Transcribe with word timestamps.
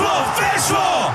Weszło! 0.00 0.24
Weszło! 0.54 1.10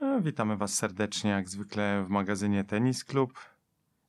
E, 0.00 0.20
Witamy 0.20 0.56
Was 0.56 0.74
serdecznie, 0.74 1.30
jak 1.30 1.48
zwykle 1.48 2.04
w 2.04 2.08
magazynie 2.08 2.64
Tenis 2.64 3.04
Klub. 3.04 3.32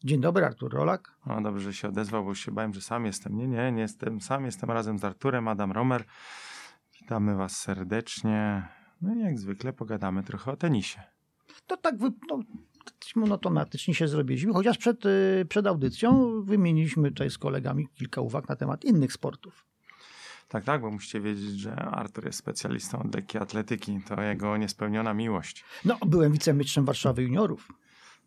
Dzień 0.04 0.22
dobry, 0.22 0.46
Artur 0.46 0.74
Rolak. 0.74 1.18
O, 1.26 1.42
dobrze, 1.42 1.63
że 1.63 1.74
się 1.74 1.88
odezwał, 1.88 2.26
bo 2.26 2.36
się 2.36 2.52
bałem, 2.52 2.74
że 2.74 2.82
sam 2.82 3.05
jestem. 3.05 3.38
Nie, 3.38 3.48
nie, 3.48 3.71
nie 3.71 3.82
jestem 3.82 4.21
sam, 4.21 4.46
jestem 4.46 4.72
razem 4.72 5.00
z 5.00 5.04
Arturem, 5.04 5.47
Adam 5.47 5.72
Romer. 5.72 6.04
Witamy 7.01 7.36
Was 7.36 7.55
serdecznie. 7.60 8.68
No 9.01 9.15
i 9.15 9.19
jak 9.19 9.40
zwykle 9.40 9.73
pogadamy 9.73 10.23
trochę 10.23 10.51
o 10.51 10.58
tenisie. 10.58 11.01
To 11.68 11.78
tak 11.78 11.97
wy, 11.97 12.09
no, 12.29 12.40
dosyć 12.86 13.15
monotomatycznie 13.15 13.94
się 13.94 14.08
zrobiliśmy, 14.08 14.54
chociaż 14.54 14.78
przed, 14.78 15.05
y, 15.05 15.46
przed 15.50 15.68
audycją 15.68 16.41
wymieniliśmy 16.44 17.09
tutaj 17.09 17.30
z 17.30 17.38
kolegami 17.38 17.88
kilka 17.96 18.22
uwag 18.22 18.50
na 18.50 18.55
temat 18.55 18.86
innych 18.86 19.14
sportów. 19.14 19.66
Tak, 20.48 20.64
tak, 20.64 20.82
bo 20.82 20.92
musicie 20.92 21.22
wiedzieć, 21.22 21.60
że 21.60 21.76
Artur 21.76 22.26
jest 22.26 22.40
specjalistą 22.40 23.00
od 23.00 23.16
lekkiej 23.16 23.42
atletyki. 23.42 24.00
To 24.08 24.22
jego 24.22 24.58
niespełniona 24.58 25.14
miłość. 25.14 25.64
No, 25.86 25.98
byłem 26.05 26.32
wicemistrzem 26.32 26.86
Warszawy 26.86 27.24
juniorów. 27.24 27.68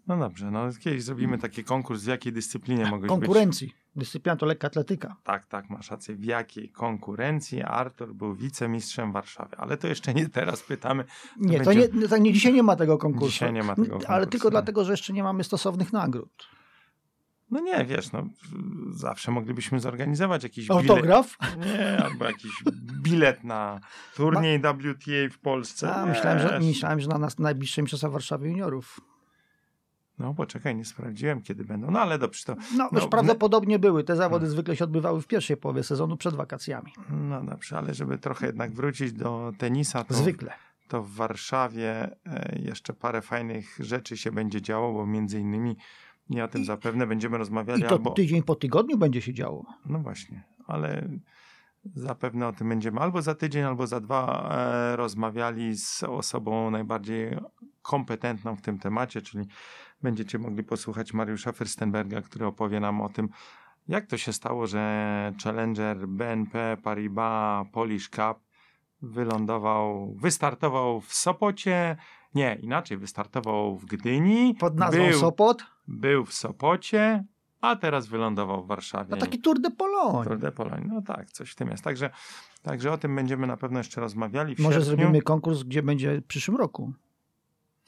No 0.06 0.16
dobrze, 0.18 0.50
no 0.50 0.68
kiedyś 0.80 1.02
zrobimy 1.02 1.38
taki 1.38 1.64
konkurs, 1.64 2.02
w 2.02 2.06
jakiej 2.06 2.32
dyscyplinie 2.32 2.84
mogłeś 2.84 3.00
być. 3.00 3.08
Konkurencji. 3.08 3.74
Dyscyplina 3.96 4.36
to 4.36 4.46
lekka 4.46 4.66
atletyka. 4.66 5.16
Tak, 5.24 5.46
tak, 5.46 5.70
masz 5.70 5.90
rację. 5.90 6.14
W 6.14 6.24
jakiej 6.24 6.68
konkurencji 6.68 7.62
Artur 7.62 8.14
był 8.14 8.34
wicemistrzem 8.34 9.12
Warszawy? 9.12 9.56
Ale 9.56 9.76
to 9.76 9.88
jeszcze 9.88 10.14
nie 10.14 10.28
teraz 10.28 10.62
pytamy. 10.62 11.04
Nie, 11.36 11.58
to 11.58 11.64
będzie- 11.64 11.88
nie, 11.94 12.08
to 12.08 12.16
nie, 12.16 12.32
dzisiaj 12.32 12.52
nie 12.52 12.62
ma 12.62 12.76
tego 12.76 12.98
konkursu. 12.98 13.30
Dzisiaj 13.32 13.52
nie 13.52 13.62
ma 13.62 13.74
tego 13.76 13.94
Ale 13.94 14.02
konkursu. 14.06 14.30
tylko 14.30 14.50
dlatego, 14.50 14.84
że 14.84 14.92
jeszcze 14.92 15.12
nie 15.12 15.22
mamy 15.22 15.44
stosownych 15.44 15.92
nagród. 15.92 16.48
No 17.50 17.60
nie, 17.60 17.84
wiesz, 17.84 18.12
no 18.12 18.26
zawsze 18.90 19.30
moglibyśmy 19.30 19.80
zorganizować 19.80 20.42
jakiś 20.42 20.68
bilet. 20.68 20.90
Autograf? 20.90 21.38
Nie, 21.66 22.04
albo 22.04 22.24
jakiś 22.24 22.52
bilet 23.02 23.44
na 23.44 23.80
turniej 24.16 24.58
WTA 24.58 25.34
w 25.34 25.38
Polsce. 25.38 25.94
A, 25.94 26.06
myślałem, 26.06 26.38
że, 26.38 26.60
myślałem, 26.60 27.00
że 27.00 27.08
na 27.08 27.18
nas 27.18 27.38
najbliższe 27.38 27.82
mistrzostwa 27.82 28.08
Warszawy 28.08 28.48
juniorów. 28.48 29.00
No 30.18 30.34
poczekaj, 30.34 30.76
nie 30.76 30.84
sprawdziłem 30.84 31.42
kiedy 31.42 31.64
będą. 31.64 31.90
No 31.90 32.00
ale 32.00 32.18
dobrze, 32.18 32.44
to 32.44 32.54
No, 32.76 32.88
No, 32.92 33.00
już 33.00 33.10
prawdopodobnie 33.10 33.78
były. 33.78 34.04
Te 34.04 34.16
zawody 34.16 34.40
Hmm. 34.40 34.50
zwykle 34.52 34.76
się 34.76 34.84
odbywały 34.84 35.22
w 35.22 35.26
pierwszej 35.26 35.56
połowie 35.56 35.82
sezonu 35.82 36.16
przed 36.16 36.34
wakacjami. 36.34 36.92
no 37.10 37.44
dobrze, 37.44 37.78
ale 37.78 37.94
żeby 37.94 38.18
trochę 38.18 38.46
jednak 38.46 38.72
wrócić 38.72 39.12
do 39.12 39.52
tenisa, 39.58 40.04
to, 40.04 40.14
Zwykle. 40.14 40.52
to 40.88 41.02
w 41.02 41.10
Warszawie 41.14 42.16
e, 42.26 42.58
jeszcze 42.58 42.92
parę 42.92 43.22
fajnych 43.22 43.76
rzeczy 43.80 44.16
się 44.16 44.32
będzie 44.32 44.62
działo, 44.62 44.92
bo 44.92 45.06
między 45.06 45.40
innymi 45.40 45.76
i 46.30 46.40
o 46.40 46.48
tym 46.48 46.62
I- 46.62 46.64
zapewne 46.64 47.06
będziemy 47.06 47.38
rozmawiali 47.38 47.80
I 47.80 47.84
to 47.84 47.90
albo... 47.90 48.10
tydzień 48.10 48.42
po 48.42 48.54
tygodniu 48.54 48.98
będzie 48.98 49.22
się 49.22 49.34
działo. 49.34 49.66
No 49.86 49.98
właśnie, 49.98 50.44
ale 50.66 51.08
zapewne 51.94 52.48
o 52.48 52.52
tym 52.52 52.68
będziemy 52.68 53.00
albo 53.00 53.22
za 53.22 53.34
tydzień, 53.34 53.62
albo 53.62 53.86
za 53.86 54.00
dwa 54.00 54.48
e, 54.52 54.96
rozmawiali 54.96 55.76
z 55.76 56.02
osobą 56.02 56.70
najbardziej 56.70 57.36
kompetentną 57.82 58.56
w 58.56 58.62
tym 58.62 58.78
temacie, 58.78 59.22
czyli 59.22 59.46
będziecie 60.02 60.38
mogli 60.38 60.64
posłuchać 60.64 61.12
Mariusza 61.12 61.50
Fürstenberga, 61.50 62.22
który 62.22 62.46
opowie 62.46 62.80
nam 62.80 63.00
o 63.00 63.08
tym, 63.08 63.28
jak 63.88 64.06
to 64.06 64.18
się 64.18 64.32
stało, 64.32 64.66
że 64.66 65.32
Challenger 65.44 66.08
BNP 66.08 66.76
Paribas 66.82 67.66
Polish 67.72 68.08
Cup 68.08 68.38
wylądował, 69.02 70.14
wystartował 70.14 71.00
w 71.00 71.14
Sopocie, 71.14 71.96
nie, 72.34 72.58
inaczej, 72.62 72.96
wystartował 72.98 73.76
w 73.76 73.84
Gdyni, 73.86 74.54
Pod 74.60 74.76
nazwą 74.78 75.08
był, 75.08 75.18
Sopot. 75.18 75.62
był 75.88 76.24
w 76.24 76.32
Sopocie, 76.34 77.24
a 77.60 77.76
teraz 77.76 78.06
wylądował 78.06 78.64
w 78.64 78.66
Warszawie. 78.66 79.06
No 79.10 79.16
taki 79.16 79.38
Tour 79.40 79.60
de 79.60 79.70
Pologne. 79.70 80.24
Tour 80.24 80.38
de 80.38 80.52
Pologne. 80.52 80.84
No 80.94 81.02
tak, 81.02 81.30
coś 81.30 81.50
w 81.50 81.54
tym 81.54 81.68
jest. 81.68 81.84
Także, 81.84 82.10
także 82.62 82.92
o 82.92 82.98
tym 82.98 83.16
będziemy 83.16 83.46
na 83.46 83.56
pewno 83.56 83.78
jeszcze 83.78 84.00
rozmawiali. 84.00 84.54
Może 84.58 84.78
sierpniu. 84.80 84.96
zrobimy 84.96 85.22
konkurs, 85.22 85.62
gdzie 85.62 85.82
będzie 85.82 86.20
w 86.20 86.26
przyszłym 86.26 86.56
roku. 86.56 86.92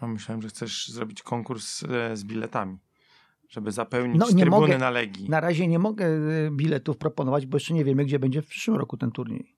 No, 0.02 0.08
myślałem, 0.08 0.42
że 0.42 0.48
chcesz 0.48 0.88
zrobić 0.88 1.22
konkurs 1.22 1.82
e, 1.82 2.16
z 2.16 2.24
biletami, 2.24 2.78
żeby 3.48 3.72
zapełnić 3.72 4.18
No, 4.20 4.26
trybuny 4.26 4.50
mogę. 4.50 4.78
na 4.78 4.90
Legii. 4.90 5.30
Na 5.30 5.40
razie 5.40 5.66
nie 5.66 5.78
mogę 5.78 6.06
y, 6.06 6.50
biletów 6.52 6.96
proponować, 6.98 7.46
bo 7.46 7.56
jeszcze 7.56 7.74
nie 7.74 7.84
wiemy, 7.84 8.04
gdzie 8.04 8.18
będzie 8.18 8.42
w 8.42 8.46
przyszłym 8.46 8.76
roku 8.76 8.96
ten 8.96 9.10
turniej. 9.12 9.56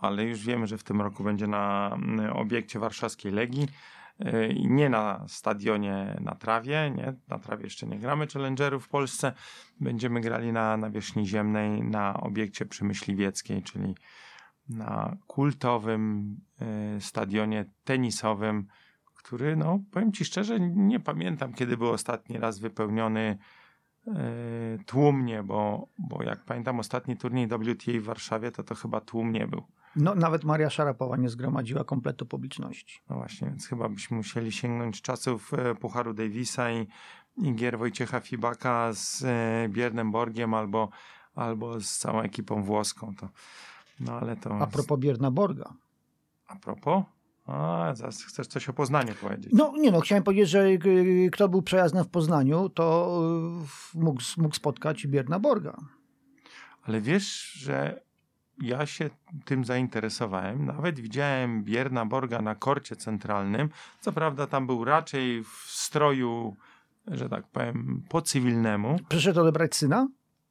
Ale 0.00 0.24
już 0.24 0.44
wiemy, 0.46 0.66
że 0.66 0.78
w 0.78 0.82
tym 0.84 1.00
roku 1.00 1.24
będzie 1.24 1.46
na 1.46 1.96
obiekcie 2.34 2.78
warszawskiej 2.78 3.32
Legii 3.32 3.62
e, 3.62 3.66
nie 4.64 4.88
na 4.88 5.24
stadionie 5.28 6.16
na 6.20 6.34
trawie, 6.34 6.92
nie, 6.96 7.14
na 7.28 7.38
trawie 7.38 7.64
jeszcze 7.64 7.86
nie 7.86 7.98
gramy 7.98 8.26
Challengerów 8.26 8.84
w 8.84 8.88
Polsce. 8.88 9.32
Będziemy 9.80 10.20
grali 10.20 10.52
na 10.52 10.76
nawierzchni 10.76 11.26
ziemnej 11.26 11.82
na 11.82 12.20
obiekcie 12.20 12.66
przy 12.66 12.84
Myśliwieckiej, 12.84 13.62
czyli 13.62 13.94
na 14.68 15.16
kultowym 15.26 16.36
e, 16.60 17.00
stadionie 17.00 17.64
tenisowym, 17.84 18.66
który, 19.14 19.56
no, 19.56 19.80
powiem 19.90 20.12
Ci 20.12 20.24
szczerze, 20.24 20.60
nie 20.60 21.00
pamiętam, 21.00 21.52
kiedy 21.52 21.76
był 21.76 21.90
ostatni 21.90 22.38
raz 22.38 22.58
wypełniony 22.58 23.38
e, 24.06 24.12
tłumnie, 24.86 25.42
bo, 25.42 25.88
bo 25.98 26.22
jak 26.22 26.44
pamiętam 26.44 26.80
ostatni 26.80 27.16
turniej 27.16 27.46
WTA 27.46 27.92
w 28.00 28.02
Warszawie, 28.02 28.50
to 28.50 28.62
to 28.62 28.74
chyba 28.74 29.00
tłum 29.00 29.32
nie 29.32 29.46
był. 29.46 29.62
No, 29.96 30.14
nawet 30.14 30.44
Maria 30.44 30.70
Szarapowa 30.70 31.16
nie 31.16 31.28
zgromadziła 31.28 31.84
kompletu 31.84 32.26
publiczności. 32.26 33.00
No 33.10 33.16
właśnie, 33.16 33.48
więc 33.48 33.66
chyba 33.66 33.88
byśmy 33.88 34.16
musieli 34.16 34.52
sięgnąć 34.52 35.02
czasów 35.02 35.54
e, 35.54 35.74
Pucharu 35.74 36.14
Davisa 36.14 36.72
i, 36.72 36.86
i 37.36 37.54
gier 37.54 37.78
Wojciecha 37.78 38.20
Fibaka 38.20 38.92
z 38.92 39.24
e, 39.24 39.68
Biernem 39.68 40.12
Borgiem 40.12 40.54
albo, 40.54 40.88
albo 41.34 41.80
z 41.80 41.98
całą 41.98 42.20
ekipą 42.20 42.62
włoską. 42.62 43.14
To, 43.20 43.28
no 44.00 44.12
ale 44.12 44.36
to... 44.36 44.58
A 44.58 44.66
propos 44.66 44.98
Bierna 44.98 45.30
Borga. 45.30 45.74
A 46.46 46.56
propos? 46.56 47.04
A, 47.46 47.90
zaraz 47.94 48.22
chcesz 48.22 48.46
coś 48.46 48.68
o 48.68 48.72
Poznaniu 48.72 49.14
powiedzieć. 49.14 49.52
No 49.54 49.72
nie 49.76 49.92
no, 49.92 50.00
chciałem 50.00 50.24
powiedzieć, 50.24 50.48
że 50.48 50.66
y, 50.68 51.30
kto 51.32 51.48
był 51.48 51.62
przejazdem 51.62 52.04
w 52.04 52.08
Poznaniu, 52.08 52.68
to 52.68 53.18
y, 53.94 53.98
mógł, 53.98 54.22
mógł 54.36 54.54
spotkać 54.54 55.06
Bierna 55.06 55.40
Borga. 55.40 55.76
Ale 56.82 57.00
wiesz, 57.00 57.52
że 57.52 58.02
ja 58.58 58.86
się 58.86 59.10
tym 59.44 59.64
zainteresowałem. 59.64 60.66
Nawet 60.66 61.00
widziałem 61.00 61.64
Bierna 61.64 62.06
Borga 62.06 62.42
na 62.42 62.54
korcie 62.54 62.96
centralnym. 62.96 63.68
Co 64.00 64.12
prawda 64.12 64.46
tam 64.46 64.66
był 64.66 64.84
raczej 64.84 65.44
w 65.44 65.64
stroju, 65.66 66.56
że 67.06 67.28
tak 67.28 67.46
powiem, 67.46 68.02
po 68.08 68.22
cywilnemu. 68.22 68.96
Przyszedł 69.08 69.40
odebrać 69.40 69.74
syna? 69.76 70.08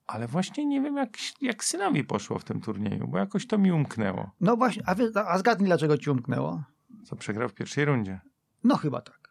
Ale 0.07 0.27
właśnie 0.27 0.65
nie 0.65 0.81
wiem, 0.81 0.97
jak, 0.97 1.09
jak 1.41 1.63
synowi 1.63 2.03
poszło 2.03 2.39
w 2.39 2.43
tym 2.43 2.61
turnieju, 2.61 3.07
bo 3.07 3.17
jakoś 3.17 3.47
to 3.47 3.57
mi 3.57 3.71
umknęło. 3.71 4.31
No 4.41 4.57
właśnie, 4.57 4.83
a, 4.85 4.95
wie, 4.95 5.09
a 5.27 5.37
zgadnij 5.37 5.67
dlaczego 5.67 5.97
ci 5.97 6.09
umknęło? 6.09 6.63
Co 7.03 7.15
przegrał 7.15 7.49
w 7.49 7.53
pierwszej 7.53 7.85
rundzie. 7.85 8.19
No 8.63 8.77
chyba 8.77 9.01
tak. 9.01 9.21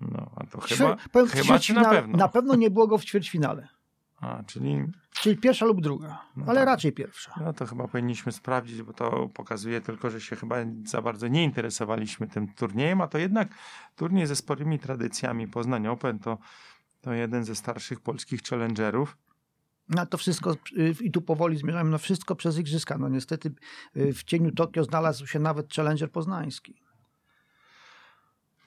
No, 0.00 0.30
a 0.36 0.46
to 0.46 0.60
chyba, 0.60 0.96
powiem, 1.12 1.28
chyba 1.28 1.54
na 1.54 1.58
ćwierćfinale- 1.58 1.90
pewno. 1.90 2.18
Na 2.18 2.28
pewno 2.28 2.54
nie 2.54 2.70
było 2.70 2.86
go 2.86 2.98
w 2.98 3.04
ćwierćfinale. 3.04 3.68
A, 4.20 4.42
czyli 4.46 4.84
Czyli 5.10 5.36
pierwsza 5.36 5.66
lub 5.66 5.80
druga, 5.80 6.22
No 6.36 6.44
ale 6.48 6.60
tak. 6.60 6.66
raczej 6.66 6.92
pierwsza. 6.92 7.34
no 7.40 7.52
to 7.52 7.66
chyba 7.66 7.88
powinniśmy 7.88 8.32
sprawdzić, 8.32 8.82
bo 8.82 8.92
to 8.92 9.28
pokazuje 9.28 9.80
tylko, 9.80 10.10
że 10.10 10.20
się 10.20 10.36
chyba 10.36 10.56
za 10.84 11.02
bardzo 11.02 11.28
nie 11.28 11.44
interesowaliśmy 11.44 12.26
tym 12.28 12.48
turniejem, 12.54 13.00
a 13.00 13.06
to 13.08 13.18
jednak 13.18 13.48
turniej 13.96 14.26
ze 14.26 14.36
sporymi 14.36 14.78
tradycjami. 14.78 15.48
Poznań 15.48 15.86
Open 15.86 16.18
to, 16.18 16.38
to 17.00 17.12
jeden 17.12 17.44
ze 17.44 17.54
starszych 17.54 18.00
polskich 18.00 18.42
challengerów. 18.42 19.16
No 19.88 20.06
to 20.06 20.18
wszystko, 20.18 20.52
y, 20.78 20.94
i 21.00 21.10
tu 21.10 21.22
powoli 21.22 21.56
zmierzamy, 21.56 21.90
no 21.90 21.98
wszystko 21.98 22.36
przez 22.36 22.58
igrzyska. 22.58 22.98
No 22.98 23.08
niestety 23.08 23.52
y, 23.96 24.12
w 24.12 24.22
cieniu 24.22 24.52
Tokio 24.52 24.84
znalazł 24.84 25.26
się 25.26 25.38
nawet 25.38 25.74
Challenger 25.74 26.10
poznański. 26.10 26.74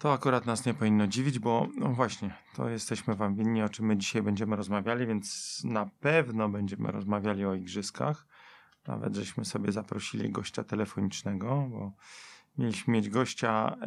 To 0.01 0.13
akurat 0.13 0.45
nas 0.45 0.65
nie 0.65 0.73
powinno 0.73 1.07
dziwić, 1.07 1.39
bo 1.39 1.67
no 1.77 1.89
właśnie, 1.89 2.35
to 2.55 2.69
jesteśmy 2.69 3.15
wam 3.15 3.35
winni, 3.35 3.63
o 3.63 3.69
czym 3.69 3.85
my 3.85 3.97
dzisiaj 3.97 4.21
będziemy 4.21 4.55
rozmawiali, 4.55 5.07
więc 5.07 5.61
na 5.63 5.89
pewno 5.99 6.49
będziemy 6.49 6.91
rozmawiali 6.91 7.45
o 7.45 7.53
igrzyskach. 7.53 8.27
Nawet 8.87 9.15
żeśmy 9.15 9.45
sobie 9.45 9.71
zaprosili 9.71 10.29
gościa 10.29 10.63
telefonicznego, 10.63 11.67
bo 11.69 11.91
mieliśmy 12.57 12.93
mieć 12.93 13.09
gościa 13.09 13.77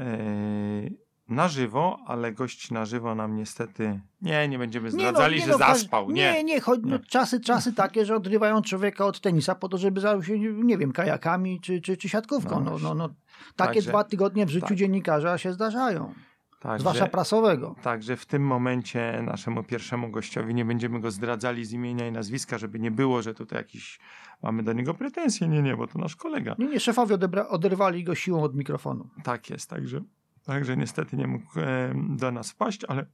yy, 0.82 0.98
na 1.28 1.48
żywo, 1.48 1.98
ale 2.06 2.32
gość 2.32 2.70
na 2.70 2.84
żywo 2.84 3.14
nam 3.14 3.36
niestety 3.36 4.00
nie, 4.22 4.48
nie 4.48 4.58
będziemy 4.58 4.90
zdradzali, 4.90 5.40
że 5.40 5.46
no, 5.46 5.58
zaspał. 5.58 6.10
Nie, 6.10 6.32
Nie, 6.32 6.44
nie, 6.44 6.60
chodzi, 6.60 6.82
no, 6.86 6.96
Nie. 6.96 7.04
czasy, 7.04 7.40
czasy 7.40 7.72
takie, 7.72 8.04
że 8.06 8.16
odrywają 8.16 8.62
człowieka 8.62 9.06
od 9.06 9.20
tenisa 9.20 9.54
po 9.54 9.68
to, 9.68 9.78
żeby 9.78 10.00
zajął 10.00 10.22
się, 10.22 10.38
nie 10.38 10.78
wiem, 10.78 10.92
kajakami 10.92 11.60
czy, 11.60 11.80
czy, 11.80 11.96
czy 11.96 12.08
siatkówką. 12.08 12.60
No 12.60 12.70
No, 12.70 12.78
no, 12.78 12.94
no, 12.94 13.08
takie 13.56 13.74
Także- 13.74 13.90
dwa 13.90 14.04
tygodnie 14.04 14.46
w 14.46 14.50
życiu 14.50 14.66
tak. 14.66 14.76
dziennikarza 14.76 15.38
się 15.38 15.52
zdarzają. 15.52 16.14
Także, 16.60 16.78
Zwłaszcza 16.78 17.06
prasowego. 17.06 17.74
Także 17.82 18.16
w 18.16 18.26
tym 18.26 18.42
momencie 18.46 19.22
naszemu 19.22 19.62
pierwszemu 19.62 20.10
gościowi 20.10 20.54
nie 20.54 20.64
będziemy 20.64 21.00
go 21.00 21.10
zdradzali 21.10 21.64
z 21.64 21.72
imienia 21.72 22.08
i 22.08 22.12
nazwiska, 22.12 22.58
żeby 22.58 22.78
nie 22.80 22.90
było, 22.90 23.22
że 23.22 23.34
tutaj 23.34 23.58
jakiś 23.58 24.00
mamy 24.42 24.62
do 24.62 24.72
niego 24.72 24.94
pretensje. 24.94 25.48
Nie, 25.48 25.62
nie, 25.62 25.76
bo 25.76 25.86
to 25.86 25.98
nasz 25.98 26.16
kolega. 26.16 26.54
Nie, 26.58 26.66
nie, 26.66 26.80
szefowie 26.80 27.14
odebra- 27.18 27.46
oderwali 27.48 28.04
go 28.04 28.14
siłą 28.14 28.42
od 28.42 28.54
mikrofonu. 28.56 29.08
Tak 29.24 29.50
jest, 29.50 29.70
także, 29.70 30.00
także 30.44 30.76
niestety 30.76 31.16
nie 31.16 31.26
mógł 31.26 31.60
e, 31.60 31.94
do 32.08 32.32
nas 32.32 32.50
wpaść, 32.50 32.84
ale, 32.84 33.06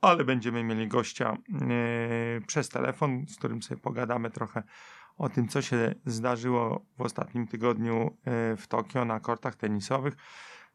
ale 0.00 0.24
będziemy 0.24 0.64
mieli 0.64 0.88
gościa 0.88 1.32
e, 1.32 2.40
przez 2.46 2.68
telefon, 2.68 3.26
z 3.28 3.36
którym 3.36 3.62
sobie 3.62 3.80
pogadamy 3.80 4.30
trochę 4.30 4.62
o 5.16 5.28
tym, 5.28 5.48
co 5.48 5.62
się 5.62 5.94
zdarzyło 6.06 6.84
w 6.98 7.00
ostatnim 7.02 7.46
tygodniu 7.46 8.16
e, 8.24 8.56
w 8.56 8.66
Tokio 8.68 9.04
na 9.04 9.20
kortach 9.20 9.56
tenisowych. 9.56 10.14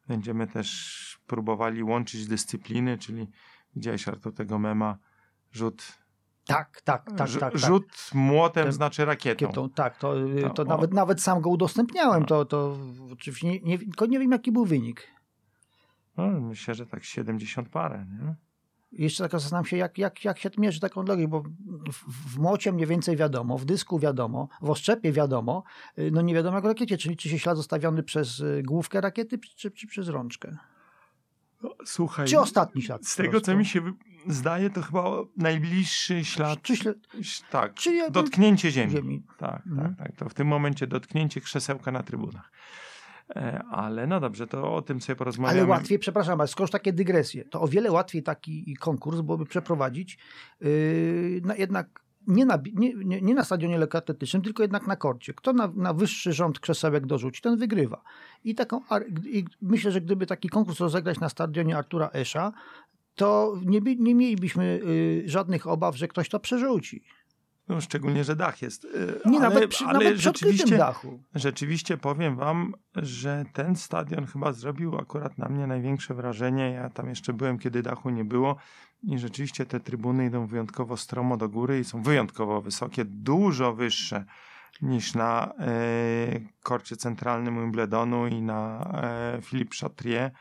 Będziemy 0.07 0.47
też 0.47 1.19
próbowali 1.27 1.83
łączyć 1.83 2.27
dyscypliny, 2.27 2.97
czyli 2.97 3.27
widziałeś 3.75 4.07
Artur 4.07 4.33
tego 4.33 4.59
mema, 4.59 4.97
rzut 5.51 5.97
Tak, 6.45 6.81
tak, 6.81 7.05
tak, 7.05 7.17
tak. 7.17 7.39
tak. 7.39 7.57
Rzut 7.57 8.09
młotem 8.13 8.63
Ten- 8.63 8.71
znaczy 8.73 9.05
rakietą. 9.05 9.45
Rakietą, 9.45 9.69
tak, 9.69 9.97
to, 9.97 10.13
To- 10.41 10.49
to 10.49 10.63
nawet, 10.63 10.93
nawet 10.93 11.21
sam 11.21 11.41
go 11.41 11.49
udostępniałem, 11.49 12.21
No. 12.21 12.27
to, 12.27 12.45
to 12.45 12.77
oczywiście 13.13 13.47
nie, 13.47 13.59
nie, 13.59 13.79
tylko 13.79 14.05
nie 14.05 14.19
wiem 14.19 14.31
jaki 14.31 14.51
był 14.51 14.65
wynik. 14.65 15.07
No, 16.17 16.27
myślę, 16.41 16.75
że 16.75 16.85
tak 16.85 17.03
70 17.03 17.69
parę. 17.69 18.05
Nie? 18.21 18.35
Jeszcze 18.91 19.23
tak 19.23 19.31
zastanawiam 19.31 19.65
się, 19.65 19.77
jak, 19.77 19.97
jak, 19.97 20.25
jak 20.25 20.39
się 20.39 20.49
mierzy 20.57 20.79
taką 20.79 21.05
drogę, 21.05 21.27
bo 21.27 21.41
w, 21.91 22.33
w 22.33 22.39
młocie 22.39 22.71
mniej 22.71 22.87
więcej 22.87 23.15
wiadomo, 23.17 23.57
w 23.57 23.65
dysku 23.65 23.99
wiadomo, 23.99 24.49
w 24.61 24.69
oszczepie 24.69 25.11
wiadomo, 25.11 25.63
y, 25.99 26.11
no 26.11 26.21
nie 26.21 26.33
wiadomo 26.33 26.57
jak 26.57 26.63
w 26.63 26.67
rakiecie, 26.67 26.97
czyli 26.97 27.17
czy 27.17 27.29
się 27.29 27.39
ślad 27.39 27.57
zostawiony 27.57 28.03
przez 28.03 28.39
y, 28.39 28.61
główkę 28.65 29.01
rakiety, 29.01 29.39
czy, 29.55 29.71
czy 29.71 29.87
przez 29.87 30.07
rączkę. 30.07 30.57
Słuchaj, 31.85 32.27
Czy 32.27 32.39
ostatni 32.39 32.81
ślad. 32.81 33.05
z 33.07 33.15
tego 33.15 33.41
co 33.41 33.55
mi 33.55 33.65
się 33.65 33.81
zdaje, 34.27 34.69
to 34.69 34.81
chyba 34.81 35.03
najbliższy 35.37 36.25
ślad. 36.25 36.61
Czy 36.61 36.75
ślad 36.77 36.97
Tak, 37.49 37.73
czy 37.73 37.93
ja- 37.93 38.09
dotknięcie 38.09 38.71
ziemi. 38.71 38.91
ziemi. 38.91 39.23
Tak, 39.37 39.67
Mhm. 39.67 39.95
tak, 39.95 40.07
tak. 40.07 40.15
To 40.17 40.29
w 40.29 40.33
tym 40.33 40.47
momencie 40.47 40.87
dotknięcie 40.87 41.41
krzesełka 41.41 41.91
na 41.91 42.03
trybunach. 42.03 42.51
E, 43.35 43.63
ale 43.71 44.07
no 44.07 44.19
dobrze, 44.19 44.47
to 44.47 44.75
o 44.75 44.81
tym 44.81 45.01
sobie 45.01 45.15
porozmawiamy. 45.15 45.59
Ale 45.59 45.69
łatwiej, 45.69 45.99
przepraszam, 45.99 46.39
ale 46.41 46.47
skoro 46.47 46.69
takie 46.69 46.93
dygresje, 46.93 47.45
to 47.45 47.61
o 47.61 47.67
wiele 47.67 47.91
łatwiej 47.91 48.23
taki 48.23 48.75
konkurs 48.79 49.21
byłoby 49.21 49.45
przeprowadzić 49.45 50.17
yy, 50.61 51.41
na, 51.43 51.55
jednak 51.55 52.07
nie 52.27 52.45
na, 52.45 52.59
nie, 52.73 52.93
nie, 52.93 53.21
nie 53.21 53.33
na 53.35 53.43
stadionie 53.43 53.77
lekkoatletycznym, 53.77 54.41
tylko 54.41 54.63
jednak 54.63 54.87
na 54.87 54.95
korcie. 54.95 55.33
Kto 55.33 55.53
na, 55.53 55.71
na 55.75 55.93
wyższy 55.93 56.33
rząd 56.33 56.59
krzesełek 56.59 57.05
dorzuci, 57.05 57.41
ten 57.41 57.57
wygrywa. 57.57 58.01
I, 58.43 58.55
taką, 58.55 58.81
i 59.25 59.45
myślę, 59.61 59.91
że 59.91 60.01
gdyby 60.01 60.25
taki 60.25 60.49
konkurs 60.49 60.79
rozegrać 60.79 61.19
na 61.19 61.29
stadionie 61.29 61.77
Artura 61.77 62.09
Esza, 62.13 62.53
to 63.15 63.59
nie, 63.65 63.81
nie 63.81 64.15
mielibyśmy 64.15 64.79
yy, 64.85 65.29
żadnych 65.29 65.67
obaw, 65.67 65.95
że 65.95 66.07
ktoś 66.07 66.29
to 66.29 66.39
przerzuci. 66.39 67.03
No, 67.69 67.81
szczególnie, 67.81 68.23
że 68.23 68.35
dach 68.35 68.61
jest. 68.61 68.85
e, 69.25 69.29
Nie, 69.29 69.37
ale, 69.39 69.49
nawet 69.49 69.69
przy, 69.69 69.85
ale 69.85 69.99
nawet 69.99 70.19
rzeczywiście, 70.19 70.77
dachu. 70.77 71.19
rzeczywiście 71.35 71.97
powiem 71.97 72.35
wam, 72.35 72.73
że 72.95 73.45
ten 73.53 73.75
stadion 73.75 74.25
chyba 74.25 74.53
zrobił 74.53 74.97
akurat 74.97 75.37
na 75.37 75.49
mnie 75.49 75.67
największe 75.67 76.13
wrażenie. 76.13 76.71
Ja 76.71 76.89
tam 76.89 77.09
jeszcze 77.09 77.33
byłem, 77.33 77.59
kiedy 77.59 77.81
dachu 77.81 78.09
nie 78.09 78.25
było. 78.25 78.55
I 79.03 79.19
rzeczywiście 79.19 79.65
te 79.65 79.79
trybuny 79.79 80.25
idą 80.25 80.47
wyjątkowo 80.47 80.97
stromo 80.97 81.37
do 81.37 81.49
góry 81.49 81.79
i 81.79 81.83
są 81.83 82.01
wyjątkowo 82.03 82.61
wysokie, 82.61 83.05
dużo 83.05 83.73
wyższe 83.73 84.25
niż 84.81 85.13
na 85.13 85.53
e, 85.59 85.67
korcie 86.63 86.95
centralnym 86.95 87.61
Wimbledonu 87.61 88.27
i 88.27 88.41
na 88.41 88.89
e, 89.03 89.41
Philippe 89.41 89.75
Chatrier. 89.81 90.31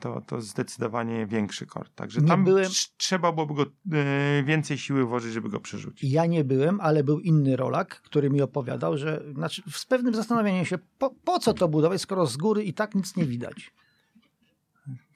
To, 0.00 0.20
to 0.26 0.40
zdecydowanie 0.40 1.26
większy 1.26 1.66
kort. 1.66 1.94
Także 1.94 2.22
tam 2.22 2.44
byłem- 2.44 2.64
trz- 2.64 2.90
trzeba 2.96 3.32
byłoby 3.32 3.54
go 3.54 3.62
e, 3.92 4.42
więcej 4.44 4.78
siły 4.78 5.04
włożyć, 5.04 5.32
żeby 5.32 5.48
go 5.48 5.60
przerzucić. 5.60 6.10
Ja 6.12 6.26
nie 6.26 6.44
byłem, 6.44 6.80
ale 6.80 7.04
był 7.04 7.20
inny 7.20 7.56
rolak, 7.56 8.00
który 8.02 8.30
mi 8.30 8.42
opowiadał, 8.42 8.98
że 8.98 9.22
znaczy, 9.34 9.62
z 9.70 9.86
pewnym 9.86 10.14
zastanowieniem 10.14 10.64
się, 10.64 10.78
po, 10.98 11.10
po 11.24 11.38
co 11.38 11.54
to 11.54 11.68
budować, 11.68 12.00
skoro 12.00 12.26
z 12.26 12.36
góry 12.36 12.64
i 12.64 12.74
tak 12.74 12.94
nic 12.94 13.16
nie 13.16 13.24
widać. 13.24 13.72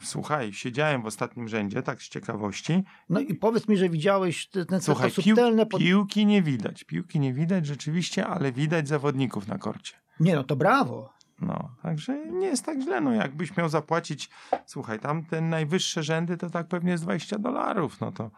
Słuchaj, 0.02 0.52
siedziałem 0.52 1.02
w 1.02 1.06
ostatnim 1.06 1.48
rzędzie, 1.48 1.82
tak 1.82 2.02
z 2.02 2.08
ciekawości. 2.08 2.82
No 3.08 3.20
i 3.20 3.34
powiedz 3.34 3.68
mi, 3.68 3.76
że 3.76 3.88
widziałeś 3.88 4.48
te, 4.48 4.64
te, 4.64 4.80
Słuchaj, 4.80 5.10
pił, 5.12 5.22
subtelne... 5.24 5.66
Pod... 5.66 5.80
piłki 5.80 6.26
nie 6.26 6.42
widać. 6.42 6.84
Piłki 6.84 7.20
nie 7.20 7.34
widać 7.34 7.66
rzeczywiście, 7.66 8.26
ale 8.26 8.52
widać 8.52 8.88
zawodników 8.88 9.48
na 9.48 9.58
korcie. 9.58 9.94
Nie 10.20 10.34
no, 10.34 10.44
to 10.44 10.56
brawo. 10.56 11.12
No, 11.40 11.70
także 11.82 12.26
nie 12.26 12.46
jest 12.46 12.64
tak 12.64 12.80
źle. 12.80 13.00
No, 13.00 13.12
jakbyś 13.12 13.56
miał 13.56 13.68
zapłacić, 13.68 14.30
słuchaj, 14.66 15.00
tam 15.00 15.24
te 15.24 15.40
najwyższe 15.40 16.02
rzędy 16.02 16.36
to 16.36 16.50
tak 16.50 16.68
pewnie 16.68 16.90
jest 16.90 17.04
20 17.04 17.38
dolarów. 17.38 18.00
No 18.00 18.12
to 18.12 18.30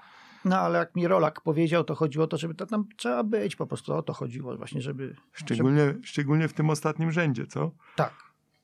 No 0.44 0.58
ale 0.58 0.78
jak 0.78 0.96
mi 0.96 1.08
rolak 1.08 1.40
powiedział, 1.40 1.84
to 1.84 1.94
chodziło 1.94 2.24
o 2.24 2.28
to, 2.28 2.36
żeby 2.36 2.54
to 2.54 2.66
tam 2.66 2.88
trzeba 2.96 3.24
być, 3.24 3.56
po 3.56 3.66
prostu 3.66 3.94
o 3.94 4.02
to 4.02 4.12
chodziło 4.12 4.56
właśnie, 4.56 4.80
żeby... 4.80 5.16
szczególnie, 5.32 5.94
szczególnie 6.02 6.48
w 6.48 6.52
tym 6.52 6.70
ostatnim 6.70 7.12
rzędzie, 7.12 7.46
co? 7.46 7.70
Tak. 7.96 8.12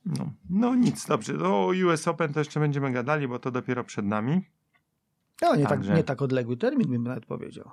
No, 0.06 0.32
no 0.50 0.75
nic, 0.75 1.06
dobrze. 1.06 1.38
O 1.44 1.67
US 1.87 2.08
Open 2.08 2.32
to 2.32 2.40
jeszcze 2.40 2.61
będziemy 2.61 2.93
gadali, 2.93 3.29
bo 3.29 3.38
to 3.38 3.50
dopiero 3.50 3.85
przed 3.85 4.05
nami. 4.05 4.40
No 5.43 5.56
nie, 5.56 5.62
tak, 5.62 5.70
Także. 5.70 5.94
nie 5.94 6.05
tak 6.05 6.23
odległy 6.23 6.56
termin 6.56 6.90
bym 6.90 7.02
nawet 7.02 7.26
powiedział. 7.26 7.70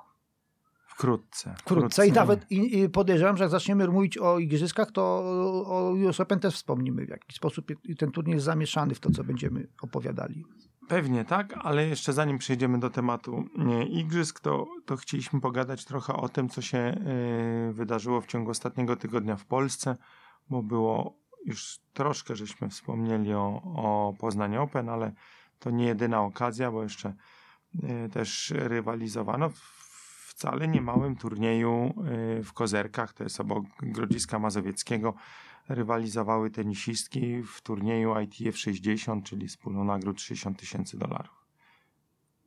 Wkrótce. 0.96 1.56
Wkrótce 1.58 2.08
i 2.08 2.12
nawet 2.12 2.52
i, 2.52 2.80
i 2.80 2.90
podejrzewam, 2.90 3.38
że 3.38 3.44
jak 3.44 3.52
zaczniemy 3.52 3.88
mówić 3.88 4.18
o 4.18 4.40
igrzyskach, 4.40 4.92
to 4.92 5.02
o 5.66 5.92
US 5.92 6.20
Open 6.20 6.40
też 6.40 6.56
wspomnimy 6.56 7.06
w 7.06 7.10
jakiś 7.10 7.36
sposób 7.36 7.66
i 7.84 7.96
ten 7.96 8.12
turniej 8.12 8.34
jest 8.34 8.46
zamieszany 8.46 8.96
w 8.96 9.00
to, 9.00 9.12
co 9.12 9.24
będziemy 9.24 9.68
opowiadali. 9.82 10.46
Pewnie 10.88 11.26
tak, 11.26 11.54
ale 11.58 11.88
jeszcze 11.88 12.14
zanim 12.14 12.38
przejdziemy 12.38 12.80
do 12.80 12.90
tematu 12.90 13.44
igrzysk, 13.90 14.40
to, 14.40 14.68
to 14.86 14.98
chcieliśmy 14.98 15.42
pogadać 15.42 15.86
trochę 15.86 16.14
o 16.14 16.30
tym, 16.30 16.50
co 16.50 16.62
się 16.62 16.78
y, 17.70 17.74
wydarzyło 17.74 18.22
w 18.22 18.28
ciągu 18.28 18.52
ostatniego 18.52 18.96
tygodnia 18.96 19.36
w 19.36 19.46
Polsce, 19.46 19.98
bo 20.50 20.64
było 20.64 21.18
już 21.46 21.80
troszkę, 21.94 22.36
żeśmy 22.36 22.70
wspomnieli 22.70 23.34
o, 23.34 23.62
o 23.64 24.14
Poznań 24.20 24.58
Open, 24.58 24.90
ale 24.90 25.12
to 25.60 25.70
nie 25.70 25.86
jedyna 25.86 26.22
okazja, 26.22 26.72
bo 26.72 26.84
jeszcze 26.84 27.14
y, 27.84 28.10
też 28.10 28.54
rywalizowano 28.56 29.50
w 29.50 29.75
wcale 30.36 30.68
niemałym 30.68 31.16
turnieju 31.16 31.94
y, 32.40 32.44
w 32.44 32.54
Kozerkach, 32.54 33.14
to 33.14 33.24
jest 33.24 33.40
obok 33.40 33.66
Grodziska 33.82 34.40
Mazowieckiego, 34.40 35.14
rywalizowały 35.70 36.52
tenisistki 36.52 37.44
w 37.44 37.62
turnieju 37.62 38.20
ITF 38.20 38.58
60, 38.58 39.26
czyli 39.26 39.50
z 39.50 39.58
pulą 39.58 39.84
nagród 39.84 40.22
60 40.22 40.60
tysięcy 40.60 40.98
dolarów. 40.98 41.46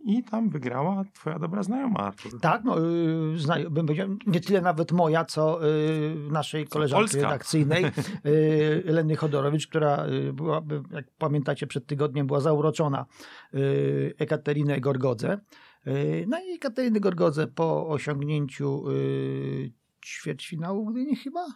I 0.04 0.24
tam 0.24 0.50
wygrała 0.50 1.04
twoja 1.14 1.38
dobra 1.38 1.62
znajoma, 1.62 1.98
Artur. 1.98 2.40
Tak, 2.40 2.64
no, 2.64 2.78
yy, 2.80 3.38
zna, 3.38 3.56
bym 3.70 3.86
powiedział, 3.86 4.08
nie 4.26 4.40
tyle 4.40 4.60
nawet 4.60 4.92
moja, 4.92 5.24
co 5.24 5.60
yy, 5.66 6.30
naszej 6.30 6.66
koleżanki 6.66 7.02
Polska. 7.02 7.20
redakcyjnej, 7.22 7.84
yy, 8.24 8.82
Leny 8.84 9.16
Chodorowicz, 9.16 9.66
która 9.66 10.06
yy, 10.06 10.32
była, 10.32 10.60
by- 10.60 10.82
jak 10.90 11.04
pamiętacie, 11.18 11.66
przed 11.66 11.86
tygodniem 11.86 12.26
była 12.26 12.40
zauroczona 12.40 13.06
yy, 13.52 14.14
Ekaterinę 14.18 14.80
Gorgodze. 14.80 15.38
Yy, 15.88 16.24
no 16.28 16.38
i 16.40 16.54
Ekateriny 16.54 17.00
Gorgodze 17.00 17.46
po 17.46 17.88
osiągnięciu 17.88 18.90
yy, 18.90 19.72
ćwierćfinału 20.04 20.86
Gdyni 20.86 21.16
chyba? 21.16 21.46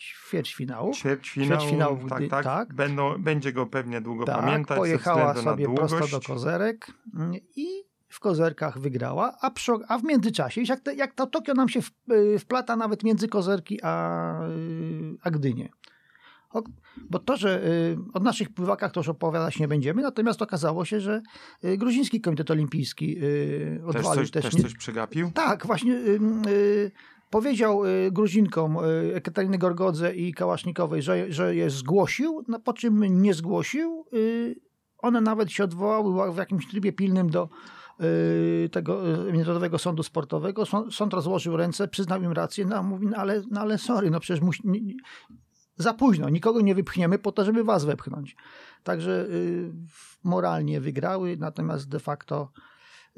Ćwierćfinału. 0.00 0.92
Ćwierćfinał, 0.92 1.48
Ćwierćfinał 1.48 1.96
w 1.96 2.08
tak, 2.08 2.18
Gdy- 2.18 2.28
tak, 2.28 2.44
tak. 2.44 2.74
Będą, 2.74 3.18
będzie 3.18 3.52
go 3.52 3.66
pewnie 3.66 4.00
długo 4.00 4.24
Tak, 4.24 4.40
pamiętać 4.40 4.78
pojechała 4.78 5.34
sobie 5.34 5.74
prosto 5.74 6.08
do 6.08 6.20
kozerek 6.20 6.86
mm, 7.14 7.34
i 7.56 7.66
w 8.08 8.20
kozerkach 8.20 8.78
wygrała, 8.78 9.36
a, 9.40 9.50
przy, 9.50 9.72
a 9.88 9.98
w 9.98 10.04
międzyczasie, 10.04 10.62
jak, 10.68 10.80
te, 10.80 10.94
jak 10.94 11.14
to 11.14 11.26
Tokio 11.26 11.54
nam 11.54 11.68
się 11.68 11.82
w, 11.82 11.90
y, 12.12 12.38
wplata 12.38 12.76
nawet 12.76 13.04
między 13.04 13.28
kozerki 13.28 13.78
a, 13.82 14.32
y, 14.48 15.16
a 15.22 15.30
Gdynię. 15.30 15.68
Bo 17.10 17.18
to, 17.18 17.36
że 17.36 17.66
y, 17.66 17.98
o 18.14 18.20
naszych 18.20 18.54
pływakach 18.54 18.92
to 18.92 19.00
już 19.00 19.08
opowiadać 19.08 19.58
nie 19.58 19.68
będziemy, 19.68 20.02
natomiast 20.02 20.42
okazało 20.42 20.84
się, 20.84 21.00
że 21.00 21.22
y, 21.64 21.76
Gruziński 21.76 22.20
Komitet 22.20 22.50
Olimpijski 22.50 23.18
y, 23.24 23.80
Też 23.86 23.96
odwalił 23.96 24.22
coś, 24.22 24.30
też, 24.30 24.44
też 24.44 24.54
nie, 24.54 24.62
coś 24.62 24.74
przegapił? 24.74 25.30
tak, 25.34 25.66
właśnie 25.66 26.00
powiedział 27.30 27.82
Gruzinkom 28.10 28.76
Ekateriny 29.14 29.58
Gorgodze 29.58 30.14
i 30.14 30.34
Kałasznikowej, 30.34 31.02
że, 31.02 31.32
że 31.32 31.54
je 31.54 31.70
zgłosił, 31.70 32.44
no, 32.48 32.60
po 32.60 32.72
czym 32.72 33.22
nie 33.22 33.34
zgłosił. 33.34 34.04
One 34.98 35.20
nawet 35.20 35.52
się 35.52 35.64
odwołały 35.64 36.32
w 36.32 36.36
jakimś 36.36 36.68
trybie 36.68 36.92
pilnym 36.92 37.30
do 37.30 37.48
tego 38.72 39.02
Międzynarodowego 39.24 39.78
Sądu 39.78 40.02
Sportowego. 40.02 40.64
Sąd, 40.90 41.14
rozłożył 41.14 41.56
ręce, 41.56 41.88
przyznał 41.88 42.22
im 42.22 42.32
rację, 42.32 42.64
no, 42.64 42.76
a 42.76 42.82
mówi, 42.82 43.06
no, 43.06 43.16
ale, 43.16 43.42
no 43.50 43.60
ale 43.60 43.78
sorry, 43.78 44.10
no 44.10 44.20
przecież 44.20 44.42
musi, 44.42 44.62
za 45.78 45.94
późno, 45.94 46.28
nikogo 46.28 46.60
nie 46.60 46.74
wypchniemy 46.74 47.18
po 47.18 47.32
to, 47.32 47.44
żeby 47.44 47.64
was 47.64 47.84
wepchnąć. 47.84 48.36
Także 48.84 49.26
y, 49.30 49.72
moralnie 50.24 50.80
wygrały, 50.80 51.36
natomiast 51.36 51.88
de 51.88 51.98
facto 51.98 52.52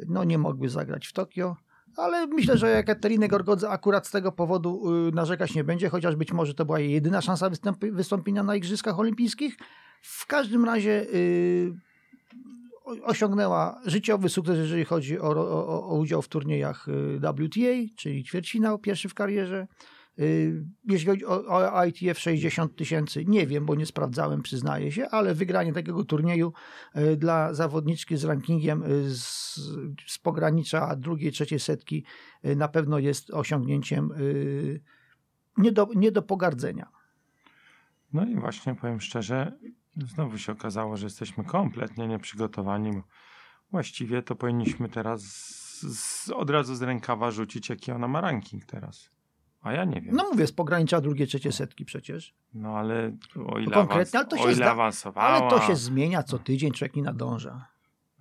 no, 0.09 0.25
nie 0.25 0.39
mogły 0.39 0.69
zagrać 0.69 1.07
w 1.07 1.13
Tokio. 1.13 1.57
Ale 1.97 2.27
myślę, 2.27 2.59
że 2.59 2.77
Ekateriny 2.77 3.29
Gorgodze 3.29 3.71
akurat 3.71 4.07
z 4.07 4.11
tego 4.11 4.33
powodu 4.33 4.95
y, 5.09 5.13
narzekać 5.13 5.55
nie 5.55 5.65
będzie, 5.65 5.89
chociaż 5.89 6.17
być 6.17 6.33
może 6.33 6.55
to 6.55 6.65
była 6.65 6.81
jej 6.81 6.93
jedyna 6.93 7.21
szansa 7.21 7.51
wystąpienia 7.93 8.43
na 8.43 8.57
Igrzyskach 8.57 8.99
Olimpijskich. 8.99 9.57
W 10.03 10.27
każdym 10.27 10.65
razie 10.65 11.07
y, 11.15 11.73
osiągnęła 13.03 13.81
życiowy 13.85 14.29
sukces, 14.29 14.59
jeżeli 14.59 14.85
chodzi 14.85 15.21
o, 15.21 15.29
o, 15.29 15.89
o 15.89 15.99
udział 15.99 16.23
w 16.23 16.29
turniejach 16.29 16.87
WTA, 17.19 17.95
czyli 17.97 18.25
ćwierćfinał, 18.25 18.79
pierwszy 18.79 19.09
w 19.09 19.15
karierze. 19.15 19.67
Y, 20.19 20.65
Jeśli 20.85 21.07
chodzi 21.07 21.27
o, 21.27 21.47
o 21.75 21.85
ITF 21.85 22.19
60 22.19 22.77
tysięcy, 22.77 23.25
nie 23.25 23.47
wiem, 23.47 23.67
bo 23.67 23.75
nie 23.75 23.87
sprawdzałem, 23.87 24.43
przyznaję 24.43 24.93
się, 24.93 25.09
ale 25.09 25.35
wygranie 25.35 25.73
takiego 25.73 26.05
turnieju 26.05 26.53
y, 26.97 27.17
dla 27.17 27.55
zawodniczki 27.55 28.17
z 28.17 28.25
rankingiem 28.25 28.83
y, 28.83 29.11
z, 29.15 29.61
z 30.07 30.19
pogranicza 30.19 30.97
drugiej, 30.97 31.33
trzeciej 31.33 31.61
setki 31.61 32.05
na 32.57 32.69
pewno 32.69 32.99
jest 32.99 33.31
osiągnięciem 33.31 34.11
nie 35.57 35.73
do, 35.73 35.89
nie 35.95 36.13
do 36.13 36.23
pogardzenia. 36.23 36.89
No 38.13 38.27
i 38.27 38.35
właśnie 38.35 38.75
powiem 38.75 39.01
szczerze, 39.01 39.59
znowu 39.97 40.39
się 40.39 40.53
okazało, 40.53 40.97
że 40.97 41.07
jesteśmy 41.07 41.45
kompletnie 41.45 42.09
nieprzygotowani. 42.09 43.03
Właściwie 43.71 44.23
to 44.23 44.37
powinniśmy 44.37 44.89
teraz 44.89 45.23
z, 45.23 45.99
z, 45.99 46.31
od 46.31 46.51
razu 46.51 46.75
z 46.75 46.83
rękawa 46.83 47.31
rzucić, 47.31 47.69
jaki 47.69 47.93
ona 47.93 48.09
ma 48.09 48.21
ranking 48.21 48.65
teraz. 48.65 49.11
A 49.63 49.73
ja 49.73 49.85
nie 49.85 50.01
wiem. 50.01 50.15
No 50.17 50.25
mówię, 50.33 50.47
z 50.47 50.53
pogranicza 50.53 51.01
drugiej, 51.01 51.27
trzeciej 51.27 51.53
setki 51.53 51.85
przecież. 51.85 52.35
No 52.55 52.77
ale 52.79 53.17
o 53.47 53.59
ile, 53.59 53.71
konkretnie, 53.75 54.21
awans- 54.21 54.23
ale 54.23 54.27
to 54.27 54.37
się 54.37 54.43
o 54.43 54.47
ile 54.47 54.55
zda- 54.55 54.71
awansowała. 54.71 55.29
Ale 55.29 55.51
to 55.51 55.61
się 55.61 55.77
zmienia 55.77 56.23
co 56.23 56.39
tydzień, 56.39 56.73
człowiek 56.73 56.97
nie 56.97 57.03
nadąża. 57.03 57.69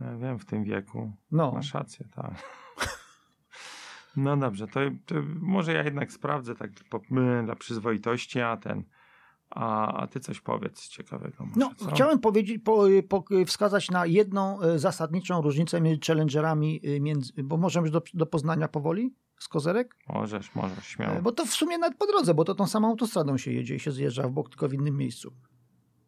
Ja 0.01 0.15
wiem, 0.17 0.39
w 0.39 0.45
tym 0.45 0.63
wieku. 0.63 1.11
No, 1.31 1.51
Masz 1.51 1.73
rację, 1.73 2.05
tak. 2.15 2.33
No 4.17 4.37
dobrze, 4.37 4.67
to, 4.67 4.79
to 5.05 5.15
może 5.39 5.73
ja 5.73 5.83
jednak 5.83 6.11
sprawdzę 6.11 6.55
tak 6.55 6.71
po, 6.89 7.01
dla 7.45 7.55
przyzwoitości, 7.55 8.39
a 8.41 8.57
ten. 8.57 8.83
A, 9.49 9.93
a 9.93 10.07
ty 10.07 10.19
coś 10.19 10.39
powiedz 10.41 10.87
ciekawego. 10.87 11.45
Może, 11.45 11.59
no 11.59 11.71
co? 11.77 11.91
chciałem 11.91 12.19
powiedzieć, 12.19 12.61
po, 12.63 12.83
po, 13.09 13.23
wskazać 13.45 13.91
na 13.91 14.05
jedną 14.05 14.61
e, 14.61 14.79
zasadniczą 14.79 15.41
różnicę 15.41 15.81
między 15.81 15.99
challengerami, 16.07 16.81
e, 16.83 16.99
między, 16.99 17.43
bo 17.43 17.57
możemy 17.57 17.87
już 17.87 17.91
do, 17.91 18.01
do 18.13 18.25
Poznania 18.25 18.67
powoli 18.67 19.13
z 19.39 19.47
Kozerek? 19.47 19.95
Możesz, 20.07 20.55
możesz, 20.55 20.85
śmiało. 20.87 21.13
E, 21.15 21.21
Bo 21.21 21.31
to 21.31 21.45
w 21.45 21.49
sumie 21.49 21.77
nawet 21.77 21.97
po 21.97 22.07
drodze, 22.07 22.33
bo 22.33 22.45
to 22.45 22.55
tą 22.55 22.67
samą 22.67 22.87
autostradą 22.87 23.37
się 23.37 23.51
jedzie 23.51 23.75
i 23.75 23.79
się 23.79 23.91
zjeżdża 23.91 24.27
w 24.27 24.31
bok, 24.31 24.49
tylko 24.49 24.69
w 24.69 24.73
innym 24.73 24.97
miejscu. 24.97 25.33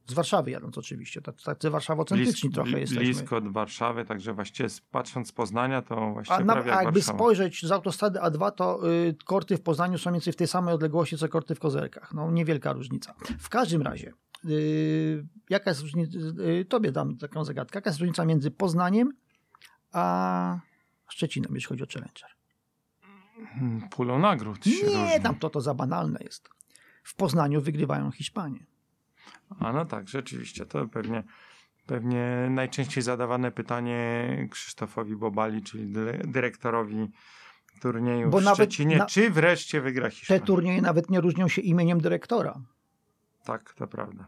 Z 0.08 0.14
Warszawy 0.14 0.52
jadąc 0.52 0.78
oczywiście, 0.78 1.22
tak, 1.22 1.36
tacy 1.42 1.70
warszawocentryczni 1.70 2.50
Blis- 2.50 2.54
trochę 2.54 2.80
jesteśmy. 2.80 3.04
Blisko 3.04 3.38
od 3.38 3.48
Warszawy, 3.54 4.06
także 4.06 4.34
właściwie 4.34 4.70
patrząc 4.92 5.28
z 5.28 5.32
Poznania, 5.32 5.82
to 5.82 6.12
właściwie 6.14 6.40
A, 6.40 6.44
na, 6.44 6.54
prawie 6.54 6.72
a 6.72 6.76
jak 6.76 6.84
jakby 6.84 7.00
Warszawa. 7.00 7.18
spojrzeć 7.18 7.66
z 7.66 7.72
autostrady 7.72 8.20
A2, 8.20 8.52
to 8.52 8.92
y, 8.92 9.16
korty 9.26 9.58
w 9.58 9.62
Poznaniu 9.62 9.98
są 9.98 10.10
mniej 10.10 10.20
więcej 10.20 10.34
w 10.34 10.36
tej 10.36 10.48
samej 10.48 10.74
odległości, 10.74 11.18
co 11.18 11.30
korty 11.30 11.56
w 11.56 11.60
Kozerkach. 11.60 12.14
No, 12.14 12.32
niewielka 12.32 12.74
różnica. 12.74 13.14
W 13.40 13.50
każdym 13.50 13.82
razie, 13.82 14.14
y, 14.46 15.26
jaka 15.50 15.72
jest 15.72 15.82
różnica, 15.82 16.18
y, 16.62 16.66
tobie 16.66 16.92
dam 16.92 17.18
taką 17.18 17.46
zagadkę, 17.46 17.78
jaka 17.78 17.90
jest 17.90 18.00
różnica 18.00 18.26
między 18.26 18.52
Poznaniem 18.52 19.12
a 19.92 20.60
Szczecinem, 21.10 21.56
jeśli 21.56 21.70
chodzi 21.70 21.84
o 21.84 21.88
Challenger? 21.94 22.30
Hmm, 23.54 23.90
Pulą 23.90 24.20
nagród 24.20 24.66
się 24.66 24.70
Nie, 24.88 25.04
różni. 25.04 25.22
tam 25.24 25.36
to, 25.36 25.50
to 25.50 25.62
za 25.62 25.74
banalne 25.74 26.20
jest. 26.24 26.50
W 27.04 27.16
Poznaniu 27.16 27.62
wygrywają 27.62 28.12
Hiszpanie. 28.12 28.60
A 29.60 29.74
no 29.74 29.86
tak, 29.86 30.08
rzeczywiście, 30.10 30.66
to 30.66 30.88
pewnie, 30.88 31.24
pewnie 31.86 32.48
najczęściej 32.50 33.04
zadawane 33.04 33.52
pytanie 33.52 34.28
Krzysztofowi 34.52 35.16
Bobali, 35.16 35.64
czyli 35.64 35.88
dy- 35.94 36.22
dyrektorowi 36.28 37.12
turnieju 37.82 38.30
Bo 38.30 38.40
w 38.40 38.44
nawet 38.44 38.58
Szczecinie, 38.58 38.98
na- 38.98 39.06
czy 39.06 39.30
wreszcie 39.30 39.82
wygra 39.82 40.10
Te 40.10 40.16
Hiszpania? 40.16 40.40
turnieje 40.42 40.82
nawet 40.82 41.10
nie 41.10 41.22
różnią 41.22 41.48
się 41.48 41.62
imieniem 41.62 42.02
dyrektora. 42.02 42.62
Tak, 43.44 43.74
to 43.74 43.88
prawda. 43.88 44.28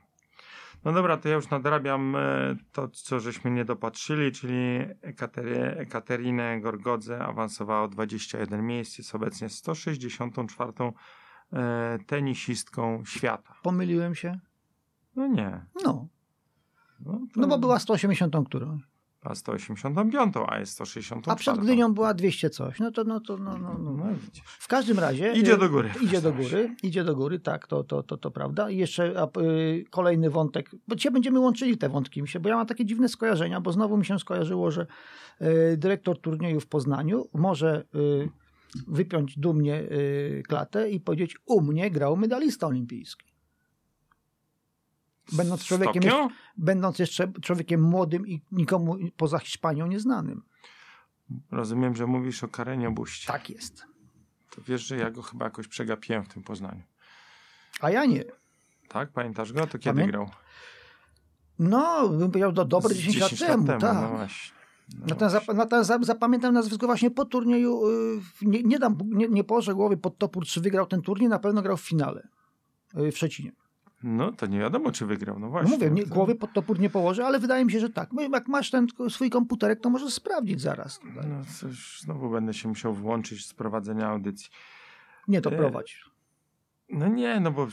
No 0.86 0.92
dobra, 0.92 1.18
to 1.18 1.30
ja 1.30 1.36
już 1.36 1.50
nadrabiam 1.50 2.16
e, 2.16 2.56
to, 2.72 2.88
co 2.88 3.20
żeśmy 3.20 3.52
nie 3.52 3.66
dopatrzyli, 3.66 4.32
czyli 4.32 4.80
Ekatery, 5.02 5.76
Ekaterinę 5.78 6.62
Gorgodze 6.62 7.20
awansowała 7.26 7.84
o 7.84 7.88
21 7.88 8.66
miejsc, 8.66 8.98
jest 8.98 9.16
obecnie 9.16 9.50
164 9.50 10.74
e, 11.54 12.00
tenisistką 12.08 13.06
świata. 13.06 13.56
Pomyliłem 13.64 14.16
się? 14.16 14.40
No 15.16 15.28
nie. 15.28 15.66
No, 15.86 16.08
No, 17.06 17.20
to 17.34 17.42
no 17.42 17.48
bo 17.48 17.58
była 17.58 17.80
180 17.80 18.36
którą. 18.48 18.80
A 19.24 19.36
185, 19.36 20.36
a 20.48 20.60
jest 20.60 20.72
164. 20.72 21.34
A 21.34 21.36
przed 21.36 21.58
Gdynią 21.58 21.94
była 21.94 22.14
200 22.14 22.50
coś. 22.50 22.80
No 22.80 22.92
to, 22.92 23.04
no 23.04 23.20
to, 23.20 23.38
no, 23.38 23.58
no, 23.58 23.78
no. 23.80 23.92
No 23.92 24.14
widzisz. 24.26 24.44
W 24.46 24.68
każdym 24.68 25.00
razie. 25.00 25.34
Idzie 25.34 25.54
y, 25.54 25.58
do 25.58 25.70
góry. 25.70 25.90
Idzie 26.02 26.22
do 26.22 26.34
góry, 26.44 26.76
idzie 26.84 27.04
do 27.04 27.16
góry, 27.16 27.40
tak, 27.40 27.68
to, 27.68 27.84
to, 27.84 28.04
to, 28.04 28.18
to 28.18 28.32
prawda. 28.32 28.70
I 28.70 28.78
jeszcze 28.78 29.14
a, 29.22 29.40
y, 29.40 29.86
kolejny 29.90 30.30
wątek, 30.30 30.72
bo 30.88 30.96
dzisiaj 30.96 31.12
będziemy 31.12 31.40
łączyli 31.40 31.78
te 31.78 31.90
wątki, 31.90 32.22
mi 32.22 32.28
się, 32.28 32.40
bo 32.40 32.50
ja 32.50 32.56
mam 32.56 32.68
takie 32.68 32.86
dziwne 32.86 33.10
skojarzenia, 33.10 33.62
bo 33.62 33.72
znowu 33.72 33.98
mi 33.98 34.06
się 34.06 34.20
skojarzyło, 34.20 34.72
że 34.72 34.88
y, 35.42 35.78
dyrektor 35.78 36.22
turnieju 36.22 36.60
w 36.60 36.68
Poznaniu 36.68 37.28
może 37.34 37.86
y, 37.96 38.30
wypiąć 38.88 39.40
dumnie 39.40 39.84
klatę 40.48 40.90
i 40.90 41.00
powiedzieć, 41.00 41.38
u 41.46 41.62
mnie 41.62 41.92
grał 41.92 42.18
medalista 42.18 42.68
olimpijski. 42.68 43.33
Będąc 45.32 45.64
człowiekiem, 45.66 46.04
będąc 46.58 47.00
jeszcze 47.00 47.32
człowiekiem 47.42 47.82
młodym 47.82 48.28
i 48.28 48.42
nikomu 48.52 48.98
poza 49.18 49.40
Hiszpanią 49.40 49.88
nieznanym. 49.88 50.44
Rozumiem, 51.52 51.96
że 51.96 52.08
mówisz 52.08 52.44
o 52.44 52.48
Karenie 52.48 52.90
Buście. 52.92 53.28
Tak 53.28 53.50
jest. 53.50 53.86
To 54.50 54.62
wiesz, 54.68 54.82
że 54.82 54.98
ja 54.98 55.12
go 55.12 55.22
chyba 55.22 55.46
jakoś 55.46 55.68
przegapiłem 55.68 56.24
w 56.24 56.28
tym 56.28 56.44
Poznaniu. 56.44 56.82
A 57.82 57.90
ja 57.90 58.06
nie. 58.06 58.24
Tak? 58.88 59.10
Pamiętasz 59.12 59.54
go? 59.54 59.68
To 59.68 59.80
kiedy 59.80 60.02
Pamię- 60.02 60.08
grał? 60.08 60.30
No, 61.60 62.10
bym 62.10 62.32
powiedział, 62.32 62.52
do 62.52 62.66
dobre 62.66 62.94
Z 62.96 62.98
10 62.98 63.42
lat 63.42 63.50
temu. 63.50 63.64
No 63.68 63.78
tak. 63.80 64.10
właśnie. 64.10 64.54
No 65.00 65.06
Natomiast, 65.08 65.34
zap, 65.46 65.56
natomiast 65.56 65.88
za- 65.88 66.00
zapamiętam 66.02 66.54
nazwisko 66.54 66.86
właśnie 66.86 67.12
po 67.12 67.26
turnieju. 67.26 67.88
y, 67.90 68.22
Nie, 68.42 68.64
nie, 68.64 68.80
dam, 68.80 68.98
nie, 69.06 69.28
nie 69.28 69.44
położę 69.44 69.74
głowy 69.74 69.98
pod 69.98 70.18
topór, 70.18 70.46
czy 70.46 70.62
wygrał 70.62 70.86
ten 70.86 71.02
turniej, 71.02 71.30
na 71.30 71.40
pewno 71.40 71.62
grał 71.62 71.78
w 71.78 71.82
finale 71.82 72.28
y, 72.98 73.12
w 73.12 73.18
Szczecinie. 73.18 73.52
No 74.04 74.32
to 74.32 74.46
nie 74.46 74.60
wiadomo, 74.60 74.92
czy 74.92 75.06
wygrał. 75.06 75.36
No 75.40 75.46
No 75.46 75.50
właśnie. 75.52 75.72
mówię, 75.72 75.90
nie, 75.90 76.06
głowy 76.06 76.36
pod 76.36 76.54
topór 76.54 76.80
nie 76.80 76.90
położę, 76.90 77.26
ale 77.26 77.40
wydaje 77.40 77.66
mi 77.66 77.72
się, 77.72 77.80
że 77.80 77.90
tak. 77.90 78.14
No, 78.14 78.22
Jak 78.22 78.48
masz 78.48 78.72
ten 78.72 78.88
swój 79.10 79.30
komputerek, 79.30 79.80
to 79.82 79.90
możesz 79.90 80.14
sprawdzić 80.14 80.62
zaraz. 80.62 81.00
Tutaj. 81.00 81.28
No 81.30 81.46
coś, 81.60 82.00
znowu 82.02 82.30
będę 82.30 82.54
się 82.54 82.68
musiał 82.70 82.94
włączyć 82.94 83.46
z 83.46 83.54
prowadzenia 83.54 84.08
audycji. 84.08 84.50
Nie 85.28 85.42
to 85.42 85.52
E, 85.52 85.58
prowadź. 85.58 86.04
No 86.90 87.08
nie, 87.08 87.40
no 87.40 87.52
bo 87.52 87.68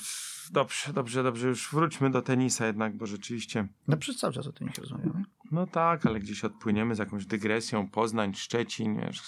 dobrze, 0.53 0.93
dobrze, 0.93 1.23
dobrze, 1.23 1.49
już 1.49 1.71
wróćmy 1.73 2.11
do 2.11 2.23
tenisa 2.23 2.67
jednak, 2.67 2.97
bo 2.97 3.07
rzeczywiście, 3.07 3.69
No 3.89 3.97
przez 3.97 4.17
cały 4.17 4.33
czas 4.33 4.47
o 4.47 4.53
tym 4.53 4.69
się 4.73 4.83
rozmawiamy. 4.83 5.25
no 5.53 5.67
tak, 5.67 6.07
ale 6.07 6.21
gdzieś 6.21 6.45
odpłyniemy 6.45 6.95
z 6.95 6.99
jakąś 6.99 7.27
dygresją, 7.27 7.89
Poznań, 7.89 8.35
Szczecin, 8.35 9.01
wiesz. 9.01 9.23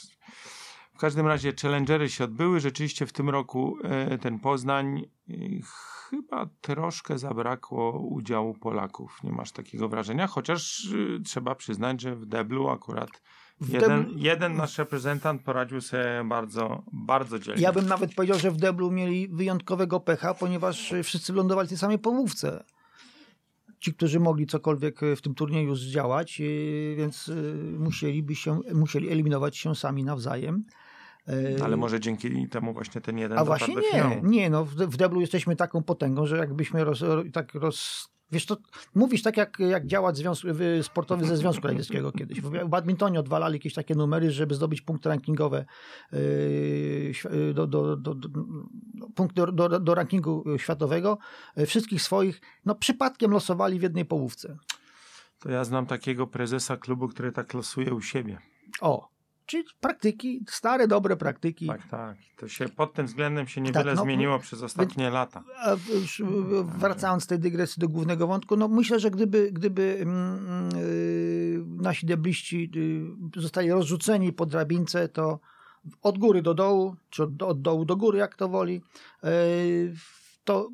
W 0.94 0.98
każdym 0.98 1.26
razie 1.26 1.52
challengery 1.62 2.08
się 2.08 2.24
odbyły, 2.24 2.60
rzeczywiście 2.60 3.06
w 3.06 3.12
tym 3.12 3.30
roku 3.30 3.78
e, 3.84 4.18
ten 4.18 4.38
Poznań 4.38 4.98
e, 4.98 5.34
chyba 6.10 6.48
troszkę 6.60 7.18
zabrakło 7.18 7.98
udziału 7.98 8.54
Polaków, 8.54 9.18
nie 9.24 9.32
masz 9.32 9.52
takiego 9.52 9.88
wrażenia, 9.88 10.26
chociaż 10.26 10.88
e, 11.18 11.22
trzeba 11.22 11.54
przyznać, 11.54 12.00
że 12.00 12.16
w 12.16 12.26
deblu 12.26 12.68
akurat 12.68 13.10
jeden, 13.68 14.04
deblu- 14.04 14.12
jeden 14.16 14.56
nasz 14.56 14.78
reprezentant 14.78 15.42
poradził 15.42 15.80
sobie 15.80 16.24
bardzo, 16.24 16.82
bardzo 16.92 17.38
dzielnie. 17.38 17.62
Ja 17.62 17.72
bym 17.72 17.86
nawet 17.86 18.14
powiedział, 18.14 18.38
że 18.38 18.50
w 18.50 18.56
deblu 18.56 18.90
mieli 18.90 19.28
wyjątkowego 19.28 20.00
pecha, 20.00 20.34
ponieważ 20.34 20.94
wszyscy 21.02 21.32
lądowali 21.32 21.66
w 21.66 21.68
tej 21.68 21.78
samej 21.78 21.98
połówce. 21.98 22.64
Ci, 23.80 23.94
którzy 23.94 24.20
mogli 24.20 24.46
cokolwiek 24.46 25.00
w 25.16 25.22
tym 25.22 25.34
turnieju 25.34 25.74
zdziałać, 25.74 26.42
więc 26.96 27.30
musieliby 27.78 28.34
się, 28.34 28.60
musieli 28.74 29.08
eliminować 29.10 29.58
się 29.58 29.74
sami 29.74 30.04
nawzajem. 30.04 30.64
Y, 31.28 31.56
Ale 31.64 31.76
może 31.76 32.00
dzięki 32.00 32.48
temu 32.48 32.72
właśnie 32.72 33.00
ten 33.00 33.18
jeden 33.18 33.38
A 33.38 33.44
właśnie 33.44 33.74
nie, 33.74 33.82
finału. 33.82 34.14
nie, 34.22 34.50
no 34.50 34.64
w, 34.64 34.96
deblu 34.96 35.20
jesteśmy 35.20 35.56
taką 35.56 35.82
potęgą, 35.82 36.26
że 36.26 36.36
jakbyśmy 36.36 36.84
roz, 36.84 37.00
ro- 37.00 37.24
tak 37.32 37.54
roz... 37.54 38.08
Wiesz, 38.32 38.46
to 38.46 38.56
mówisz 38.94 39.22
tak, 39.22 39.36
jak, 39.36 39.58
jak 39.58 39.86
działa 39.86 40.14
związk, 40.14 40.44
wy- 40.46 40.82
sportowy 40.82 41.24
ze 41.24 41.36
Związku 41.36 41.66
Radzieckiego 41.66 42.12
kiedyś. 42.18 42.40
W 42.40 42.68
badmintonie 42.68 43.20
odwalali 43.20 43.54
jakieś 43.54 43.74
takie 43.74 43.94
numery, 43.94 44.30
żeby 44.30 44.54
zdobyć 44.54 44.80
punkty 44.80 45.08
rankingowe, 45.08 45.64
yy, 46.12 47.54
do, 47.54 47.66
do, 47.66 47.96
do, 47.96 48.14
do, 48.14 48.28
no, 48.94 49.08
punkt 49.14 49.36
do, 49.36 49.52
do, 49.52 49.80
do 49.80 49.94
rankingu 49.94 50.44
światowego. 50.56 51.18
Wszystkich 51.66 52.02
swoich, 52.02 52.40
no 52.64 52.74
przypadkiem 52.74 53.30
losowali 53.30 53.78
w 53.78 53.82
jednej 53.82 54.04
połówce. 54.04 54.56
To 55.38 55.50
ja 55.50 55.64
znam 55.64 55.86
takiego 55.86 56.26
prezesa 56.26 56.76
klubu, 56.76 57.08
który 57.08 57.32
tak 57.32 57.54
losuje 57.54 57.94
u 57.94 58.00
siebie. 58.00 58.38
O, 58.80 59.08
czyli 59.46 59.64
praktyki, 59.80 60.44
stare, 60.48 60.88
dobre 60.88 61.16
praktyki. 61.16 61.66
Tak, 61.66 61.88
tak. 61.88 62.16
To 62.36 62.48
się 62.48 62.68
pod 62.68 62.94
tym 62.94 63.06
względem 63.06 63.46
się 63.46 63.60
niewiele 63.60 63.84
Tak, 63.84 63.96
no, 63.96 64.02
zmieniło 64.02 64.38
przez 64.38 64.62
ostatnie 64.62 65.10
lata. 65.10 65.44
A 65.58 65.76
w- 65.76 65.88
już, 65.88 66.20
y, 66.20 66.24
wracając 66.78 67.24
z 67.24 67.26
tej 67.26 67.38
dygresji 67.38 67.80
do 67.80 67.88
głównego 67.88 68.26
wątku, 68.26 68.56
no 68.56 68.68
myślę, 68.68 69.00
że 69.00 69.10
gdyby, 69.10 69.52
gdyby 69.52 69.98
mm, 70.00 70.68
y, 70.76 71.62
nasi 71.66 72.06
debliści 72.06 72.70
y, 73.36 73.40
zostali 73.40 73.70
rozrzuceni 73.70 74.32
po 74.32 74.46
drabince, 74.46 75.08
to 75.08 75.40
od 76.02 76.18
góry 76.18 76.42
do 76.42 76.54
dołu, 76.54 76.96
czy 77.10 77.22
od, 77.22 77.42
od 77.42 77.62
dołu 77.62 77.84
do 77.84 77.96
góry, 77.96 78.18
jak 78.18 78.36
to 78.36 78.48
woli, 78.48 78.82
y, 79.24 79.94
to 80.44 80.68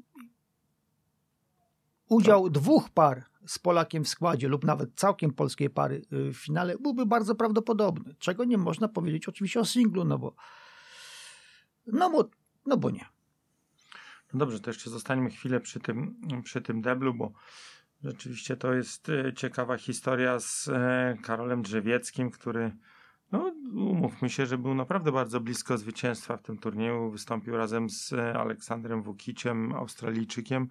udział 2.08 2.50
dwóch 2.50 2.90
par 2.90 3.27
z 3.48 3.58
Polakiem 3.58 4.04
w 4.04 4.08
składzie 4.08 4.48
lub 4.48 4.64
nawet 4.64 4.94
całkiem 4.94 5.32
polskiej 5.32 5.70
pary 5.70 6.02
y, 6.12 6.32
w 6.32 6.36
finale 6.36 6.78
byłby 6.78 7.06
bardzo 7.06 7.34
prawdopodobny. 7.34 8.14
Czego 8.18 8.44
nie 8.44 8.58
można 8.58 8.88
powiedzieć 8.88 9.28
oczywiście 9.28 9.60
o 9.60 9.64
singlu, 9.64 10.04
no 10.04 10.18
bo 10.18 10.34
no 11.86 12.10
bo, 12.10 12.30
no 12.66 12.76
bo 12.76 12.90
nie. 12.90 13.04
No 14.32 14.38
dobrze, 14.38 14.60
to 14.60 14.70
jeszcze 14.70 14.90
zostańmy 14.90 15.30
chwilę 15.30 15.60
przy 15.60 15.80
tym, 15.80 16.20
przy 16.44 16.60
tym 16.60 16.82
deblu, 16.82 17.14
bo 17.14 17.32
rzeczywiście 18.04 18.56
to 18.56 18.72
jest 18.72 19.08
e, 19.08 19.32
ciekawa 19.34 19.78
historia 19.78 20.40
z 20.40 20.68
e, 20.68 21.16
Karolem 21.22 21.62
Drzewieckim, 21.62 22.30
który 22.30 22.72
no, 23.32 23.52
umówmy 23.74 24.30
się, 24.30 24.46
że 24.46 24.58
był 24.58 24.74
naprawdę 24.74 25.12
bardzo 25.12 25.40
blisko 25.40 25.78
zwycięstwa 25.78 26.36
w 26.36 26.42
tym 26.42 26.58
turnieju. 26.58 27.10
Wystąpił 27.10 27.56
razem 27.56 27.90
z 27.90 28.12
Aleksandrem 28.12 29.02
Wukiciem, 29.02 29.72
Australijczykiem 29.72 30.68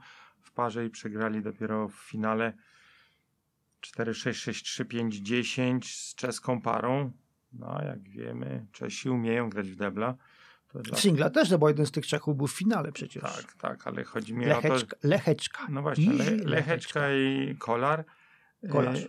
w 0.48 0.52
parze 0.52 0.86
i 0.86 0.90
przegrali 0.90 1.42
dopiero 1.42 1.88
w 1.88 1.96
finale 1.96 2.54
4-6-6-3-5-10 3.82 5.80
z 5.84 6.16
czeską 6.16 6.62
parą. 6.62 7.12
No, 7.54 7.82
jak 7.84 8.10
wiemy, 8.10 8.66
Czesi 8.72 9.10
umieją 9.10 9.50
grać 9.50 9.70
w 9.70 9.76
debla. 9.76 10.16
To. 10.68 10.96
Singla 10.96 11.30
też, 11.30 11.50
no 11.50 11.58
bo 11.58 11.68
jeden 11.68 11.86
z 11.86 11.92
tych 11.92 12.08
Czechów 12.08 12.38
był 12.38 12.48
w 12.48 12.54
finale 12.54 12.92
przecież. 12.92 13.24
Tak, 13.24 13.54
tak, 13.54 13.88
ale 13.88 14.04
chodzi 14.04 14.34
mi 14.34 14.46
Lecheczka, 14.46 14.98
o 14.98 15.00
to... 15.00 15.08
Lecheczka. 15.08 15.68
No 15.70 15.82
właśnie, 15.82 16.14
Le, 16.14 16.18
Lecheczka, 16.18 16.50
Lecheczka 16.50 17.14
i 17.14 17.56
Kolar. 17.60 18.06
Kolarz. 18.72 19.08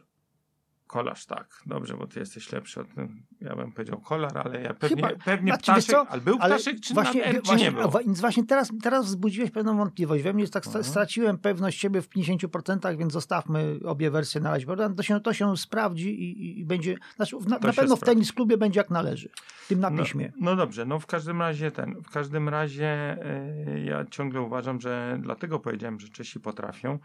E, 0.88 0.92
Kolarz, 0.92 1.26
tak. 1.26 1.62
Dobrze, 1.66 1.96
bo 1.96 2.06
ty 2.06 2.20
jesteś 2.20 2.52
lepszy 2.52 2.80
od 2.80 2.94
tym. 2.94 3.22
Ja 3.40 3.56
bym 3.56 3.72
powiedział 3.72 4.00
kolar, 4.00 4.38
ale 4.38 4.62
ja 4.62 4.74
pewnie, 4.74 5.02
Chyba, 5.02 5.24
pewnie 5.24 5.52
znaczy, 5.52 5.72
ptaszek, 5.72 5.96
ale 6.08 6.20
był 6.20 6.38
ptaszek, 6.38 6.74
ale 6.74 6.80
czy, 6.80 6.94
właśnie, 6.94 7.20
na, 7.20 7.32
czy 7.32 7.40
właśnie, 7.40 7.64
nie 7.64 7.72
był? 7.72 7.90
Więc 8.06 8.20
właśnie 8.20 8.46
teraz, 8.46 8.72
teraz 8.82 9.06
wzbudziłeś 9.06 9.50
pewną 9.50 9.76
wątpliwość. 9.76 10.22
We 10.22 10.32
mnie 10.32 10.48
tak 10.48 10.64
Aha. 10.68 10.82
straciłem 10.82 11.38
pewność 11.38 11.80
siebie 11.80 12.02
w 12.02 12.08
50%, 12.08 12.96
więc 12.96 13.12
zostawmy 13.12 13.78
obie 13.84 14.10
wersje 14.10 14.40
na 14.40 14.50
razie. 14.50 14.66
To 14.96 15.02
się, 15.02 15.20
to 15.20 15.32
się 15.32 15.56
sprawdzi 15.56 16.08
i, 16.08 16.60
i 16.60 16.64
będzie, 16.64 16.96
znaczy 17.16 17.36
na, 17.46 17.58
na 17.58 17.72
pewno 17.72 17.96
w 17.96 18.00
tenis 18.00 18.32
klubie 18.32 18.56
będzie 18.56 18.80
jak 18.80 18.90
należy, 18.90 19.28
tym 19.68 19.80
na 19.80 19.90
no, 19.90 20.02
piśmie. 20.02 20.32
No, 20.36 20.50
no 20.50 20.56
dobrze, 20.56 20.84
no 20.84 21.00
w 21.00 21.06
każdym 21.06 21.40
razie 21.40 21.70
ten, 21.70 22.02
w 22.02 22.10
każdym 22.10 22.48
razie 22.48 23.18
yy, 23.66 23.80
ja 23.80 24.04
ciągle 24.10 24.40
uważam, 24.40 24.80
że 24.80 25.18
dlatego 25.20 25.58
powiedziałem, 25.58 26.00
że 26.00 26.08
Czesi 26.08 26.40
potrafią, 26.40 26.98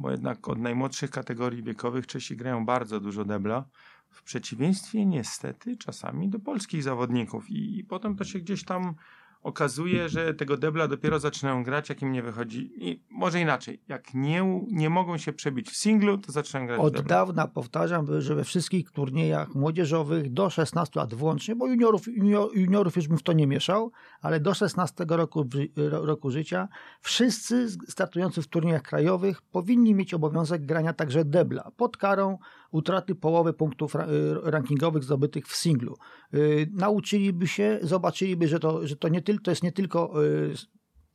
bo 0.00 0.10
jednak 0.10 0.48
od 0.48 0.58
najmłodszych 0.58 1.10
kategorii 1.10 1.62
wiekowych 1.62 2.06
Czesi 2.06 2.36
grają 2.36 2.66
bardzo 2.66 3.00
dużo 3.00 3.24
debla, 3.24 3.64
w 4.10 4.22
przeciwieństwie 4.22 5.06
niestety 5.06 5.76
czasami 5.76 6.28
do 6.28 6.38
polskich 6.38 6.82
zawodników. 6.82 7.50
I, 7.50 7.78
i 7.78 7.84
potem 7.84 8.16
to 8.16 8.24
się 8.24 8.38
gdzieś 8.38 8.64
tam 8.64 8.94
okazuje, 9.42 10.08
że 10.08 10.34
tego 10.34 10.56
debla 10.56 10.88
dopiero 10.88 11.18
zaczynają 11.18 11.64
grać, 11.64 11.88
jak 11.88 12.02
im 12.02 12.12
nie 12.12 12.22
wychodzi. 12.22 12.72
I 12.76 13.02
może 13.10 13.40
inaczej, 13.40 13.80
jak 13.88 14.14
nie, 14.14 14.62
nie 14.70 14.90
mogą 14.90 15.18
się 15.18 15.32
przebić 15.32 15.70
w 15.70 15.76
singlu, 15.76 16.18
to 16.18 16.32
zaczynają 16.32 16.66
grać 16.66 16.80
Od 16.80 17.00
dawna 17.00 17.48
powtarzam, 17.48 18.20
że 18.20 18.34
we 18.34 18.44
wszystkich 18.44 18.90
turniejach 18.90 19.54
młodzieżowych 19.54 20.32
do 20.32 20.50
16 20.50 21.00
lat 21.00 21.14
włącznie, 21.14 21.56
bo 21.56 21.66
juniorów, 21.66 22.08
junior, 22.08 22.56
juniorów 22.56 22.96
już 22.96 23.08
bym 23.08 23.18
w 23.18 23.22
to 23.22 23.32
nie 23.32 23.46
mieszał, 23.46 23.92
ale 24.20 24.40
do 24.40 24.54
16 24.54 25.04
roku, 25.08 25.44
roku 25.90 26.30
życia 26.30 26.68
wszyscy 27.00 27.68
startujący 27.88 28.42
w 28.42 28.46
turniejach 28.46 28.82
krajowych 28.82 29.42
powinni 29.42 29.94
mieć 29.94 30.14
obowiązek 30.14 30.66
grania 30.66 30.92
także 30.92 31.24
debla 31.24 31.70
pod 31.76 31.96
karą 31.96 32.38
utraty 32.70 33.14
połowy 33.14 33.52
punktów 33.52 33.94
rankingowych 34.42 35.04
zdobytych 35.04 35.46
w 35.46 35.56
singlu. 35.56 35.96
Y, 36.34 36.70
nauczyliby 36.72 37.48
się, 37.48 37.78
zobaczyliby, 37.82 38.48
że 38.48 38.60
to, 38.60 38.86
że 38.86 38.96
to, 38.96 39.08
nie 39.08 39.22
tyl, 39.22 39.40
to 39.40 39.50
jest 39.50 39.62
nie 39.62 39.72
tylko 39.72 40.24
y, 40.24 40.54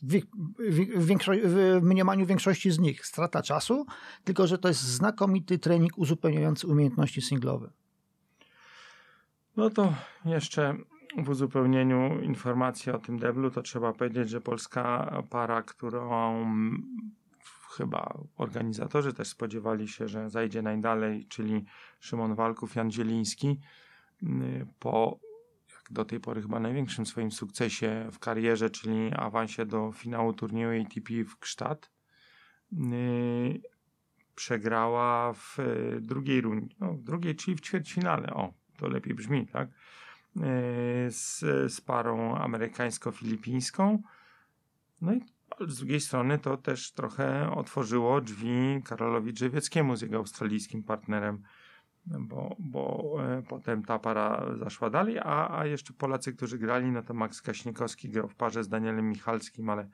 w, 0.02 0.20
w, 0.98 1.08
w, 1.44 1.82
mniemaniu 1.82 2.26
większości 2.26 2.72
z 2.72 2.80
nich 2.80 3.06
strata 3.06 3.42
czasu, 3.42 3.86
tylko 4.24 4.48
że 4.48 4.58
to 4.58 4.68
jest 4.68 4.82
znakomity 4.82 5.60
trening 5.60 5.98
uzupełniający 5.98 6.68
umiejętności 6.68 7.22
singlowe. 7.22 7.72
No 9.58 9.70
to 9.70 9.94
jeszcze 10.26 10.78
w 11.18 11.30
uzupełnieniu 11.30 12.22
informacji 12.22 12.92
o 12.92 13.00
tym 13.00 13.20
deblu, 13.20 13.52
to 13.52 13.62
trzeba 13.62 13.94
powiedzieć, 13.94 14.30
że 14.30 14.42
polska 14.42 15.14
para, 15.30 15.62
którą 15.62 16.46
chyba 17.78 18.18
organizatorzy 18.38 19.14
też 19.14 19.28
spodziewali 19.28 19.88
się, 19.88 20.08
że 20.08 20.30
zajdzie 20.30 20.62
najdalej, 20.62 21.26
czyli 21.28 21.66
Szymon 22.00 22.36
Walków, 22.36 22.76
Jan 22.76 22.92
Zieliński, 22.92 23.60
y, 24.24 24.68
po 24.80 25.20
jak 25.70 25.92
do 25.92 26.06
tej 26.06 26.20
pory 26.20 26.42
chyba 26.42 26.60
największym 26.60 27.06
swoim 27.06 27.32
sukcesie 27.32 28.10
w 28.12 28.20
karierze, 28.20 28.70
czyli 28.70 29.12
awansie 29.14 29.66
do 29.66 29.92
finału 29.92 30.34
turnieju 30.34 30.82
ATP 30.82 31.24
w 31.24 31.40
Kształt, 31.40 31.92
y, 32.74 33.62
przegrała 34.36 35.34
w 35.34 35.60
y, 35.60 35.98
drugiej 36.02 36.42
rundzie, 36.42 36.76
no, 36.80 36.94
w 36.94 37.04
drugiej, 37.04 37.36
czyli 37.36 37.58
w 37.58 37.62
ćwierćfinale, 37.62 38.34
o, 38.34 38.54
to 38.78 38.88
lepiej 38.88 39.14
brzmi, 39.14 39.48
tak, 39.48 39.70
z, 41.10 41.40
z 41.74 41.82
parą 41.82 42.36
amerykańsko-filipińską. 42.36 44.00
No 45.02 45.14
i 45.14 45.22
z 45.68 45.78
drugiej 45.78 46.02
strony 46.02 46.40
to 46.40 46.58
też 46.58 46.92
trochę 46.92 47.52
otworzyło 47.52 48.22
drzwi 48.22 48.82
Karolowi 48.86 49.34
Drzewieckiemu 49.34 49.96
z 49.96 50.02
jego 50.02 50.18
australijskim 50.18 50.84
partnerem, 50.84 51.44
bo, 52.06 52.56
bo 52.60 53.16
e, 53.24 53.42
potem 53.42 53.84
ta 53.84 54.00
para 54.00 54.46
zaszła 54.60 54.90
dalej, 54.90 55.20
a, 55.20 55.58
a 55.60 55.66
jeszcze 55.66 55.94
Polacy, 55.94 56.34
którzy 56.34 56.58
grali, 56.58 56.92
no 56.92 57.04
to 57.04 57.14
Max 57.14 57.42
Kaśnikowski 57.42 58.10
grał 58.10 58.28
w 58.28 58.36
parze 58.36 58.64
z 58.64 58.70
Danielem 58.70 59.10
Michalskim, 59.10 59.70
ale 59.70 59.90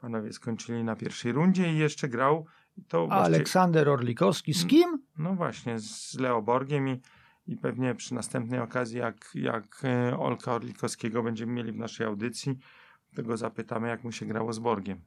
panowie 0.00 0.32
skończyli 0.32 0.84
na 0.84 0.96
pierwszej 0.96 1.32
rundzie 1.32 1.72
i 1.72 1.78
jeszcze 1.78 2.08
grał 2.08 2.46
to 2.88 3.08
a 3.10 3.14
Aleksander 3.14 3.88
Orlikowski 3.88 4.54
z 4.54 4.66
kim? 4.66 5.02
No 5.18 5.34
właśnie, 5.34 5.78
z 5.78 6.18
Leo 6.18 6.42
Borgiem 6.42 6.88
i, 6.88 7.00
i 7.46 7.56
pewnie 7.56 7.94
przy 7.94 8.14
następnej 8.14 8.60
okazji, 8.60 8.98
jak, 8.98 9.30
jak 9.34 9.82
e, 9.84 10.18
Olka 10.18 10.52
Orlikowskiego 10.52 11.22
będziemy 11.22 11.52
mieli 11.52 11.72
w 11.72 11.76
naszej 11.76 12.06
audycji, 12.06 12.58
tego 13.14 13.36
zapytamy, 13.36 13.88
jak 13.88 14.04
mu 14.04 14.12
się 14.12 14.26
grało 14.26 14.52
z 14.52 14.58
Borgiem. 14.58 15.00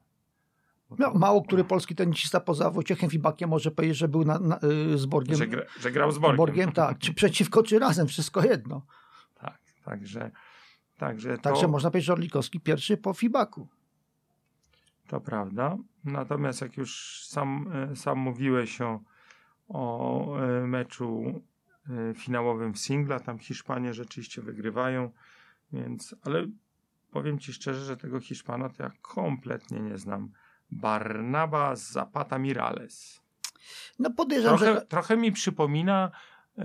No, 0.98 1.14
mało 1.14 1.42
który 1.42 1.64
polski 1.64 1.94
tenisista 1.94 2.40
poza 2.40 2.70
Wojciechem 2.70 3.10
Fibakiem 3.10 3.50
może 3.50 3.70
powiedzieć, 3.70 3.96
że 3.96 4.08
był 4.08 4.24
na, 4.24 4.38
na, 4.38 4.58
y, 4.94 4.98
z 4.98 5.06
Borgiem. 5.06 5.36
Że, 5.36 5.46
gra, 5.46 5.62
że, 5.80 5.90
grał 5.90 6.12
z 6.12 6.18
Borgiem. 6.18 6.36
Borgiem. 6.36 6.72
Tak, 6.72 6.98
czy 6.98 7.14
przeciwko, 7.14 7.62
czy 7.62 7.78
razem, 7.78 8.06
wszystko 8.06 8.44
jedno. 8.44 8.82
Tak, 9.34 9.58
także... 9.84 10.30
Także, 10.98 11.36
to, 11.36 11.42
także 11.42 11.68
można 11.68 11.90
powiedzieć, 11.90 12.06
że 12.06 12.12
Orlikowski 12.12 12.60
pierwszy 12.60 12.96
po 12.96 13.12
Fibaku. 13.12 13.68
To 15.08 15.20
prawda. 15.20 15.76
Natomiast 16.04 16.60
jak 16.60 16.76
już 16.76 17.22
sam, 17.26 17.72
y, 17.92 17.96
sam 17.96 18.18
mówiłeś 18.18 18.80
o, 18.80 19.00
o 19.68 20.26
meczu 20.66 21.42
finałowym 22.14 22.74
w 22.74 22.78
singla, 22.78 23.20
tam 23.20 23.38
Hiszpanie 23.38 23.94
rzeczywiście 23.94 24.42
wygrywają, 24.42 25.10
więc, 25.72 26.14
ale 26.24 26.46
powiem 27.10 27.38
Ci 27.38 27.52
szczerze, 27.52 27.84
że 27.84 27.96
tego 27.96 28.20
Hiszpana 28.20 28.68
to 28.68 28.82
ja 28.82 28.90
kompletnie 29.02 29.80
nie 29.80 29.98
znam. 29.98 30.32
Barnaba 30.70 31.76
Zapata 31.76 32.38
Mirales. 32.38 33.20
No 33.98 34.10
podejrzewam, 34.10 34.58
trochę, 34.58 34.74
że... 34.74 34.86
Trochę 34.86 35.16
mi 35.16 35.32
przypomina 35.32 36.10
yy, 36.56 36.64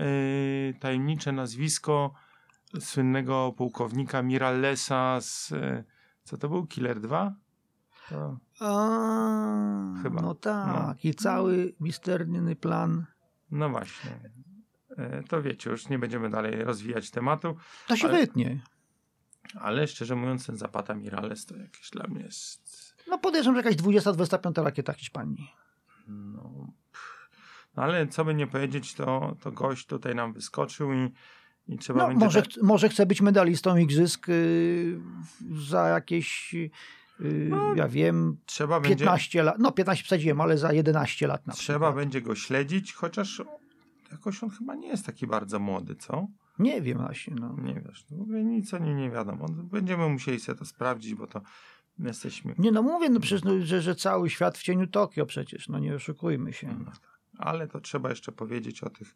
tajemnicze 0.80 1.32
nazwisko 1.32 2.14
słynnego 2.80 3.52
pułkownika 3.56 4.22
Miralesa 4.22 5.20
z... 5.20 5.50
Yy, 5.50 5.84
co 6.24 6.36
to 6.36 6.48
był? 6.48 6.66
Killer 6.66 7.00
2? 7.00 7.34
To... 8.08 8.38
A, 8.60 10.02
Chyba. 10.02 10.22
No 10.22 10.34
tak. 10.34 10.66
No. 10.66 10.94
I 11.02 11.14
cały 11.14 11.74
misterny 11.80 12.56
plan. 12.56 13.06
No 13.50 13.68
właśnie. 13.68 14.20
Yy, 14.98 15.24
to 15.28 15.42
wiecie, 15.42 15.70
już 15.70 15.88
nie 15.88 15.98
będziemy 15.98 16.30
dalej 16.30 16.64
rozwijać 16.64 17.10
tematu. 17.10 17.56
To 17.88 17.96
się 17.96 18.08
ale... 18.08 18.18
wytnie. 18.18 18.60
Ale 19.60 19.86
szczerze 19.86 20.16
mówiąc, 20.16 20.46
ten 20.46 20.56
Zapata 20.56 20.94
Mirales 20.94 21.46
to 21.46 21.56
jakieś 21.56 21.90
dla 21.90 22.06
mnie 22.06 22.22
jest. 22.22 22.94
No 23.08 23.18
podejrzewam, 23.18 23.62
że 23.62 23.68
jakaś 23.68 23.82
20-25 23.82 24.64
rakieta 24.64 24.92
Hiszpanii. 24.92 25.50
No, 26.08 26.72
no 27.76 27.82
ale 27.82 28.06
co 28.06 28.24
by 28.24 28.34
nie 28.34 28.46
powiedzieć, 28.46 28.94
to, 28.94 29.36
to 29.40 29.52
gość 29.52 29.86
tutaj 29.86 30.14
nam 30.14 30.32
wyskoczył 30.32 30.92
i, 30.92 31.12
i 31.68 31.78
trzeba 31.78 32.00
no, 32.00 32.08
będzie. 32.08 32.24
Może, 32.24 32.42
tak... 32.42 32.62
może 32.62 32.88
chce 32.88 33.06
być 33.06 33.20
medalistą 33.20 33.76
igrzysk 33.76 34.28
yy, 34.28 35.00
za 35.70 35.88
jakieś. 35.88 36.54
Yy, 36.54 36.70
no, 37.48 37.74
ja 37.74 37.88
wiem, 37.88 38.36
trzeba 38.46 38.80
15 38.80 39.38
będzie... 39.38 39.42
lat, 39.42 39.58
no 39.58 39.72
15 39.72 40.04
wsadziłem, 40.04 40.40
ale 40.40 40.58
za 40.58 40.72
11 40.72 41.26
lat 41.26 41.46
na 41.46 41.52
Trzeba 41.52 41.78
przykład. 41.78 41.94
będzie 41.94 42.22
go 42.22 42.34
śledzić, 42.34 42.92
chociaż 42.92 43.42
jakoś 44.14 44.44
on 44.44 44.50
chyba 44.50 44.74
nie 44.74 44.88
jest 44.88 45.06
taki 45.06 45.26
bardzo 45.26 45.58
młody, 45.58 45.96
co? 45.96 46.26
Nie 46.58 46.82
wiem 46.82 46.98
właśnie. 46.98 47.34
No. 47.40 47.56
Nie 47.62 47.74
wiesz, 47.74 48.06
no, 48.10 48.38
nic 48.38 48.74
o 48.74 48.78
nim 48.78 48.96
nie 48.98 49.10
wiadomo. 49.10 49.46
Będziemy 49.48 50.08
musieli 50.08 50.40
sobie 50.40 50.58
to 50.58 50.64
sprawdzić, 50.64 51.14
bo 51.14 51.26
to 51.26 51.40
jesteśmy... 51.98 52.54
Nie 52.58 52.72
no 52.72 52.82
mówię, 52.82 53.08
no 53.10 53.20
przecież, 53.20 53.44
no, 53.44 53.60
że, 53.60 53.82
że 53.82 53.94
cały 53.94 54.30
świat 54.30 54.58
w 54.58 54.62
cieniu 54.62 54.86
Tokio 54.86 55.26
przecież, 55.26 55.68
no 55.68 55.78
nie 55.78 55.94
oszukujmy 55.94 56.52
się. 56.52 56.76
No, 56.78 56.84
tak. 56.84 57.00
ale 57.38 57.68
to 57.68 57.80
trzeba 57.80 58.10
jeszcze 58.10 58.32
powiedzieć 58.32 58.82
o 58.82 58.90
tych 58.90 59.14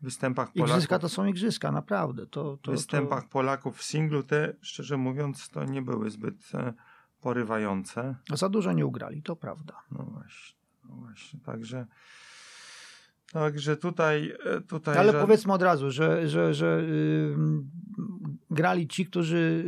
występach 0.00 0.52
Polaków. 0.52 0.70
Igrzyska 0.70 0.98
to 0.98 1.08
są 1.08 1.26
igrzyska, 1.26 1.72
naprawdę. 1.72 2.26
To, 2.26 2.56
to, 2.62 2.72
występach 2.72 3.22
to... 3.22 3.28
Polaków 3.28 3.76
w 3.76 3.82
singlu 3.82 4.22
te, 4.22 4.56
szczerze 4.60 4.96
mówiąc, 4.96 5.48
to 5.48 5.64
nie 5.64 5.82
były 5.82 6.10
zbyt 6.10 6.54
e, 6.54 6.72
porywające. 7.20 8.16
Za 8.34 8.48
dużo 8.48 8.72
nie 8.72 8.86
ugrali, 8.86 9.22
to 9.22 9.36
prawda. 9.36 9.74
No 9.90 10.04
właśnie, 10.04 10.56
no 10.84 10.94
właśnie. 10.96 11.40
Także 11.40 11.86
Także 13.32 13.76
tutaj. 13.76 14.34
E, 14.44 14.60
tutaj 14.60 14.98
Ale 14.98 15.12
powiedzmy 15.12 15.52
od 15.52 15.62
razu, 15.62 15.90
że, 15.90 16.28
że, 16.28 16.54
że 16.54 16.82
yy, 16.82 17.36
grali 18.50 18.88
ci, 18.88 19.06
którzy 19.06 19.64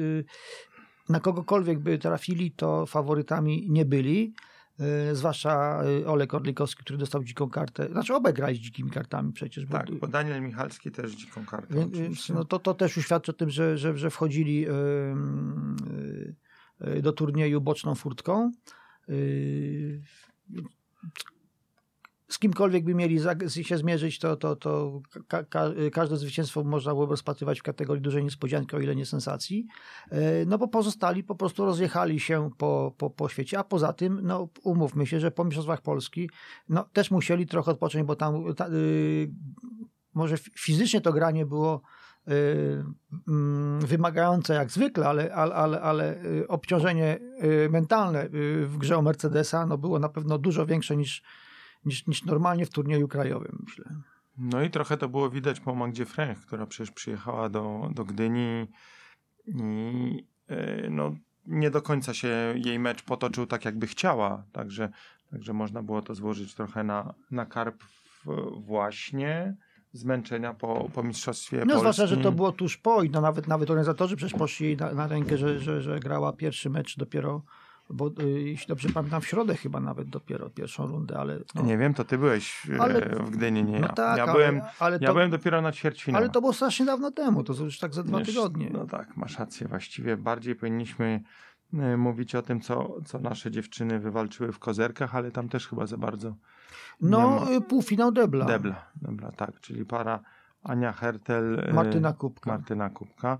na 1.08 1.20
kogokolwiek 1.20 1.78
by 1.78 1.98
trafili, 1.98 2.50
to 2.50 2.86
faworytami 2.86 3.66
nie 3.70 3.84
byli. 3.84 4.34
Y, 5.12 5.16
zwłaszcza 5.16 5.82
y, 5.84 6.08
Olek 6.08 6.34
Orlikowski, 6.34 6.84
który 6.84 6.98
dostał 6.98 7.24
dziką 7.24 7.50
kartę. 7.50 7.88
Znaczy 7.88 8.14
obaj 8.14 8.34
grali 8.34 8.56
z 8.56 8.60
dzikimi 8.60 8.90
kartami 8.90 9.32
przecież. 9.32 9.64
Tak, 9.70 9.94
bo 9.94 10.06
Daniel 10.06 10.42
Michalski 10.42 10.90
też 10.90 11.12
dziką 11.12 11.46
kartę. 11.46 11.74
Więc, 11.74 11.94
oczywiście. 11.94 12.34
no 12.34 12.44
to, 12.44 12.58
to 12.58 12.74
też 12.74 12.96
uświadczy 12.96 13.30
o 13.30 13.34
tym, 13.34 13.50
że, 13.50 13.78
że, 13.78 13.98
że 13.98 14.10
wchodzili 14.10 14.66
y, 14.68 14.72
do 17.02 17.12
turnieju 17.12 17.60
boczną 17.60 17.94
furtką. 17.94 18.52
Z 22.28 22.38
kimkolwiek 22.38 22.84
by 22.84 22.94
mieli 22.94 23.18
się 23.62 23.78
zmierzyć, 23.78 24.18
to, 24.18 24.36
to, 24.36 24.56
to 24.56 25.00
ka- 25.28 25.44
ka- 25.44 25.70
każde 25.92 26.16
zwycięstwo 26.16 26.64
można 26.64 26.92
było 26.92 27.06
rozpatrywać 27.06 27.60
w 27.60 27.62
kategorii 27.62 28.02
dużej 28.02 28.24
niespodzianki, 28.24 28.76
o 28.76 28.80
ile 28.80 28.96
nie 28.96 29.06
sensacji. 29.06 29.66
E, 30.10 30.44
No 30.46 30.58
bo 30.58 30.68
pozostali 30.68 31.24
po 31.24 31.34
prostu 31.34 31.64
rozjechali 31.64 32.20
się 32.20 32.50
po, 32.58 32.94
po, 32.98 33.10
po 33.10 33.28
świecie, 33.28 33.58
a 33.58 33.64
poza 33.64 33.92
tym, 33.92 34.20
no 34.22 34.48
umówmy 34.62 35.06
się, 35.06 35.20
że 35.20 35.30
po 35.30 35.44
Mistrzostwach 35.44 35.82
Polski 35.82 36.30
no, 36.68 36.84
też 36.92 37.10
musieli 37.10 37.46
trochę 37.46 37.70
odpocząć, 37.70 38.06
bo 38.06 38.16
tam 38.16 38.54
ta, 38.54 38.68
y, 38.68 39.30
może 40.14 40.36
fizycznie 40.58 41.00
to 41.00 41.12
granie 41.12 41.46
było 41.46 41.82
y, 42.28 42.84
mm, 43.28 43.80
wymagające 43.80 44.54
jak 44.54 44.70
zwykle, 44.70 45.06
ale, 45.08 45.34
ale, 45.34 45.54
ale, 45.54 45.80
ale 45.80 46.24
y, 46.24 46.48
obciążenie 46.48 47.18
y, 47.44 47.68
mentalne 47.70 48.28
w 48.66 48.74
grze 48.78 48.96
o 48.96 49.02
Mercedesa 49.02 49.66
no, 49.66 49.78
było 49.78 49.98
na 49.98 50.08
pewno 50.08 50.38
dużo 50.38 50.66
większe 50.66 50.96
niż, 50.96 51.22
niż, 51.86 52.06
niż 52.06 52.24
normalnie 52.24 52.66
w 52.66 52.70
turnieju 52.70 53.08
krajowym, 53.08 53.58
myślę. 53.66 53.84
No 54.38 54.62
i 54.62 54.70
trochę 54.70 54.96
to 54.96 55.08
było 55.08 55.30
widać 55.30 55.60
po 55.60 55.74
Magdzie 55.74 56.04
Fręch, 56.06 56.40
która 56.46 56.66
przecież 56.66 56.90
przyjechała 56.90 57.48
do, 57.48 57.90
do 57.94 58.04
Gdyni 58.04 58.66
i 59.46 60.26
e, 60.48 60.90
no, 60.90 61.14
nie 61.46 61.70
do 61.70 61.82
końca 61.82 62.14
się 62.14 62.54
jej 62.64 62.78
mecz 62.78 63.02
potoczył 63.02 63.46
tak, 63.46 63.64
jakby 63.64 63.86
chciała. 63.86 64.44
Także, 64.52 64.88
także 65.30 65.52
można 65.52 65.82
było 65.82 66.02
to 66.02 66.14
złożyć 66.14 66.54
trochę 66.54 66.84
na, 66.84 67.14
na 67.30 67.46
karp 67.46 67.84
właśnie 68.60 69.56
zmęczenia 69.92 70.54
po, 70.54 70.90
po 70.94 71.02
Mistrzostwie 71.02 71.56
No 71.56 71.62
Polski. 71.62 71.80
zwłaszcza, 71.80 72.06
że 72.06 72.16
to 72.16 72.32
było 72.32 72.52
tuż 72.52 72.76
po 72.76 73.02
i 73.02 73.10
no, 73.10 73.20
nawet, 73.20 73.48
nawet 73.48 73.70
organizatorzy 73.70 74.16
przecież 74.16 74.38
poszli 74.38 74.76
na, 74.76 74.92
na 74.92 75.06
rękę, 75.06 75.38
że, 75.38 75.60
że, 75.60 75.80
że 75.80 76.00
grała 76.00 76.32
pierwszy 76.32 76.70
mecz 76.70 76.96
dopiero, 76.96 77.42
bo 77.90 78.08
y, 78.20 78.28
jeśli 78.28 78.66
dobrze 78.68 78.88
pamiętam, 78.88 79.20
w 79.20 79.26
środę 79.26 79.56
chyba 79.56 79.80
nawet 79.80 80.08
dopiero 80.08 80.50
pierwszą 80.50 80.86
rundę, 80.86 81.18
ale... 81.18 81.38
No, 81.54 81.62
Nie 81.62 81.78
wiem, 81.78 81.94
to 81.94 82.04
ty 82.04 82.18
byłeś 82.18 82.66
e, 82.70 82.80
Ale- 82.80 83.00
w 83.00 83.30
Gdyni, 83.30 83.64
nie 83.64 83.80
no 83.80 83.86
ja. 83.86 83.92
tak, 83.92 84.18
ja, 84.18 84.32
byłem, 84.32 84.60
ale, 84.78 84.98
ja 85.00 85.06
to, 85.08 85.14
byłem 85.14 85.30
dopiero 85.30 85.62
na 85.62 85.72
ćwierćfinale. 85.72 86.24
ale 86.24 86.32
to 86.32 86.40
było 86.40 86.52
strasznie 86.52 86.86
dawno 86.86 87.10
temu, 87.10 87.44
to 87.44 87.64
już 87.64 87.78
tak 87.78 87.94
za 87.94 88.02
dwa 88.02 88.18
Wiesz, 88.18 88.28
tygodnie. 88.28 88.70
No 88.72 88.86
tak, 88.86 89.16
masz 89.16 89.38
rację. 89.38 89.68
Właściwie 89.68 90.16
bardziej 90.16 90.54
powinniśmy 90.56 91.22
e, 91.74 91.96
mówić 91.96 92.34
o 92.34 92.42
tym, 92.42 92.60
co, 92.60 92.96
co 93.04 93.18
nasze 93.18 93.50
dziewczyny 93.50 93.98
wywalczyły 94.00 94.52
w 94.52 94.58
kozerkach, 94.58 95.14
ale 95.14 95.30
tam 95.30 95.48
też 95.48 95.68
chyba 95.68 95.86
za 95.86 95.96
bardzo 95.96 96.34
No, 97.00 97.44
nie 97.50 97.56
y, 97.56 97.60
półfinał 97.60 98.12
Debla. 98.12 98.44
debla. 98.44 98.86
Debla, 98.96 99.32
tak, 99.32 99.60
czyli 99.60 99.84
para 99.84 100.20
Ania 100.62 100.92
Hertel, 100.92 101.60
e, 101.68 101.72
Martyna 101.72 102.12
Kubka. 102.12 102.50
Martyna 102.50 102.90
Kubka. 102.90 103.38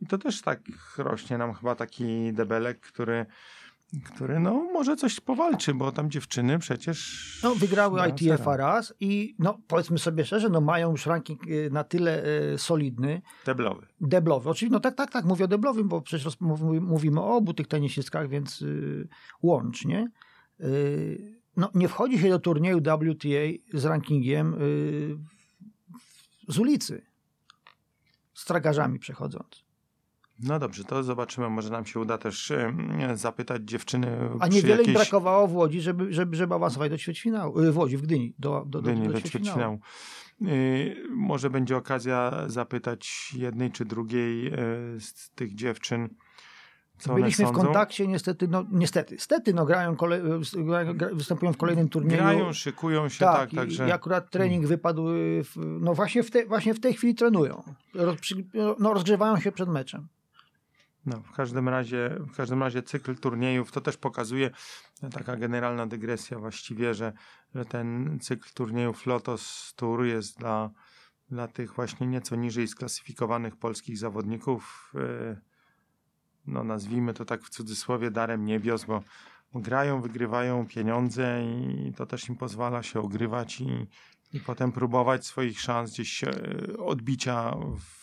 I 0.00 0.06
to 0.06 0.18
też 0.18 0.42
tak 0.42 0.60
rośnie 0.98 1.38
nam 1.38 1.54
chyba 1.54 1.74
taki 1.74 2.32
debelek, 2.32 2.80
który, 2.80 3.26
który 4.04 4.40
no 4.40 4.54
może 4.72 4.96
coś 4.96 5.20
powalczy, 5.20 5.74
bo 5.74 5.92
tam 5.92 6.10
dziewczyny 6.10 6.58
przecież... 6.58 7.40
No, 7.42 7.54
wygrały 7.54 8.00
ITF-a 8.08 8.56
raz 8.56 8.94
i 9.00 9.34
no, 9.38 9.58
powiedzmy 9.68 9.98
sobie 9.98 10.24
szczerze, 10.24 10.48
no, 10.48 10.60
mają 10.60 10.90
już 10.90 11.06
ranking 11.06 11.46
y, 11.46 11.70
na 11.72 11.84
tyle 11.84 12.24
y, 12.54 12.58
solidny, 12.58 13.22
Deblowy. 13.46 13.86
deblowy. 14.00 14.50
Oczywiście, 14.50 14.72
no 14.72 14.80
tak, 14.80 14.94
tak, 14.94 15.10
tak, 15.10 15.24
mówię 15.24 15.44
o 15.44 15.48
deblowym, 15.48 15.88
bo 15.88 16.00
przecież 16.02 16.24
roz, 16.24 16.40
mów- 16.40 16.80
mówimy 16.80 17.20
o 17.20 17.36
obu 17.36 17.54
tych 17.54 17.66
tenisistkach, 17.66 18.28
więc 18.28 18.62
y, 18.62 19.08
łącznie. 19.42 20.10
Y, 20.60 21.36
no, 21.56 21.70
nie 21.74 21.88
wchodzi 21.88 22.18
się 22.18 22.28
do 22.28 22.38
turnieju 22.38 22.78
WTA 22.80 23.78
z 23.78 23.84
rankingiem 23.84 24.54
y, 24.62 25.16
z 26.48 26.58
ulicy, 26.58 27.06
z 28.34 28.44
tragarzami 28.44 28.98
przechodząc. 28.98 29.65
No 30.40 30.58
dobrze, 30.58 30.84
to 30.84 31.02
zobaczymy. 31.02 31.50
Może 31.50 31.70
nam 31.70 31.86
się 31.86 32.00
uda 32.00 32.18
też 32.18 32.50
em, 32.50 32.98
zapytać 33.14 33.62
dziewczyny 33.64 34.18
A 34.40 34.48
niewiele 34.48 34.74
im 34.74 34.78
jakiejś... 34.78 34.96
brakowało 34.96 35.46
w 35.46 35.54
Łodzi, 35.54 35.80
żeby, 35.80 36.12
żeby, 36.12 36.36
żeby 36.36 36.54
awansować 36.54 36.90
do 36.90 36.98
ćwierćfinału. 36.98 37.60
Y, 37.60 37.72
W 37.72 37.78
Łodzi, 37.78 37.96
w 37.96 38.02
Gdyni, 38.02 38.34
do, 38.38 38.64
do, 38.66 38.82
do, 38.82 38.90
Gdyni 38.90 39.06
do, 39.06 39.12
do 39.12 39.20
ćwierćfinału. 39.20 39.78
Y, 40.42 40.96
może 41.10 41.50
będzie 41.50 41.76
okazja 41.76 42.44
zapytać 42.46 43.32
jednej 43.36 43.70
czy 43.70 43.84
drugiej 43.84 44.46
y, 44.46 45.00
z 45.00 45.30
tych 45.34 45.54
dziewczyn, 45.54 46.08
co 46.98 47.14
Byliśmy 47.14 47.46
w 47.46 47.52
kontakcie, 47.52 48.08
niestety, 48.08 48.48
no 48.48 48.64
niestety, 48.72 49.18
stety, 49.18 49.54
no 49.54 49.66
grają, 49.66 49.96
kole, 49.96 50.20
występują 51.12 51.52
w 51.52 51.56
kolejnym 51.56 51.88
turnieju. 51.88 52.22
Grają, 52.22 52.52
szykują 52.52 53.08
się, 53.08 53.18
tak, 53.18 53.36
tak, 53.36 53.52
i, 53.52 53.56
także 53.56 53.88
i 53.88 53.92
akurat 53.92 54.30
trening 54.30 54.66
wypadł, 54.66 55.08
y, 55.10 55.44
w, 55.44 55.56
no 55.56 55.94
właśnie 55.94 56.22
w, 56.22 56.30
te, 56.30 56.46
właśnie 56.46 56.74
w 56.74 56.80
tej 56.80 56.94
chwili 56.94 57.14
trenują. 57.14 57.62
Roz, 57.94 58.16
no, 58.78 58.94
rozgrzewają 58.94 59.40
się 59.40 59.52
przed 59.52 59.68
meczem. 59.68 60.08
No, 61.06 61.20
w 61.20 61.32
każdym 61.32 61.68
razie 61.68 62.16
w 62.20 62.36
każdym 62.36 62.62
razie 62.62 62.82
cykl 62.82 63.16
turniejów 63.16 63.72
to 63.72 63.80
też 63.80 63.96
pokazuje 63.96 64.50
taka 65.12 65.36
generalna 65.36 65.86
dygresja 65.86 66.38
właściwie, 66.38 66.94
że, 66.94 67.12
że 67.54 67.64
ten 67.64 68.18
cykl 68.20 68.48
turniejów 68.54 69.06
Lotos 69.06 69.72
Tour 69.76 70.04
jest 70.04 70.38
dla, 70.38 70.70
dla 71.30 71.48
tych 71.48 71.74
właśnie 71.74 72.06
nieco 72.06 72.36
niżej 72.36 72.68
sklasyfikowanych 72.68 73.56
polskich 73.56 73.98
zawodników 73.98 74.92
y, 74.94 75.36
no 76.46 76.64
nazwijmy 76.64 77.14
to 77.14 77.24
tak 77.24 77.42
w 77.42 77.50
cudzysłowie 77.50 78.10
darem 78.10 78.44
niebios, 78.44 78.84
bo 78.84 79.02
grają, 79.54 80.00
wygrywają 80.00 80.66
pieniądze 80.66 81.42
i 81.44 81.92
to 81.96 82.06
też 82.06 82.28
im 82.28 82.36
pozwala 82.36 82.82
się 82.82 83.00
ogrywać 83.00 83.60
i, 83.60 83.86
i 84.36 84.40
potem 84.40 84.72
próbować 84.72 85.26
swoich 85.26 85.60
szans 85.60 85.92
gdzieś 85.92 86.24
e, 86.24 86.30
odbicia 86.78 87.56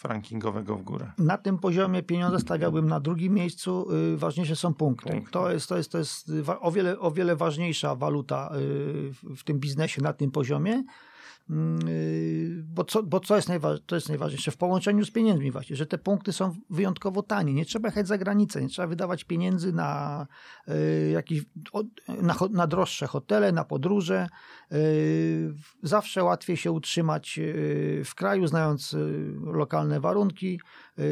rankingowego 0.04 0.78
w 0.78 0.84
górę. 0.84 1.12
Na 1.17 1.38
tym 1.38 1.58
poziomie 1.58 2.04
pieniądze 2.04 2.39
stawiałbym 2.39 2.88
na 2.88 3.00
drugim 3.00 3.34
miejscu. 3.34 3.88
Y, 4.13 4.17
ważniejsze 4.17 4.56
są 4.56 4.74
punkty. 4.74 5.24
To 5.32 5.52
jest, 5.52 5.69
to 5.69 5.78
jest, 5.78 5.91
to 5.91 5.98
jest 5.98 6.32
o, 6.60 6.72
wiele, 6.72 7.00
o 7.00 7.12
wiele 7.12 7.36
ważniejsza 7.36 7.96
waluta 7.96 8.52
y, 8.56 9.36
w 9.36 9.43
tym 9.43 9.60
biznesie 9.60 10.02
na 10.02 10.13
tym 10.13 10.32
poziomie. 10.32 10.84
Mm, 11.49 11.88
y, 11.88 12.63
Bo 12.65 12.84
co, 12.84 13.03
bo 13.03 13.19
co 13.19 13.36
jest, 13.36 13.49
to 13.86 13.95
jest 13.95 14.10
najważniejsze? 14.10 14.51
W 14.51 14.58
połączeniu 14.58 15.06
z 15.06 15.12
pieniędzmi 15.12 15.51
właśnie, 15.51 15.75
że 15.75 15.86
te 15.86 15.97
punkty 15.97 16.34
są 16.34 16.56
wyjątkowo 16.69 17.23
tanie. 17.23 17.53
Nie 17.53 17.65
trzeba 17.65 17.88
jechać 17.88 18.08
za 18.08 18.17
granicę, 18.17 18.62
nie 18.62 18.67
trzeba 18.67 18.88
wydawać 18.88 19.23
pieniędzy 19.23 19.73
na 19.73 20.27
y, 20.67 21.10
jakieś, 21.10 21.41
na, 22.21 22.36
na 22.51 22.67
droższe 22.67 23.08
hotele, 23.08 23.51
na 23.51 23.65
podróże. 23.65 24.27
Y, 24.71 25.53
Zawsze 25.84 26.23
łatwiej 26.23 26.58
się 26.58 26.71
utrzymać 26.71 27.39
w 28.06 28.12
kraju, 28.15 28.47
znając 28.47 28.95
lokalne 29.41 29.99
warunki, 29.99 30.60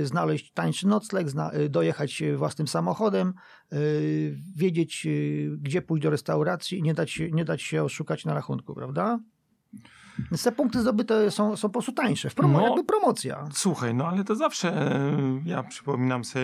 znaleźć 0.04 0.52
tańszy 0.52 0.88
nocleg, 0.88 1.28
dojechać 1.70 2.24
własnym 2.36 2.68
samochodem, 2.68 3.34
wiedzieć, 4.56 5.08
gdzie 5.58 5.82
pójść 5.82 6.04
do 6.04 6.10
restauracji 6.10 6.80
i 6.80 6.84
nie 6.84 6.94
dać, 6.94 7.22
nie 7.32 7.46
dać 7.46 7.62
się 7.62 7.84
oszukać 7.84 8.26
na 8.26 8.34
rachunku, 8.34 8.76
prawda? 8.76 9.20
Więc 10.20 10.44
te 10.44 10.52
punkty 10.52 10.82
zdobyte 10.82 11.32
są, 11.32 11.58
są 11.58 11.70
po 11.70 11.74
prostu 11.74 11.92
tańsze. 11.92 12.30
W 12.30 12.36
promo, 12.36 12.60
No. 12.60 12.66
jakby 12.68 12.84
promocja. 12.84 13.46
Słuchaj, 13.54 13.94
no 13.96 14.08
ale 14.08 14.24
to 14.24 14.36
zawsze 14.36 14.92
e, 14.92 15.42
ja 15.46 15.64
przypominam 15.64 16.24
sobie, 16.24 16.44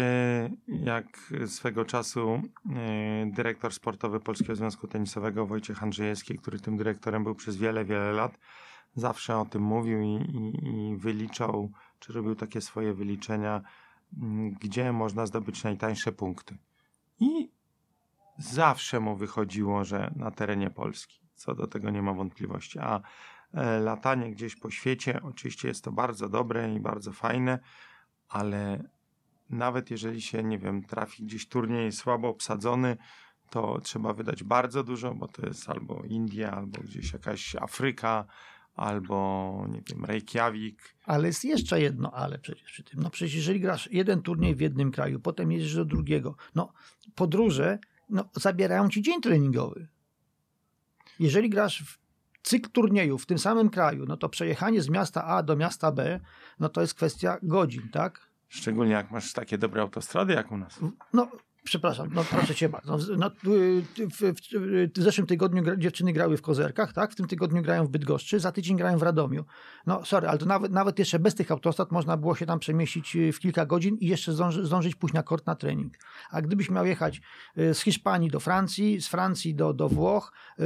jak 0.68 1.34
swego 1.46 1.86
czasu 1.86 2.42
e, 2.76 3.26
dyrektor 3.32 3.74
sportowy 3.74 4.20
Polskiego 4.20 4.56
Związku 4.56 4.88
Tenisowego 4.88 5.46
Wojciech 5.46 5.84
Andrzejewski, 5.84 6.38
który 6.38 6.60
tym 6.60 6.78
dyrektorem 6.78 7.24
był 7.24 7.36
przez 7.36 7.56
wiele, 7.58 7.86
wiele 7.86 8.12
lat, 8.12 8.38
zawsze 8.96 9.38
o 9.38 9.46
tym 9.46 9.62
mówił 9.62 10.02
i, 10.02 10.06
i, 10.16 10.68
i 10.92 10.98
wyliczał, 10.98 11.72
czy 12.00 12.14
robił 12.14 12.36
takie 12.36 12.62
swoje 12.62 12.94
wyliczenia, 12.94 13.62
gdzie 14.62 14.92
można 14.94 15.26
zdobyć 15.26 15.64
najtańsze 15.64 16.12
punkty. 16.12 16.58
I 17.20 17.50
zawsze 18.38 19.00
mu 19.00 19.16
wychodziło, 19.16 19.84
że 19.84 20.12
na 20.16 20.32
terenie 20.32 20.70
Polski. 20.70 21.20
Co 21.36 21.56
do 21.56 21.68
tego 21.68 21.90
nie 21.90 22.02
ma 22.02 22.14
wątpliwości. 22.14 22.80
A 22.80 23.02
latanie 23.80 24.32
gdzieś 24.32 24.56
po 24.56 24.72
świecie, 24.72 25.20
oczywiście 25.24 25.68
jest 25.68 25.84
to 25.84 25.92
bardzo 25.92 26.30
dobre 26.30 26.74
i 26.74 26.80
bardzo 26.80 27.12
fajne, 27.12 27.60
ale 28.30 28.84
nawet 29.50 29.92
jeżeli 29.92 30.22
się, 30.22 30.44
nie 30.44 30.60
wiem, 30.60 30.84
trafi 30.84 31.24
gdzieś 31.24 31.48
turniej 31.48 31.92
słabo 31.92 32.30
obsadzony, 32.30 32.98
to 33.50 33.80
trzeba 33.82 34.14
wydać 34.14 34.44
bardzo 34.44 34.84
dużo, 34.84 35.14
bo 35.16 35.28
to 35.28 35.46
jest 35.46 35.70
albo 35.70 36.04
India, 36.04 36.52
albo 36.52 36.82
gdzieś 36.82 37.14
jakaś 37.14 37.56
Afryka, 37.56 38.26
albo, 38.76 39.66
nie 39.70 39.82
wiem, 39.90 40.06
Reykjavik. 40.06 40.96
Ale 41.06 41.28
jest 41.28 41.46
jeszcze 41.46 41.82
jedno 41.82 42.12
ale 42.12 42.40
przecież 42.40 42.72
przy 42.72 42.84
tym. 42.84 43.00
No 43.04 43.10
przecież 43.10 43.36
jeżeli 43.36 43.60
grasz 43.60 43.90
jeden 43.92 44.22
turniej 44.22 44.56
w 44.56 44.60
jednym 44.60 44.92
kraju, 44.92 45.20
potem 45.20 45.52
jedziesz 45.52 45.76
do 45.76 45.86
drugiego, 45.86 46.36
no 46.56 46.74
podróże 47.16 47.80
no, 48.10 48.30
zabierają 48.34 48.90
ci 48.90 49.02
dzień 49.02 49.22
treningowy. 49.22 49.88
Jeżeli 51.20 51.50
grasz 51.50 51.84
w 51.84 52.07
cykl 52.48 52.70
turniejów 52.70 53.24
w 53.24 53.26
tym 53.26 53.40
samym 53.40 53.70
kraju, 53.70 54.06
no 54.06 54.18
to 54.18 54.30
przejechanie 54.30 54.82
z 54.82 54.90
miasta 54.90 55.26
A 55.26 55.44
do 55.44 55.56
miasta 55.56 55.92
B, 55.92 56.20
no 56.60 56.70
to 56.70 56.82
jest 56.82 56.94
kwestia 56.94 57.38
godzin, 57.44 57.90
tak? 57.92 58.28
Szczególnie 58.48 58.92
jak 58.92 59.12
masz 59.12 59.34
takie 59.34 59.58
dobre 59.58 59.82
autostrady 59.82 60.34
jak 60.34 60.52
u 60.52 60.58
nas. 60.58 60.80
No, 61.14 61.28
przepraszam, 61.68 62.10
no 62.14 62.24
proszę 62.24 62.56
cię 62.56 62.70
bardzo. 62.70 62.98
No, 62.98 63.16
no, 63.18 63.32
w, 63.44 63.82
w, 63.98 64.34
w, 64.96 65.04
zeszłym 65.04 65.28
tygodniu 65.28 65.64
gra, 65.64 65.76
dziewczyny 65.76 66.14
grały 66.14 66.38
w 66.38 66.42
Kozerkach, 66.42 66.94
tak? 66.94 67.12
W 67.12 67.16
tym 67.16 67.28
tygodniu 67.28 67.62
grają 67.62 67.86
w 67.86 67.90
Bydgoszczy, 67.90 68.40
za 68.40 68.52
tydzień 68.52 68.78
grają 68.78 68.98
w 68.98 69.04
Radomiu. 69.04 69.46
No 69.86 70.06
sorry, 70.06 70.28
ale 70.28 70.38
to 70.38 70.46
nawet, 70.46 70.72
nawet 70.72 71.00
jeszcze 71.00 71.20
bez 71.20 71.36
tych 71.36 71.52
autostrad 71.52 71.92
można 71.92 72.18
było 72.18 72.36
się 72.36 72.46
tam 72.46 72.60
przemieścić 72.60 73.16
y, 73.16 73.32
w 73.32 73.40
kilka 73.40 73.66
godzin 73.66 73.98
i 73.98 74.08
jeszcze 74.08 74.34
zdąży, 74.34 74.66
zdążyć 74.66 74.96
pójść 74.96 75.14
na 75.14 75.24
kort 75.24 75.46
na 75.46 75.56
trening. 75.56 75.94
A 76.32 76.42
gdybyś 76.42 76.70
miał 76.70 76.86
jechać 76.86 77.22
y, 77.58 77.74
z 77.74 77.80
Hiszpanii 77.80 78.30
do 78.30 78.40
Francji, 78.40 79.02
z 79.02 79.08
Francji 79.08 79.56
do, 79.56 79.74
do 79.74 79.90
Włoch, 79.90 80.34
y, 80.52 80.64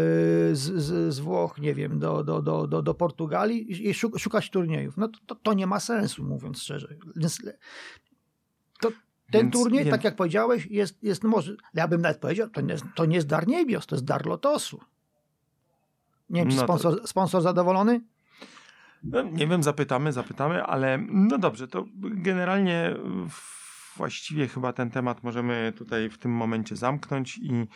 z, 0.55 0.55
z, 0.55 1.13
z 1.13 1.19
Włoch, 1.19 1.57
nie 1.57 1.75
wiem, 1.75 1.99
do, 1.99 2.23
do, 2.23 2.41
do, 2.41 2.67
do, 2.67 2.81
do 2.81 2.93
Portugalii 2.93 3.89
i 3.89 3.93
szukać 3.93 4.49
turniejów, 4.49 4.97
no 4.97 5.07
to, 5.07 5.19
to, 5.25 5.35
to 5.35 5.53
nie 5.53 5.67
ma 5.67 5.79
sensu, 5.79 6.23
mówiąc 6.23 6.61
szczerze. 6.61 6.95
Więc 7.15 7.41
ten 9.31 9.41
więc, 9.41 9.53
turniej, 9.53 9.89
tak 9.89 10.03
jak 10.03 10.15
powiedziałeś, 10.15 10.65
jest, 10.65 11.03
jest 11.03 11.23
no 11.23 11.29
może, 11.29 11.55
ja 11.73 11.87
bym 11.87 12.01
nawet 12.01 12.17
powiedział, 12.17 12.49
to 12.49 12.61
nie, 12.61 12.75
to 12.95 13.05
nie 13.05 13.15
jest 13.15 13.27
dar 13.27 13.47
niebios, 13.47 13.87
to 13.87 13.95
jest 13.95 14.05
dar 14.05 14.25
lotosu. 14.25 14.79
Nie 16.29 16.41
wiem, 16.41 16.49
czy 16.49 16.57
no 16.57 16.63
sponsor, 16.63 17.01
to... 17.01 17.07
sponsor 17.07 17.41
zadowolony? 17.41 18.01
No, 19.03 19.21
nie 19.21 19.47
wiem, 19.47 19.63
zapytamy, 19.63 20.13
zapytamy, 20.13 20.63
ale 20.63 20.97
no 21.09 21.37
dobrze, 21.37 21.67
to 21.67 21.85
generalnie 21.97 22.95
właściwie 23.97 24.47
chyba 24.47 24.73
ten 24.73 24.89
temat 24.89 25.23
możemy 25.23 25.73
tutaj 25.77 26.09
w 26.09 26.17
tym 26.17 26.31
momencie 26.31 26.75
zamknąć 26.75 27.37
i, 27.37 27.67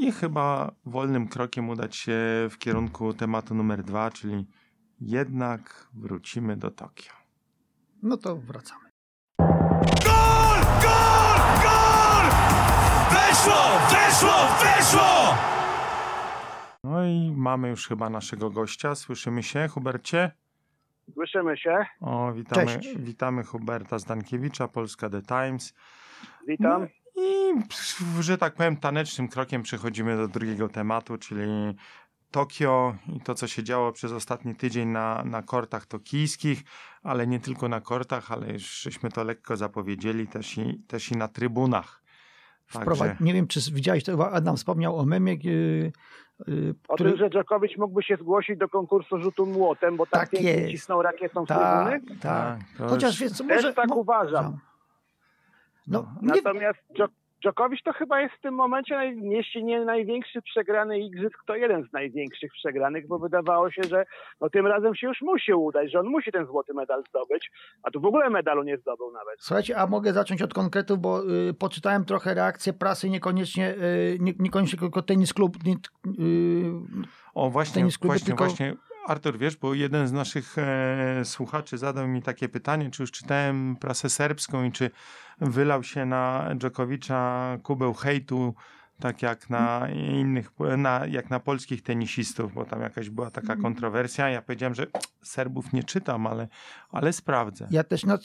i 0.00 0.12
chyba 0.12 0.72
wolnym 0.84 1.28
krokiem 1.28 1.68
udać 1.68 1.96
się 1.96 2.12
w 2.50 2.58
kierunku 2.58 3.14
tematu 3.14 3.54
numer 3.54 3.82
dwa, 3.82 4.10
czyli 4.10 4.46
jednak 5.00 5.88
wrócimy 5.94 6.56
do 6.56 6.70
Tokio. 6.70 7.12
No 8.02 8.16
to 8.16 8.36
wracamy. 8.36 8.82
Weszło! 13.42 13.62
Weszło! 13.90 14.32
Weszło! 14.62 15.34
No 16.84 17.04
i 17.04 17.32
mamy 17.36 17.68
już 17.68 17.88
chyba 17.88 18.10
naszego 18.10 18.50
gościa. 18.50 18.94
Słyszymy 18.94 19.42
się, 19.42 19.68
Hubercie? 19.68 20.30
Słyszymy 21.14 21.56
się. 21.56 21.86
O, 22.00 22.32
witamy, 22.32 22.66
Cześć. 22.66 22.98
witamy 22.98 23.44
Huberta 23.44 23.98
Zdankiewicza, 23.98 24.68
Polska 24.68 25.10
The 25.10 25.22
Times. 25.22 25.74
Witam. 26.48 26.86
No 27.16 27.22
I, 27.22 27.52
że 28.20 28.38
tak 28.38 28.54
powiem, 28.54 28.76
tanecznym 28.76 29.28
krokiem 29.28 29.62
przechodzimy 29.62 30.16
do 30.16 30.28
drugiego 30.28 30.68
tematu, 30.68 31.18
czyli 31.18 31.76
Tokio 32.30 32.94
i 33.16 33.20
to, 33.20 33.34
co 33.34 33.46
się 33.46 33.62
działo 33.64 33.92
przez 33.92 34.12
ostatni 34.12 34.54
tydzień 34.54 34.88
na, 34.88 35.24
na 35.24 35.42
kortach 35.42 35.86
tokijskich, 35.86 36.62
ale 37.02 37.26
nie 37.26 37.40
tylko 37.40 37.68
na 37.68 37.80
kortach, 37.80 38.32
ale 38.32 38.52
już 38.52 38.80
żeśmy 38.82 39.10
to 39.10 39.24
lekko 39.24 39.56
zapowiedzieli, 39.56 40.26
też 40.26 40.58
i, 40.58 40.82
też 40.88 41.10
i 41.10 41.16
na 41.16 41.28
trybunach. 41.28 42.01
Także... 42.72 43.16
Nie 43.20 43.34
wiem, 43.34 43.46
czy 43.46 43.60
widziałeś, 43.72 44.04
to 44.04 44.32
Adam 44.32 44.56
wspomniał 44.56 44.98
o 44.98 45.04
memie, 45.04 45.34
yy, 45.34 45.92
yy, 46.46 46.74
o 46.88 46.94
który... 46.94 47.10
tym, 47.10 47.18
że 47.18 47.30
Dżokowicz 47.30 47.76
mógłby 47.76 48.02
się 48.02 48.16
zgłosić 48.16 48.58
do 48.58 48.68
konkursu 48.68 49.18
rzutu 49.18 49.46
młotem, 49.46 49.96
bo 49.96 50.06
tak, 50.06 50.20
tak 50.20 50.30
pięknie 50.30 50.70
cisnął 50.70 51.02
rakietą 51.02 51.44
w 51.44 51.48
tak, 51.48 51.58
trybuny? 51.58 52.16
Tak, 52.20 52.58
tak. 52.78 52.88
Chociaż 52.88 53.20
wiesz, 53.20 53.40
może... 53.40 53.62
Też 53.62 53.74
tak 53.74 53.96
uważam. 53.96 54.58
No, 55.86 56.14
Natomiast 56.22 56.78
nie... 56.98 57.06
Dżokowicz 57.42 57.82
to 57.82 57.92
chyba 57.92 58.20
jest 58.20 58.34
w 58.34 58.40
tym 58.40 58.54
momencie, 58.54 59.14
jeśli 59.22 59.64
nie 59.64 59.84
największy 59.84 60.42
przegrany 60.42 60.98
igrzysk, 60.98 61.38
to 61.46 61.56
jeden 61.56 61.88
z 61.88 61.92
największych 61.92 62.52
przegranych, 62.52 63.06
bo 63.06 63.18
wydawało 63.18 63.70
się, 63.70 63.82
że 63.82 64.04
no, 64.40 64.50
tym 64.50 64.66
razem 64.66 64.94
się 64.94 65.06
już 65.06 65.20
musi 65.20 65.52
udać, 65.52 65.92
że 65.92 66.00
on 66.00 66.06
musi 66.06 66.32
ten 66.32 66.46
złoty 66.46 66.74
medal 66.74 67.02
zdobyć, 67.08 67.50
a 67.82 67.90
tu 67.90 68.00
w 68.00 68.04
ogóle 68.04 68.30
medalu 68.30 68.62
nie 68.62 68.76
zdobył 68.76 69.12
nawet. 69.12 69.34
Słuchajcie, 69.38 69.76
a 69.76 69.86
mogę 69.86 70.12
zacząć 70.12 70.42
od 70.42 70.54
konkretów, 70.54 70.98
bo 70.98 71.22
y, 71.48 71.54
poczytałem 71.54 72.04
trochę 72.04 72.34
reakcję 72.34 72.72
prasy, 72.72 73.10
niekoniecznie, 73.10 73.74
y, 73.74 74.16
nie, 74.20 74.32
niekoniecznie 74.38 74.78
tylko 74.78 75.02
tenis 75.02 75.34
klub. 75.34 75.56
Nie, 75.64 75.74
y, 75.74 76.72
o 77.34 77.50
właśnie, 77.50 77.74
tenis 77.74 77.98
klub, 77.98 78.12
właśnie, 78.12 78.26
tylko... 78.26 78.44
właśnie 78.44 78.74
Artur, 79.06 79.38
wiesz, 79.38 79.56
bo 79.56 79.74
jeden 79.74 80.08
z 80.08 80.12
naszych 80.12 80.58
e, 80.58 81.24
słuchaczy 81.24 81.78
zadał 81.78 82.08
mi 82.08 82.22
takie 82.22 82.48
pytanie, 82.48 82.90
czy 82.90 83.02
już 83.02 83.10
czytałem 83.10 83.76
prasę 83.76 84.10
serbską 84.10 84.64
i 84.64 84.72
czy 84.72 84.90
wylał 85.40 85.82
się 85.82 86.06
na 86.06 86.50
Dżokowicza 86.56 87.58
kubeł 87.62 87.94
hejtu 87.94 88.54
tak 89.02 89.22
jak 89.22 89.50
na 89.50 89.88
innych, 89.88 90.50
na, 90.78 91.06
jak 91.06 91.30
na 91.30 91.40
polskich 91.40 91.82
tenisistów, 91.82 92.54
bo 92.54 92.64
tam 92.64 92.80
jakaś 92.80 93.10
była 93.10 93.30
taka 93.30 93.52
mhm. 93.52 93.62
kontrowersja. 93.62 94.28
Ja 94.28 94.42
powiedziałem, 94.42 94.74
że 94.74 94.86
Serbów 95.22 95.72
nie 95.72 95.84
czytam, 95.84 96.26
ale, 96.26 96.48
ale 96.90 97.12
sprawdzę. 97.12 97.66
Ja 97.70 97.84
też 97.84 98.04
no, 98.04 98.18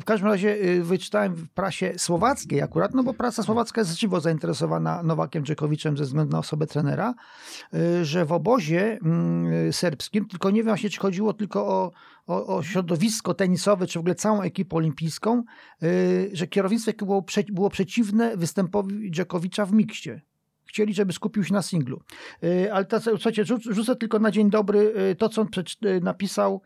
w 0.00 0.04
każdym 0.04 0.28
razie 0.28 0.54
y, 0.54 0.84
wyczytałem 0.84 1.34
w 1.34 1.48
prasie 1.48 1.92
słowackiej 1.96 2.62
akurat, 2.62 2.94
no 2.94 3.02
bo 3.02 3.14
prasa 3.14 3.42
słowacka 3.42 3.80
jest 3.80 4.00
żywo 4.00 4.20
zainteresowana 4.20 5.02
Nowakiem 5.02 5.44
Dżekowiczem 5.44 5.96
ze 5.96 6.04
względu 6.04 6.32
na 6.32 6.38
osobę 6.38 6.66
trenera, 6.66 7.14
y, 7.74 8.04
że 8.04 8.24
w 8.24 8.32
obozie 8.32 8.98
mm, 9.02 9.72
serbskim, 9.72 10.28
tylko 10.28 10.50
nie 10.50 10.60
wiem 10.60 10.66
właśnie, 10.66 10.90
czy 10.90 11.00
chodziło 11.00 11.32
tylko 11.32 11.66
o, 11.66 11.90
o, 12.26 12.56
o 12.56 12.62
środowisko 12.62 13.34
tenisowe, 13.34 13.86
czy 13.86 13.98
w 13.98 14.00
ogóle 14.00 14.14
całą 14.14 14.42
ekipę 14.42 14.76
olimpijską, 14.76 15.44
y, 15.82 16.30
że 16.32 16.46
kierownictwo 16.46 17.06
było, 17.06 17.24
było 17.48 17.70
przeciwne 17.70 18.36
występowi 18.36 19.10
Dżekowicza 19.10 19.66
w 19.66 19.72
mikście. 19.72 20.22
Chcieli, 20.64 20.94
żeby 20.94 21.12
skupił 21.12 21.44
się 21.44 21.54
na 21.54 21.62
singlu. 21.62 22.02
Y, 22.44 22.72
ale 22.72 22.84
to, 22.84 23.00
słuchajcie, 23.00 23.44
rzucę 23.70 23.96
tylko 23.96 24.18
na 24.18 24.30
dzień 24.30 24.50
dobry 24.50 24.94
y, 25.10 25.14
to, 25.14 25.28
co 25.28 25.40
on 25.40 25.48
napisał 26.02 26.62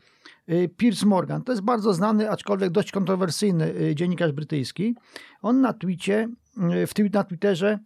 Piers 0.76 1.04
Morgan. 1.04 1.42
To 1.42 1.52
jest 1.52 1.62
bardzo 1.62 1.94
znany, 1.94 2.30
aczkolwiek 2.30 2.70
dość 2.70 2.92
kontrowersyjny 2.92 3.94
dziennikarz 3.94 4.32
brytyjski. 4.32 4.94
On 5.42 5.60
na 5.60 5.72
Twicie, 5.72 6.28
w, 6.56 7.12
na 7.14 7.24
Twitterze 7.24 7.78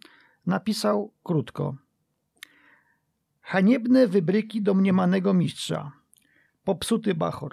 napisał 0.45 1.11
krótko. 1.23 1.75
Haniebne 3.41 4.07
wybryki 4.07 4.61
domniemanego 4.61 5.33
mistrza 5.33 6.00
popsuty 6.65 7.15
Bachor. 7.15 7.51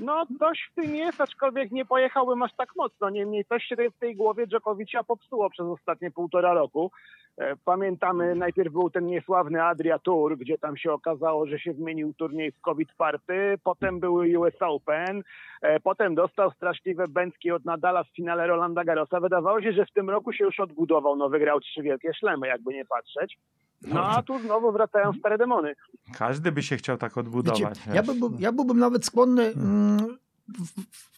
No, 0.00 0.26
coś 0.38 0.68
w 0.72 0.74
tym 0.74 0.94
jest, 0.94 1.20
aczkolwiek 1.20 1.70
nie 1.70 1.84
pojechałbym 1.84 2.42
aż 2.42 2.54
tak 2.56 2.76
mocno. 2.76 3.10
Niemniej 3.10 3.44
coś 3.44 3.64
się 3.64 3.76
w 3.76 3.98
tej 3.98 4.16
głowie 4.16 4.46
Dżokowicza 4.46 5.04
popsuło 5.04 5.50
przez 5.50 5.66
ostatnie 5.66 6.10
półtora 6.10 6.54
roku. 6.54 6.90
E, 7.38 7.56
pamiętamy, 7.64 8.34
najpierw 8.34 8.72
był 8.72 8.90
ten 8.90 9.06
niesławny 9.06 9.62
Adria 9.62 9.98
Tour, 9.98 10.38
gdzie 10.38 10.58
tam 10.58 10.76
się 10.76 10.92
okazało, 10.92 11.46
że 11.46 11.58
się 11.58 11.72
zmienił 11.72 12.14
turniej 12.14 12.52
w 12.52 12.60
COVID 12.60 12.88
party, 12.92 13.54
potem 13.64 14.00
były 14.00 14.38
US 14.38 14.54
Open, 14.60 15.22
e, 15.62 15.80
potem 15.80 16.14
dostał 16.14 16.50
straszliwe 16.50 17.08
bęcki 17.08 17.50
od 17.50 17.64
Nadala 17.64 18.04
w 18.04 18.14
finale 18.16 18.46
Rolanda 18.46 18.84
Garrosa. 18.84 19.20
Wydawało 19.20 19.62
się, 19.62 19.72
że 19.72 19.86
w 19.86 19.92
tym 19.92 20.10
roku 20.10 20.32
się 20.32 20.44
już 20.44 20.60
odbudował, 20.60 21.16
no 21.16 21.28
wygrał 21.28 21.60
trzy 21.60 21.82
wielkie 21.82 22.14
szlemy, 22.14 22.46
jakby 22.46 22.74
nie 22.74 22.84
patrzeć. 22.84 23.38
No 23.82 24.04
a 24.04 24.22
tu 24.22 24.38
znowu 24.38 24.72
wracają 24.72 25.12
stare 25.12 25.38
demony. 25.38 25.74
Każdy 26.14 26.52
by 26.52 26.62
się 26.62 26.76
chciał 26.76 26.96
tak 26.96 27.18
odbudować. 27.18 27.60
Wiecie, 27.60 27.90
ja, 27.94 28.02
byłbym, 28.02 28.40
ja 28.40 28.52
byłbym 28.52 28.78
nawet 28.78 29.06
skłonny 29.06 29.54
hmm. 29.54 29.98
mm, 29.98 30.18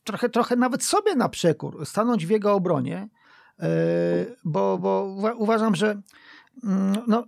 trochę, 0.05 0.29
trochę 0.29 0.57
nawet 0.57 0.85
sobie 0.85 1.15
na 1.15 1.29
przekór 1.29 1.87
stanąć 1.87 2.27
w 2.27 2.31
jego 2.31 2.55
obronie, 2.55 3.09
yy, 3.59 3.67
bo, 4.45 4.79
bo 4.79 5.17
uważam, 5.37 5.75
że 5.75 6.03
yy, 6.63 6.71
no, 7.07 7.25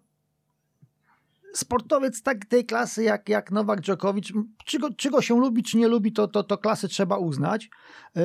sportowiec 1.52 2.22
tak, 2.22 2.44
tej 2.44 2.66
klasy 2.66 3.02
jak, 3.02 3.28
jak 3.28 3.50
Nowak 3.50 3.80
Dżokowicz, 3.80 4.32
czy 4.64 4.78
go, 4.78 4.90
czy 4.96 5.10
go 5.10 5.22
się 5.22 5.40
lubi, 5.40 5.62
czy 5.62 5.76
nie 5.76 5.88
lubi, 5.88 6.12
to, 6.12 6.28
to, 6.28 6.44
to 6.44 6.58
klasy 6.58 6.88
trzeba 6.88 7.16
uznać. 7.16 7.70
Yy, 8.16 8.22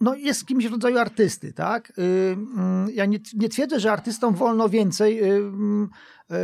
no 0.00 0.14
jest 0.14 0.46
kimś 0.46 0.66
w 0.68 0.72
rodzaju 0.72 0.98
artysty, 0.98 1.52
tak? 1.52 1.92
Y, 1.98 2.02
mm, 2.02 2.88
ja 2.94 3.06
nie, 3.06 3.18
nie 3.34 3.48
twierdzę, 3.48 3.80
że 3.80 3.92
artystom 3.92 4.34
wolno 4.34 4.68
więcej 4.68 5.22
y, 5.22 5.26
mm, 5.26 5.88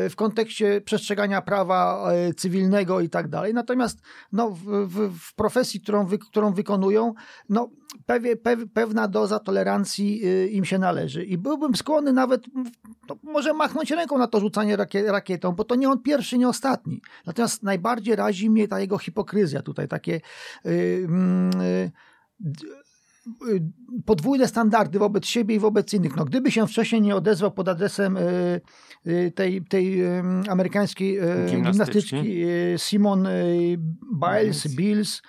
y, 0.07 0.11
w 0.11 0.17
kontekście 0.17 0.81
przestrzegania 0.81 1.43
prawa 1.43 2.11
cywilnego 2.37 3.01
i 3.01 3.09
tak 3.09 3.29
dalej, 3.29 3.55
natomiast 3.55 3.99
no, 4.33 4.51
w, 4.51 4.89
w, 5.19 5.35
profesji, 5.35 5.81
którą, 5.81 6.07
wy, 6.07 6.19
którą 6.19 6.53
wykonują, 6.53 7.15
no, 7.49 7.71
pewie, 8.07 8.37
pewna 8.75 9.09
doza 9.09 9.39
tolerancji 9.39 10.23
im 10.57 10.65
się 10.65 10.79
należy 10.79 11.25
i 11.25 11.39
byłbym 11.39 11.77
skłonny 11.77 12.13
nawet, 12.13 12.45
no, 13.09 13.17
może 13.23 13.53
machnąć 13.53 13.91
ręką 13.91 14.19
na 14.19 14.27
to 14.27 14.41
rzucanie 14.41 14.77
rakietą, 15.07 15.53
bo 15.53 15.65
to 15.65 15.75
nie 15.75 15.91
on 15.91 16.03
pierwszy, 16.03 16.39
nie 16.39 16.49
ostatni. 16.49 17.01
Natomiast 17.27 17.63
najbardziej 17.63 18.17
razi 18.17 18.51
mnie 18.51 18.69
ta 18.69 18.81
jego 18.81 18.99
hipokryzja 18.99 19.63
tutaj, 19.63 19.89
takie... 19.89 20.21
Yy, 20.65 21.09
yy, 21.61 21.91
podwójne 24.07 24.49
standardy 24.49 24.99
wobec 24.99 25.27
siebie 25.27 25.55
i 25.55 25.59
wobec 25.59 25.95
innych. 25.95 26.17
No, 26.17 26.25
gdyby 26.25 26.51
się 26.51 26.67
wcześniej 26.67 27.03
nie 27.03 27.17
odezwał 27.17 27.51
pod 27.51 27.69
adresem 27.69 28.17
y, 28.17 28.61
y, 29.07 29.33
tej, 29.35 29.65
tej 29.65 30.03
amerykańskiej 30.49 31.19
gimnastyczki 31.47 32.43
Simon 32.77 33.29
Biles, 34.13 34.77
Bills 34.77 35.23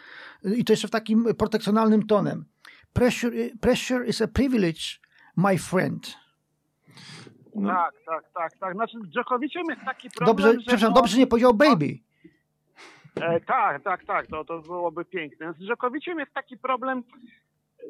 i 0.44 0.66
to 0.66 0.74
jeszcze 0.74 0.88
w 0.88 0.92
takim 0.92 1.26
protekcjonalnym 1.38 2.06
tonem. 2.08 2.46
Pressure, 2.94 3.32
pressure 3.62 4.08
is 4.08 4.22
a 4.22 4.28
privilege, 4.28 5.00
my 5.38 5.58
friend. 5.58 6.16
No. 7.56 7.70
Tak, 7.70 7.94
tak, 8.06 8.24
tak, 8.34 8.58
tak. 8.60 8.74
Znaczy 8.74 8.98
z 9.08 9.14
Dżokowiciem 9.14 9.64
jest 9.70 9.82
taki 9.86 10.10
problem, 10.10 10.36
dobrze, 10.38 10.52
że... 10.54 10.60
Przepraszam, 10.60 10.94
dobrze 10.94 11.18
nie 11.18 11.28
powiedział 11.28 11.54
baby. 11.54 12.00
E, 13.22 13.40
tak, 13.40 13.84
tak, 13.84 14.06
tak, 14.06 14.28
to, 14.28 14.46
to 14.46 14.60
byłoby 14.60 15.06
piękne. 15.06 15.54
Z 15.54 15.68
Dżokowiciem 15.68 16.20
jest 16.20 16.34
taki 16.34 16.58
problem, 16.58 17.04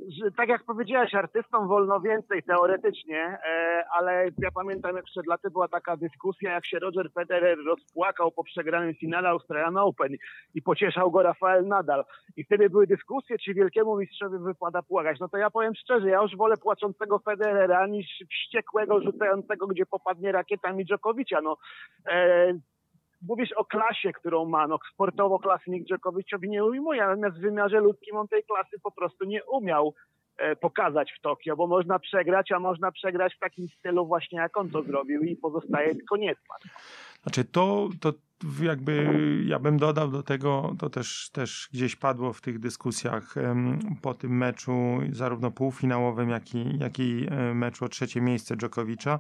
że 0.10 0.32
tak 0.32 0.50
jak 0.50 0.64
powiedziałeś, 0.64 1.16
artystom 1.16 1.68
wolno 1.68 2.00
więcej 2.00 2.44
teoretycznie, 2.44 3.24
e, 3.24 3.84
ale 3.98 4.26
ja 4.38 4.52
pamiętam 4.56 4.96
jak 4.96 5.06
przed 5.06 5.28
laty 5.28 5.50
była 5.50 5.68
taka 5.68 5.98
dyskusja, 5.98 6.54
jak 6.54 6.66
się 6.66 6.80
Roger 6.80 7.12
Federer 7.12 7.58
rozpłakał 7.66 8.32
po 8.32 8.44
przegranym 8.44 8.96
finale 8.96 9.30
Australian 9.30 9.78
Open 9.78 10.16
i 10.56 10.62
pocieszał 10.62 11.12
go 11.12 11.24
Rafael 11.24 11.68
Nadal. 11.68 12.04
I 12.38 12.44
wtedy 12.44 12.70
były 12.70 12.88
dyskusje, 12.88 13.38
czy 13.38 13.54
wielkiemu 13.54 13.98
mistrzowi 13.98 14.38
wypada 14.38 14.82
płakać. 14.82 15.20
No 15.20 15.30
to 15.30 15.38
ja 15.38 15.50
powiem 15.50 15.76
szczerze, 15.76 16.10
ja 16.10 16.22
już 16.22 16.36
wolę 16.36 16.58
płaczącego 16.58 17.20
Federera 17.20 17.88
niż 17.88 18.08
wściekłego, 18.32 19.02
rzucającego, 19.02 19.68
gdzie 19.68 19.86
popadnie 19.86 20.32
rakietami 20.32 20.86
Dżokowicza. 20.86 21.42
No, 21.42 21.58
e, 22.08 22.54
mówisz 23.22 23.52
o 23.52 23.66
klasie, 23.66 24.14
którą 24.14 24.46
ma, 24.46 24.68
no 24.68 24.80
sportowo 24.94 25.40
klasy 25.40 25.72
nikt 25.72 25.88
Dżokowiczowi 25.88 26.50
nie 26.50 26.66
ujmuje, 26.66 27.02
natomiast 27.02 27.38
w 27.38 27.42
wymiarze 27.42 27.80
ludzkim 27.80 28.18
on 28.18 28.28
tej 28.28 28.44
klasy 28.44 28.80
po 28.84 28.92
prostu 28.92 29.26
nie 29.26 29.44
umiał 29.44 29.94
e, 30.38 30.56
pokazać 30.56 31.12
w 31.12 31.22
Tokio, 31.22 31.56
bo 31.56 31.68
można 31.68 32.00
przegrać, 32.00 32.52
a 32.52 32.60
można 32.60 32.92
przegrać 32.92 33.36
w 33.36 33.40
takim 33.40 33.68
stylu 33.68 34.06
właśnie 34.06 34.40
jak 34.40 34.58
on 34.58 34.70
to 34.70 34.84
zrobił 34.84 35.24
i 35.24 35.36
pozostaje 35.36 35.96
tylko 35.96 36.18
niesmak. 36.18 36.62
Znaczy 37.24 37.46
to, 37.46 37.90
to 38.02 38.14
jakby 38.62 39.10
ja 39.46 39.60
bym 39.60 39.78
dodał 39.78 40.08
do 40.08 40.24
tego, 40.24 40.76
to 40.80 40.90
też, 40.90 41.30
też 41.34 41.70
gdzieś 41.74 41.96
padło 41.96 42.34
w 42.34 42.42
tych 42.42 42.60
dyskusjach 42.60 43.36
po 44.02 44.14
tym 44.14 44.38
meczu, 44.38 45.00
zarówno 45.12 45.52
półfinałowym, 45.52 46.30
jak 46.30 46.56
i, 46.56 46.78
jak 46.80 47.00
i 47.00 47.28
e, 47.32 47.54
meczu 47.54 47.86
o 47.86 47.90
trzecie 47.90 48.22
miejsce 48.22 48.58
Dżokowicza, 48.58 49.20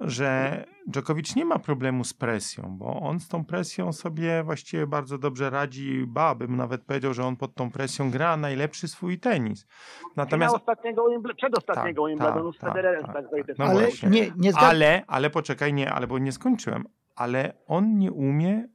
że 0.00 0.64
Dżokowicz 0.90 1.36
nie 1.36 1.44
ma 1.44 1.58
problemu 1.58 2.04
z 2.04 2.14
presją, 2.14 2.76
bo 2.78 3.00
on 3.00 3.20
z 3.20 3.28
tą 3.28 3.44
presją 3.44 3.92
sobie 3.92 4.42
właściwie 4.42 4.86
bardzo 4.86 5.18
dobrze 5.18 5.50
radzi. 5.50 6.04
Ba, 6.06 6.34
bym 6.34 6.56
nawet 6.56 6.82
powiedział, 6.82 7.14
że 7.14 7.24
on 7.24 7.36
pod 7.36 7.54
tą 7.54 7.70
presją 7.70 8.10
gra 8.10 8.36
najlepszy 8.36 8.88
swój 8.88 9.18
tenis. 9.18 9.66
Natomiast 10.16 10.54
ostatniego 10.54 11.04
przedostatniego 11.36 12.02
tak, 12.02 12.10
Wimbledonu 12.10 12.52
tak, 12.52 12.60
z 12.60 12.64
Federerem, 12.64 13.04
tak, 13.04 13.24
no 13.58 13.64
ale, 13.64 13.88
nie, 14.10 14.30
nie 14.36 14.56
ale, 14.56 15.02
ale 15.06 15.30
poczekaj, 15.30 15.74
nie, 15.74 15.92
ale 15.92 16.06
bo 16.06 16.18
nie 16.18 16.32
skończyłem. 16.32 16.84
Ale 17.16 17.52
on 17.66 17.98
nie 17.98 18.12
umie 18.12 18.68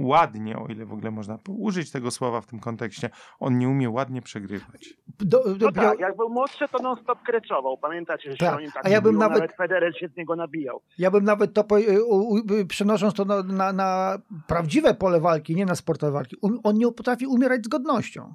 ładnie, 0.00 0.58
o 0.58 0.66
ile 0.66 0.86
w 0.86 0.92
ogóle 0.92 1.10
można 1.10 1.38
użyć 1.48 1.90
tego 1.90 2.10
słowa 2.10 2.40
w 2.40 2.46
tym 2.46 2.60
kontekście, 2.60 3.10
on 3.40 3.58
nie 3.58 3.68
umie 3.68 3.90
ładnie 3.90 4.22
przegrywać. 4.22 4.94
Do, 5.18 5.54
do, 5.54 5.66
no 5.66 5.72
tak, 5.72 6.00
jak 6.00 6.16
był 6.16 6.28
młodszy, 6.28 6.68
to 6.68 6.78
non-stop 6.78 7.22
kreczował. 7.22 7.78
Pamiętacie, 7.78 8.30
że 8.30 8.36
tak. 8.36 8.60
się 8.60 8.72
tak 8.72 8.86
A 8.86 8.88
ja 8.88 9.00
bym 9.00 9.18
nawet, 9.18 9.38
nawet 9.38 9.56
Federer 9.56 9.98
się 9.98 10.08
z 10.08 10.16
niego 10.16 10.36
nabijał. 10.36 10.82
Ja 10.98 11.10
bym 11.10 11.24
nawet 11.24 11.54
to, 11.54 11.64
przenosząc 12.68 13.14
to 13.14 13.24
na, 13.24 13.42
na, 13.42 13.72
na 13.72 14.18
prawdziwe 14.46 14.94
pole 14.94 15.20
walki, 15.20 15.56
nie 15.56 15.66
na 15.66 15.74
sportowe 15.74 16.12
walki, 16.12 16.36
on 16.64 16.78
nie 16.78 16.92
potrafi 16.92 17.26
umierać 17.26 17.64
z 17.64 17.68
godnością. 17.68 18.34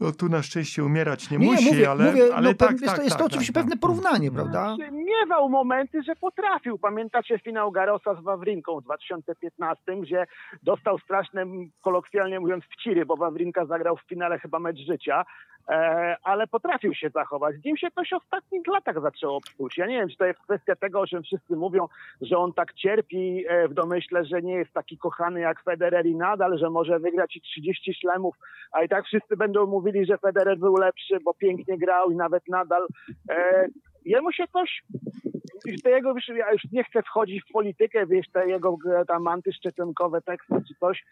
No 0.00 0.12
tu 0.12 0.28
na 0.28 0.42
szczęście 0.42 0.84
umierać 0.84 1.30
nie, 1.30 1.38
nie 1.38 1.46
musi, 1.46 1.66
mówię, 1.66 1.90
ale, 1.90 2.04
mówię, 2.04 2.34
ale 2.34 2.48
no, 2.48 2.54
tak, 2.54 2.70
jest, 2.70 2.84
tak, 2.84 2.96
to, 2.96 3.02
jest 3.02 3.10
tak, 3.10 3.18
to 3.18 3.26
oczywiście 3.26 3.52
tak, 3.52 3.62
pewne 3.62 3.76
porównanie, 3.76 4.28
tak. 4.28 4.34
prawda? 4.34 4.76
Miewał 4.92 5.48
momenty, 5.48 6.02
że 6.02 6.16
potrafił. 6.16 6.78
Pamiętacie 6.78 7.38
finał 7.38 7.72
Garosa 7.72 8.14
z 8.14 8.22
Wawrinką 8.24 8.80
w 8.80 8.84
2015, 8.84 9.82
gdzie 10.00 10.26
dostał 10.62 10.98
straszne, 10.98 11.46
kolokwialnie 11.80 12.40
mówiąc, 12.40 12.64
wciry, 12.64 13.06
bo 13.06 13.16
Wawrinka 13.16 13.66
zagrał 13.66 13.96
w 13.96 14.08
finale 14.08 14.38
chyba 14.38 14.58
mecz 14.58 14.78
życia, 14.78 15.24
ale 16.22 16.46
potrafił 16.46 16.94
się 16.94 17.10
zachować. 17.10 17.56
Nim 17.64 17.76
się 17.76 17.90
coś 17.90 18.10
w 18.10 18.12
ostatnich 18.12 18.66
latach 18.66 19.02
zaczęło 19.02 19.40
psuć. 19.40 19.78
Ja 19.78 19.86
nie 19.86 19.98
wiem, 19.98 20.08
czy 20.08 20.16
to 20.16 20.24
jest 20.24 20.40
kwestia 20.40 20.76
tego, 20.76 21.00
o 21.00 21.06
czym 21.06 21.22
wszyscy 21.22 21.56
mówią, 21.56 21.88
że 22.20 22.38
on 22.38 22.52
tak 22.52 22.74
cierpi 22.74 23.44
e, 23.48 23.68
w 23.68 23.74
domyśle, 23.74 24.24
że 24.24 24.42
nie 24.42 24.54
jest 24.54 24.72
taki 24.72 24.98
kochany 24.98 25.40
jak 25.40 25.62
Federer 25.62 26.06
i 26.06 26.16
nadal, 26.16 26.58
że 26.58 26.70
może 26.70 26.98
wygrać 26.98 27.36
i 27.36 27.40
30 27.40 27.94
ślemów, 27.94 28.36
a 28.72 28.82
i 28.82 28.88
tak 28.88 29.04
wszyscy 29.04 29.36
będą 29.36 29.66
mówili, 29.66 30.06
że 30.06 30.18
Federer 30.18 30.58
był 30.58 30.76
lepszy, 30.76 31.18
bo 31.24 31.34
pięknie 31.34 31.78
grał 31.78 32.10
i 32.10 32.16
nawet 32.16 32.48
nadal. 32.48 32.86
E, 33.30 33.66
jemu 34.04 34.32
się 34.32 34.44
coś 34.52 34.82
te 35.84 35.90
jego, 35.90 36.14
ja 36.36 36.52
już 36.52 36.62
nie 36.72 36.84
chcę 36.84 37.02
wchodzić 37.02 37.42
w 37.44 37.52
politykę, 37.52 38.06
wiesz, 38.06 38.26
te 38.32 38.48
jego 38.48 38.76
tam 39.08 39.28
antyszczepionkowe 39.28 40.22
teksty 40.22 40.54
czy 40.68 40.74
coś, 40.80 41.04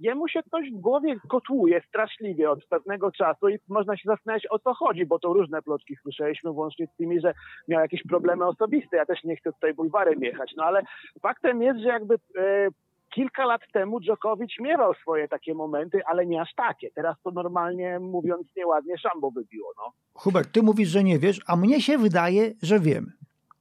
jemu 0.00 0.28
się 0.28 0.42
coś 0.50 0.70
w 0.70 0.80
głowie 0.80 1.16
kotłuje 1.28 1.82
straszliwie 1.88 2.50
od 2.50 2.64
pewnego 2.64 3.12
czasu 3.12 3.48
i 3.48 3.58
można 3.68 3.96
się 3.96 4.02
zastanawiać 4.06 4.46
o 4.50 4.58
co 4.58 4.74
chodzi, 4.74 5.06
bo 5.06 5.18
to 5.18 5.32
różne 5.32 5.62
plotki 5.62 5.96
słyszeliśmy, 6.02 6.52
włącznie 6.52 6.86
z 6.86 6.96
tymi, 6.96 7.20
że 7.20 7.34
miał 7.68 7.80
jakieś 7.80 8.02
problemy 8.02 8.46
osobiste. 8.46 8.96
Ja 8.96 9.06
też 9.06 9.24
nie 9.24 9.36
chcę 9.36 9.52
tutaj 9.52 9.74
bulwarem 9.74 10.22
jechać, 10.22 10.52
no 10.56 10.64
ale 10.64 10.82
faktem 11.22 11.62
jest, 11.62 11.80
że 11.80 11.88
jakby 11.88 12.14
e, 12.14 12.68
kilka 13.14 13.46
lat 13.46 13.60
temu 13.72 14.00
Dżokowicz 14.00 14.60
miewał 14.60 14.94
swoje 14.94 15.28
takie 15.28 15.54
momenty, 15.54 16.00
ale 16.06 16.26
nie 16.26 16.40
aż 16.40 16.54
takie. 16.54 16.90
Teraz 16.90 17.16
to 17.24 17.30
normalnie, 17.30 17.98
mówiąc 17.98 18.46
nieładnie, 18.56 18.98
szambo 18.98 19.30
wybiło. 19.30 19.72
No. 19.76 19.92
Hubert, 20.14 20.52
ty 20.52 20.62
mówisz, 20.62 20.88
że 20.88 21.04
nie 21.04 21.18
wiesz, 21.18 21.40
a 21.46 21.56
mnie 21.56 21.80
się 21.80 21.98
wydaje, 21.98 22.52
że 22.62 22.80
wiem. 22.80 23.12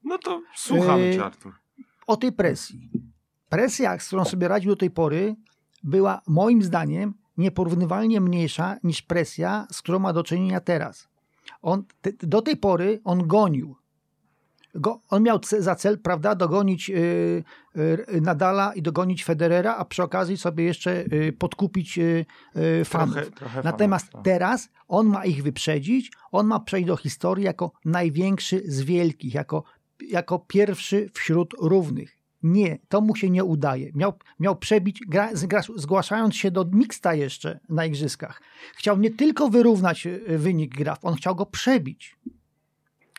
No 0.04 0.18
to 0.18 0.42
słuchamy 0.56 1.04
e, 1.04 1.14
cię, 1.14 1.26
Artur. 1.26 1.54
O 2.08 2.18
tej 2.18 2.32
presji. 2.32 2.80
Presja, 3.50 4.00
z 4.00 4.08
którą 4.08 4.26
sobie 4.26 4.48
radził 4.48 4.72
do 4.72 4.76
tej 4.76 4.92
pory, 4.92 5.36
była 5.84 6.22
moim 6.28 6.64
zdaniem 6.64 7.14
nieporównywalnie 7.38 8.22
mniejsza 8.22 8.78
niż 8.84 9.02
presja, 9.02 9.68
z 9.72 9.82
którą 9.82 10.00
ma 10.00 10.14
do 10.14 10.24
czynienia 10.24 10.60
teraz. 10.60 11.08
On, 11.62 11.84
te, 12.02 12.12
do 12.28 12.42
tej 12.42 12.58
pory 12.58 13.02
on 13.04 13.28
gonił. 13.28 13.76
Go, 14.76 15.02
on 15.10 15.24
miał 15.24 15.40
za 15.60 15.76
cel, 15.76 16.00
prawda, 16.00 16.36
dogonić 16.36 16.90
yy, 16.90 17.44
yy, 17.76 18.22
Nadala 18.22 18.74
i 18.74 18.82
dogonić 18.82 19.26
Federera, 19.26 19.76
a 19.76 19.86
przy 19.86 20.04
okazji 20.04 20.38
sobie 20.38 20.64
jeszcze 20.64 21.04
yy, 21.12 21.34
podkupić 21.34 21.98
y, 21.98 22.26
y, 22.82 22.86
fanów. 22.86 23.16
Trochę, 23.16 23.32
trochę 23.32 23.62
Natomiast 23.64 24.06
fanów, 24.06 24.26
tak. 24.26 24.34
teraz 24.34 24.70
on 24.88 25.08
ma 25.08 25.26
ich 25.26 25.44
wyprzedzić, 25.44 26.12
on 26.32 26.48
ma 26.48 26.60
przejść 26.60 26.88
do 26.88 26.98
historii 26.98 27.46
jako 27.46 27.72
największy 27.86 28.62
z 28.66 28.82
wielkich, 28.82 29.34
jako, 29.34 29.64
jako 30.10 30.40
pierwszy 30.40 31.10
wśród 31.14 31.54
równych. 31.62 32.23
Nie, 32.44 32.80
to 32.90 33.02
mu 33.02 33.16
się 33.16 33.30
nie 33.30 33.44
udaje. 33.44 33.92
Miał, 33.96 34.14
miał 34.40 34.56
przebić, 34.56 35.00
gra, 35.08 35.30
gra, 35.48 35.62
zgłaszając 35.76 36.36
się 36.36 36.52
do 36.52 36.66
mixta 36.72 37.14
jeszcze 37.14 37.60
na 37.70 37.86
igrzyskach. 37.86 38.42
Chciał 38.76 38.98
nie 38.98 39.12
tylko 39.12 39.50
wyrównać 39.50 40.08
e, 40.08 40.38
wynik 40.38 40.76
graf, 40.76 41.06
on 41.06 41.16
chciał 41.16 41.36
go 41.36 41.46
przebić. 41.46 42.16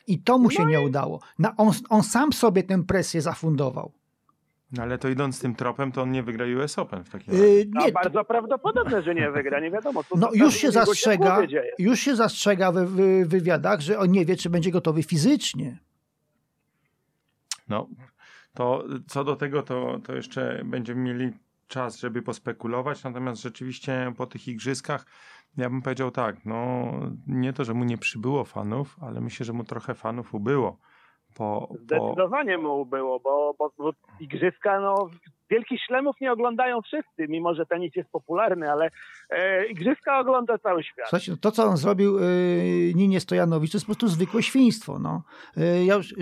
I 0.07 0.19
to 0.19 0.39
mu 0.39 0.51
się 0.51 0.63
no 0.63 0.69
nie 0.69 0.81
udało. 0.81 1.21
Na, 1.39 1.57
on, 1.57 1.73
on 1.89 2.03
sam 2.03 2.33
sobie 2.33 2.63
tę 2.63 2.83
presję 2.83 3.23
zafundował. 3.23 3.93
No 4.73 4.83
ale 4.83 4.99
to 4.99 5.09
idąc 5.09 5.41
tym 5.41 5.55
tropem, 5.55 5.93
to 5.93 6.03
on 6.03 6.11
nie 6.11 6.23
wygra 6.23 6.47
US 6.59 6.79
Open 6.79 7.05
w 7.05 7.11
takim 7.11 7.33
razie. 7.33 7.45
Yy, 7.45 7.67
nie, 7.67 7.93
bardzo 7.93 8.19
to... 8.19 8.25
prawdopodobne, 8.25 9.03
że 9.03 9.15
nie 9.15 9.31
wygra, 9.31 9.61
nie 9.61 9.71
wiadomo. 9.71 10.05
Co 10.05 10.17
no 10.17 10.31
już 10.33 10.55
się 10.55 10.71
zastrzega, 10.71 11.49
się 11.49 11.63
już 11.79 12.01
się 12.01 12.17
zastrzega 12.17 12.73
w, 12.73 12.77
w 12.87 13.29
wywiadach, 13.29 13.81
że 13.81 13.99
on 13.99 14.11
nie 14.11 14.25
wie, 14.25 14.37
czy 14.37 14.51
będzie 14.51 14.71
gotowy 14.71 15.03
fizycznie. 15.03 15.79
No, 17.69 17.89
to 18.55 18.85
co 19.07 19.25
do 19.25 19.37
tego, 19.37 19.63
to, 19.63 19.99
to 20.05 20.15
jeszcze 20.15 20.63
będziemy 20.65 21.01
mieli 21.01 21.33
czas, 21.69 21.99
żeby 21.99 22.23
pospekulować, 22.23 23.05
natomiast 23.05 23.43
rzeczywiście 23.43 24.13
po 24.17 24.27
tych 24.27 24.49
igrzyskach 24.49 25.07
ja 25.57 25.71
bym 25.71 25.83
powiedział 25.83 26.11
tak, 26.11 26.45
no 26.45 26.87
nie 27.27 27.53
to, 27.53 27.65
że 27.65 27.75
mu 27.75 27.85
nie 27.85 27.99
przybyło 27.99 28.45
fanów, 28.45 28.97
ale 29.01 29.21
myślę, 29.21 29.47
że 29.47 29.53
mu 29.53 29.65
trochę 29.65 29.95
fanów 29.95 30.35
ubyło. 30.35 30.79
Po, 31.35 31.69
Zdecydowanie 31.81 32.57
po... 32.57 32.63
mu 32.63 32.81
ubyło, 32.81 33.21
bo, 33.21 33.55
bo, 33.59 33.73
bo 33.79 33.93
igrzyska, 34.21 34.81
no 34.81 35.11
Wielkich 35.55 35.81
Szlemów 35.87 36.17
nie 36.21 36.33
oglądają 36.33 36.83
wszyscy, 36.83 37.29
mimo 37.29 37.55
że 37.55 37.67
tenis 37.67 37.97
jest 37.97 38.11
popularny, 38.11 38.71
ale 38.71 38.91
e, 39.31 39.67
igrzyska 39.67 40.19
ogląda 40.19 40.59
cały 40.59 40.83
świat. 40.83 41.07
Słuchajcie, 41.09 41.33
no 41.33 41.39
to, 41.41 41.51
co 41.51 41.65
on 41.65 41.77
zrobił 41.77 42.19
e, 42.19 42.23
Ninie 42.95 43.21
Stojanowicz, 43.21 43.73
to 43.73 43.77
jest 43.77 43.87
po 43.87 43.93
prostu 43.93 44.09
zwykłe 44.09 44.43
świństwo. 44.43 44.99
No. 44.99 45.23
E, 45.57 45.85
ja 45.85 45.95
już 45.95 46.13
e, 46.13 46.17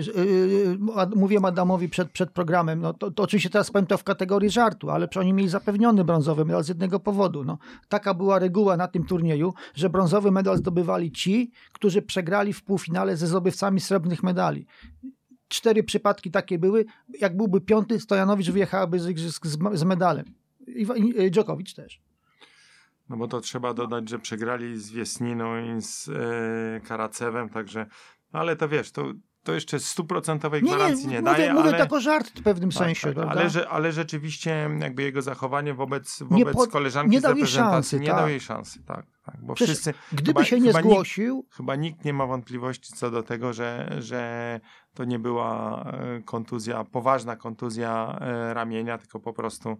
e 1.01 1.07
mówiłem 1.15 1.45
Adamowi 1.45 1.89
przed, 1.89 2.11
przed 2.11 2.31
programem, 2.31 2.81
no 2.81 2.93
to, 2.93 3.11
to, 3.11 3.23
oczywiście 3.23 3.49
teraz 3.49 3.71
powiem 3.71 3.87
to 3.87 3.97
w 3.97 4.03
kategorii 4.03 4.49
żartu, 4.49 4.89
ale 4.89 5.07
przy 5.07 5.19
oni 5.19 5.33
mieli 5.33 5.49
zapewniony 5.49 6.03
brązowy 6.03 6.45
medal 6.45 6.63
z 6.63 6.69
jednego 6.69 6.99
powodu. 6.99 7.43
No. 7.43 7.57
Taka 7.89 8.13
była 8.13 8.39
reguła 8.39 8.77
na 8.77 8.87
tym 8.87 9.05
turnieju, 9.05 9.53
że 9.75 9.89
brązowy 9.89 10.31
medal 10.31 10.57
zdobywali 10.57 11.11
ci, 11.11 11.51
którzy 11.71 12.01
przegrali 12.01 12.53
w 12.53 12.63
półfinale 12.63 13.17
ze 13.17 13.27
zdobywcami 13.27 13.79
srebrnych 13.79 14.23
medali 14.23 14.65
cztery 15.53 15.83
przypadki 15.83 16.31
takie 16.31 16.59
były. 16.59 16.85
Jak 17.19 17.37
byłby 17.37 17.61
piąty, 17.61 17.99
Stojanowicz 17.99 18.49
wyjechałaby 18.49 18.99
z 18.99 19.09
igrzysk 19.09 19.47
z, 19.47 19.57
z 19.73 19.83
medalem. 19.83 20.25
I, 20.67 20.87
i 21.25 21.31
Dżokowicz 21.31 21.73
też. 21.73 22.01
No 23.09 23.17
bo 23.17 23.27
to 23.27 23.41
trzeba 23.41 23.73
dodać, 23.73 24.09
że 24.09 24.19
przegrali 24.19 24.79
z 24.79 24.91
Wiesniną 24.91 25.75
i 25.77 25.81
z 25.81 26.09
e, 26.09 26.81
Karacewem, 26.87 27.49
także, 27.49 27.85
no 28.33 28.39
ale 28.39 28.55
to 28.55 28.69
wiesz, 28.69 28.91
to 28.91 29.13
to 29.43 29.53
jeszcze 29.53 29.79
stuprocentowej 29.79 30.61
gwarancji 30.61 31.07
nie, 31.07 31.13
nie, 31.13 31.15
nie 31.15 31.21
mówię, 31.21 31.37
daje. 31.37 31.53
Mówię 31.53 31.69
ale, 31.69 31.77
jako 31.77 31.99
żart 31.99 32.39
w 32.39 32.43
pewnym 32.43 32.69
tak, 32.69 32.77
sensie. 32.77 33.13
Tak, 33.13 33.27
ale, 33.29 33.49
że, 33.49 33.69
ale 33.69 33.91
rzeczywiście 33.91 34.69
jakby 34.79 35.03
jego 35.03 35.21
zachowanie 35.21 35.73
wobec, 35.73 36.23
wobec 36.23 36.67
koleżanki 36.67 37.11
nie 37.11 37.21
dał 37.21 37.37
jej 37.37 37.47
szansy, 37.47 37.99
nie 37.99 38.07
tak. 38.07 38.17
dał 38.17 38.29
jej 38.29 38.39
szansy. 38.39 38.83
Tak, 38.83 39.05
tak, 39.25 39.37
bo 39.41 39.53
Przecież 39.53 39.75
wszyscy, 39.75 39.93
gdyby 40.11 40.39
chyba, 40.39 40.45
się 40.45 40.59
nie 40.59 40.73
zgłosił... 40.73 41.35
Nikt, 41.35 41.55
chyba 41.55 41.75
nikt 41.75 42.05
nie 42.05 42.13
ma 42.13 42.25
wątpliwości 42.25 42.93
co 42.93 43.11
do 43.11 43.23
tego, 43.23 43.53
że, 43.53 43.95
że 43.99 44.59
to 44.93 45.05
nie 45.05 45.19
była 45.19 45.83
e, 45.83 46.21
kontuzja, 46.21 46.83
poważna 46.83 47.35
kontuzja 47.35 48.17
e, 48.21 48.53
ramienia, 48.53 48.97
tylko 48.97 49.19
po 49.19 49.33
prostu 49.33 49.77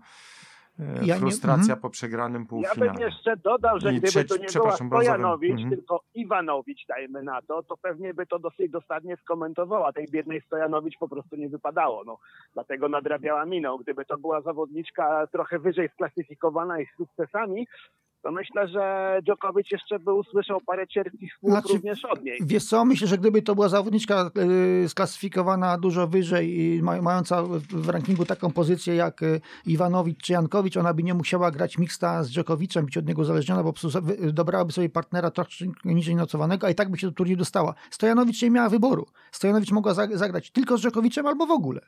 ja 1.01 1.15
frustracja 1.15 1.75
nie, 1.75 1.81
po 1.81 1.89
przegranym 1.89 2.45
półfinale. 2.45 2.85
Ja 2.85 2.93
bym 2.93 3.01
jeszcze 3.01 3.37
dodał, 3.37 3.79
że 3.79 3.93
I 3.93 3.97
gdyby 3.97 4.07
trzeci, 4.07 4.29
to 4.29 4.37
nie 4.37 4.59
była 4.59 4.71
Stojanowicz, 4.71 5.51
mhm. 5.51 5.69
tylko 5.69 6.01
Iwanowicz, 6.13 6.85
dajmy 6.87 7.23
na 7.23 7.41
to, 7.41 7.63
to 7.63 7.77
pewnie 7.77 8.13
by 8.13 8.25
to 8.25 8.39
dosyć 8.39 8.71
dosadnie 8.71 9.17
skomentowała. 9.17 9.93
Tej 9.93 10.07
biednej 10.07 10.41
Stojanowicz 10.41 10.97
po 10.97 11.07
prostu 11.07 11.35
nie 11.35 11.49
wypadało. 11.49 12.03
No, 12.03 12.17
dlatego 12.53 12.89
nadrabiała 12.89 13.45
miną. 13.45 13.77
Gdyby 13.77 14.05
to 14.05 14.17
była 14.17 14.41
zawodniczka 14.41 15.27
trochę 15.27 15.59
wyżej 15.59 15.89
sklasyfikowana 15.89 16.79
i 16.79 16.85
z 16.85 16.97
sukcesami, 16.97 17.67
to 18.23 18.31
myślę, 18.31 18.67
że 18.67 19.19
Djokovic 19.25 19.71
jeszcze 19.71 19.99
by 19.99 20.13
usłyszał 20.13 20.61
parę 20.61 20.87
cierpkich 20.87 21.33
słów 21.39 21.51
znaczy, 21.51 21.73
również 21.73 22.05
od 22.05 22.23
niej. 22.23 22.37
Wiesz 22.41 22.65
co, 22.65 22.85
myślę, 22.85 23.07
że 23.07 23.17
gdyby 23.17 23.41
to 23.41 23.55
była 23.55 23.69
zawodniczka 23.69 24.31
y, 24.83 24.89
sklasyfikowana 24.89 25.77
dużo 25.77 26.07
wyżej 26.07 26.59
i 26.59 26.81
mająca 26.83 27.43
w 27.69 27.89
rankingu 27.89 28.25
taką 28.25 28.51
pozycję 28.51 28.95
jak 28.95 29.23
y, 29.23 29.41
Iwanowicz 29.65 30.21
czy 30.21 30.33
Jankowicz, 30.33 30.77
ona 30.77 30.93
by 30.93 31.03
nie 31.03 31.13
musiała 31.13 31.51
grać 31.51 31.77
mixta 31.77 32.23
z 32.23 32.29
Djokovicem, 32.29 32.85
być 32.85 32.97
od 32.97 33.07
niego 33.07 33.21
uzależniona, 33.21 33.63
bo 33.63 33.73
dobrałaby 34.33 34.71
sobie 34.71 34.89
partnera 34.89 35.31
trochę 35.31 35.49
niżej 35.85 36.15
nocowanego, 36.15 36.67
a 36.67 36.69
i 36.69 36.75
tak 36.75 36.91
by 36.91 36.97
się 36.97 37.07
do 37.07 37.13
turnieju 37.13 37.37
dostała. 37.37 37.73
Stojanowicz 37.89 38.41
nie 38.41 38.51
miała 38.51 38.69
wyboru. 38.69 39.05
Stojanowicz 39.31 39.71
mogła 39.71 39.93
zagrać 39.93 40.51
tylko 40.51 40.77
z 40.77 40.81
Djokovicem 40.81 41.27
albo 41.27 41.45
w 41.45 41.51
ogóle. 41.51 41.81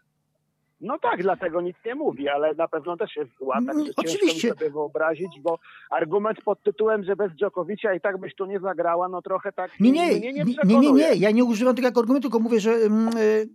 No 0.85 0.99
tak, 0.99 1.21
dlatego 1.21 1.61
nic 1.61 1.77
nie 1.85 1.95
mówi, 1.95 2.29
ale 2.29 2.53
na 2.53 2.67
pewno 2.67 2.97
też 2.97 3.15
jest 3.15 3.31
zła, 3.37 3.59
tak 3.67 3.75
Oczywiście. 3.95 4.49
sobie 4.49 4.69
wyobrazić, 4.69 5.39
bo 5.41 5.59
argument 5.91 6.41
pod 6.41 6.63
tytułem, 6.63 7.03
że 7.03 7.15
bez 7.15 7.31
Dżokowicza 7.31 7.93
i 7.93 8.01
tak 8.01 8.17
byś 8.17 8.35
tu 8.35 8.45
nie 8.45 8.59
zagrała, 8.59 9.09
no 9.09 9.21
trochę 9.21 9.51
tak 9.51 9.79
nie, 9.79 9.91
nie, 9.91 10.19
nie, 10.19 10.33
nie, 10.33 10.43
nie, 10.63 10.79
nie, 10.79 10.91
nie, 10.91 11.15
ja 11.15 11.31
nie 11.31 11.43
używam 11.43 11.75
tego 11.75 11.87
jako 11.87 11.99
argumentu, 11.99 12.29
tylko 12.29 12.39
mówię, 12.39 12.59
że 12.59 12.71
mm, 12.71 13.17
y, 13.17 13.47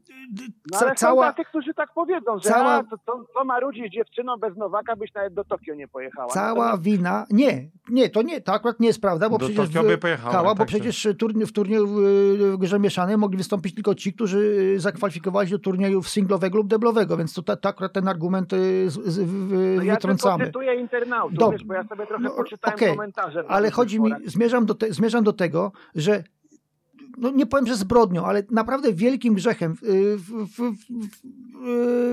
no, 0.72 0.78
ale 0.80 0.94
cała... 0.94 1.26
są 1.26 1.34
tacy, 1.34 1.48
którzy 1.48 1.74
tak 1.74 1.92
powiedzą, 1.94 2.38
że 2.38 2.50
cała... 2.50 2.72
a, 2.72 2.84
to, 2.84 2.98
to, 3.06 3.24
to 3.34 3.44
marudzisz 3.44 3.90
dziewczyną 3.90 4.36
bez 4.36 4.56
Nowaka, 4.56 4.96
byś 4.96 5.14
nawet 5.14 5.34
do 5.34 5.44
Tokio 5.44 5.74
nie 5.74 5.88
pojechała. 5.88 6.28
Cała 6.28 6.78
wina, 6.78 7.26
nie, 7.30 7.70
nie, 7.88 8.08
to 8.08 8.22
nie, 8.22 8.40
to 8.40 8.52
akurat 8.52 8.80
nie 8.80 8.86
jest 8.86 9.00
prawda, 9.00 9.28
bo 9.28 9.38
do 9.38 9.46
przecież 9.46 9.66
Tokio 9.66 9.82
by 9.82 9.98
pojechała, 9.98 10.54
bo 10.54 10.58
tak 10.58 10.68
przecież 10.68 11.08
turnie, 11.18 11.46
w 11.46 11.52
turnieju 11.52 11.86
w 11.86 12.56
grze 12.58 12.78
mieszanej 12.78 13.16
mogli 13.16 13.38
wystąpić 13.38 13.74
tylko 13.74 13.94
ci, 13.94 14.12
którzy 14.12 14.74
zakwalifikowali 14.76 15.48
się 15.48 15.54
do 15.54 15.62
turnieju 15.62 16.02
singlowego 16.02 16.58
lub 16.58 16.66
deblowego, 16.66 17.16
więc 17.20 17.34
to, 17.34 17.56
to 17.56 17.68
akurat 17.68 17.92
ten 17.92 18.08
argument 18.08 18.52
z, 18.86 18.92
z, 18.92 19.18
no 19.76 19.92
wytrącamy. 19.94 20.44
Ja 20.44 20.46
cytuję 20.46 20.74
internautów, 20.74 21.52
wiesz, 21.52 21.64
bo 21.64 21.74
ja 21.74 21.84
sobie 21.84 22.06
trochę 22.06 22.22
no, 22.22 22.30
poczytałem 22.30 22.76
okay, 22.76 22.90
komentarze. 22.90 23.44
Ale 23.48 23.70
chodzi 23.70 24.00
mi, 24.00 24.12
zmierzam 24.24 24.66
do, 24.66 24.74
te, 24.74 24.92
zmierzam 24.92 25.24
do 25.24 25.32
tego, 25.32 25.72
że 25.94 26.24
no 27.18 27.30
nie 27.30 27.46
powiem, 27.46 27.66
że 27.66 27.76
zbrodnią, 27.76 28.24
ale 28.24 28.42
naprawdę 28.50 28.92
wielkim 28.92 29.34
grzechem 29.34 29.76
w, 29.76 29.80
w, 30.16 30.56
w, 30.58 30.76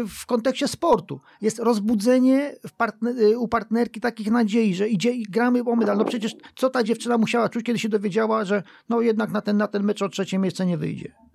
w 0.07 0.25
kontekście 0.25 0.67
sportu 0.67 1.19
jest 1.41 1.59
rozbudzenie 1.59 2.55
partner, 2.77 3.15
u 3.37 3.47
partnerki 3.47 4.01
takich 4.01 4.31
nadziei, 4.31 4.75
że 4.75 4.87
idzie 4.87 5.11
i 5.11 5.23
gramy 5.23 5.61
o 5.61 5.75
medal. 5.75 5.97
No 5.97 6.05
przecież 6.05 6.35
co 6.55 6.69
ta 6.69 6.83
dziewczyna 6.83 7.17
musiała 7.17 7.49
czuć, 7.49 7.65
kiedy 7.65 7.79
się 7.79 7.89
dowiedziała, 7.89 8.45
że 8.45 8.63
no 8.89 9.01
jednak 9.01 9.31
na 9.31 9.41
ten, 9.41 9.57
na 9.57 9.67
ten 9.67 9.83
mecz 9.83 10.01
o 10.01 10.09
trzecie 10.09 10.39
miejsce 10.39 10.65
nie 10.65 10.77
wyjdzie. 10.77 11.26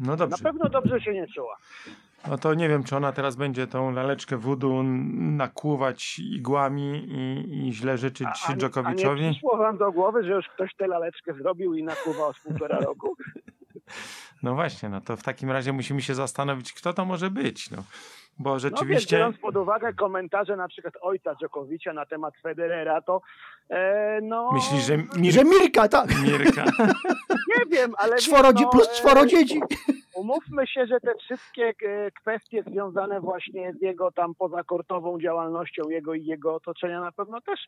No 0.00 0.16
dobrze. 0.16 0.36
Na 0.42 0.50
pewno 0.50 0.68
dobrze 0.68 1.00
się 1.00 1.12
nie 1.12 1.26
czuła. 1.26 1.56
No 2.28 2.38
to 2.38 2.54
nie 2.54 2.68
wiem, 2.68 2.84
czy 2.84 2.96
ona 2.96 3.12
teraz 3.12 3.36
będzie 3.36 3.66
tą 3.66 3.90
laleczkę 3.90 4.36
wudu 4.36 4.82
nakłuwać 5.12 6.18
igłami 6.18 7.04
i, 7.08 7.68
i 7.68 7.72
źle 7.72 7.98
życzyć 7.98 8.28
a, 8.48 8.56
Dżokowiczowi. 8.56 9.20
A 9.20 9.26
nie 9.26 9.30
przyszło 9.30 9.56
wam 9.56 9.78
do 9.78 9.92
głowy, 9.92 10.24
że 10.24 10.32
już 10.32 10.48
ktoś 10.48 10.74
tę 10.74 10.86
laleczkę 10.86 11.34
zrobił 11.34 11.74
i 11.74 11.82
nakłuwał 11.82 12.32
z 12.32 12.40
półtora 12.40 12.78
roku? 12.78 13.16
No 14.42 14.54
właśnie, 14.54 14.88
no 14.88 15.00
to 15.00 15.16
w 15.16 15.22
takim 15.22 15.50
razie 15.50 15.72
musimy 15.72 16.02
się 16.02 16.14
zastanowić, 16.14 16.72
kto 16.72 16.92
to 16.92 17.04
może 17.04 17.30
być. 17.30 17.70
No. 17.70 17.82
Bo 18.38 18.58
rzeczywiście. 18.58 19.16
No, 19.16 19.20
biorąc 19.20 19.38
pod 19.38 19.56
uwagę 19.56 19.92
komentarze 19.92 20.56
na 20.56 20.68
przykład 20.68 20.94
ojca 21.00 21.34
Dżokowicza 21.34 21.92
na 21.92 22.06
temat 22.06 22.34
Federera, 22.42 23.02
to 23.02 23.20
e, 23.70 24.20
no. 24.22 24.50
Myślisz, 24.52 24.84
że, 24.84 24.96
Mir... 24.96 25.32
że 25.32 25.44
Mirka, 25.44 25.88
tak. 25.88 26.08
Mirka. 26.22 26.64
Nie 27.58 27.76
wiem, 27.76 27.94
ale. 27.98 28.16
Czworo, 28.16 28.52
no, 28.52 28.68
plus 28.68 28.88
czworo 28.88 29.26
dzieci. 29.26 29.60
Umówmy 30.14 30.66
się, 30.66 30.86
że 30.86 31.00
te 31.00 31.14
wszystkie 31.14 31.72
e, 31.82 32.10
kwestie 32.10 32.62
związane 32.62 33.20
właśnie 33.20 33.72
z 33.72 33.82
jego 33.82 34.12
tam 34.12 34.34
pozakortową 34.34 35.20
działalnością, 35.20 35.88
jego 35.88 36.14
i 36.14 36.24
jego 36.24 36.54
otoczenia 36.54 37.00
na 37.00 37.12
pewno 37.12 37.40
też 37.40 37.60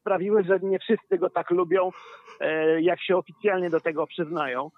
sprawiły, 0.00 0.44
że 0.44 0.58
nie 0.62 0.78
wszyscy 0.78 1.18
go 1.18 1.30
tak 1.30 1.50
lubią, 1.50 1.90
e, 2.40 2.80
jak 2.82 3.02
się 3.02 3.16
oficjalnie 3.16 3.70
do 3.70 3.80
tego 3.80 4.06
przyznają. 4.06 4.70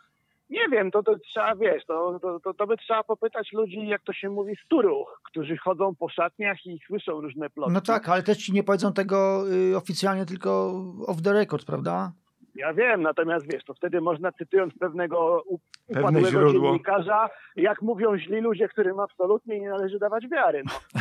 Nie 0.50 0.68
wiem, 0.68 0.90
to, 0.90 1.02
to 1.02 1.18
trzeba, 1.18 1.56
wiesz, 1.56 1.84
to, 1.84 2.18
to, 2.22 2.40
to, 2.40 2.54
to 2.54 2.66
by 2.66 2.76
trzeba 2.76 3.04
popytać 3.04 3.52
ludzi, 3.52 3.86
jak 3.86 4.02
to 4.02 4.12
się 4.12 4.28
mówi, 4.28 4.56
z 4.64 4.68
turuch, 4.68 5.20
którzy 5.24 5.56
chodzą 5.56 5.94
po 5.94 6.08
szatniach 6.08 6.66
i 6.66 6.80
słyszą 6.86 7.20
różne 7.20 7.50
plotki. 7.50 7.74
No 7.74 7.80
tak, 7.80 8.08
ale 8.08 8.22
też 8.22 8.38
ci 8.38 8.52
nie 8.52 8.62
powiedzą 8.62 8.92
tego 8.92 9.44
y, 9.72 9.76
oficjalnie, 9.76 10.26
tylko 10.26 10.72
off 11.06 11.22
the 11.22 11.32
record, 11.32 11.66
prawda? 11.66 12.12
Ja 12.54 12.74
wiem, 12.74 13.02
natomiast 13.02 13.52
wiesz, 13.52 13.64
to 13.64 13.74
wtedy 13.74 14.00
można 14.00 14.32
cytując 14.32 14.74
pewnego 14.78 15.42
upadłego 15.88 16.52
dziennikarza, 16.52 17.30
jak 17.56 17.82
mówią 17.82 18.18
źli 18.18 18.40
ludzie, 18.40 18.68
którym 18.68 19.00
absolutnie 19.00 19.60
nie 19.60 19.68
należy 19.68 19.98
dawać 19.98 20.28
wiary. 20.28 20.62
No. 20.66 21.00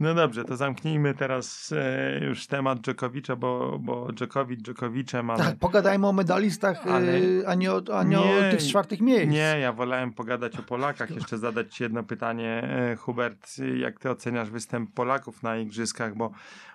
No 0.00 0.14
dobrze, 0.14 0.44
to 0.44 0.56
zamknijmy 0.56 1.14
teraz 1.14 1.72
e, 1.72 2.24
już 2.24 2.46
temat 2.46 2.80
Dżokowicza, 2.80 3.36
bo, 3.36 3.78
bo 3.78 4.12
Dżokowicz 4.12 4.60
Dżokowiczem, 4.60 5.30
ale... 5.30 5.44
Tak, 5.44 5.56
pogadajmy 5.56 6.06
o 6.06 6.12
medalistach, 6.12 6.86
e, 6.86 6.90
ale... 6.90 7.12
a 7.46 7.54
nie, 7.54 7.72
o, 7.72 7.82
a 7.94 8.02
nie, 8.02 8.16
nie, 8.16 8.48
o 8.48 8.50
tych 8.50 8.62
czwartych 8.62 9.00
miejsc. 9.00 9.32
Nie, 9.32 9.56
ja 9.60 9.72
wolałem 9.72 10.12
pogadać 10.12 10.58
o 10.58 10.62
Polakach. 10.62 11.10
Jeszcze 11.10 11.38
zadać 11.38 11.74
Ci 11.74 11.82
jedno 11.82 12.02
pytanie, 12.02 12.62
e, 12.62 12.96
Hubert. 12.96 13.56
Jak 13.76 13.98
Ty 13.98 14.10
oceniasz 14.10 14.50
występ 14.50 14.94
Polaków 14.94 15.42
na 15.42 15.56
Igrzyskach? 15.56 16.14
Bo, 16.14 16.30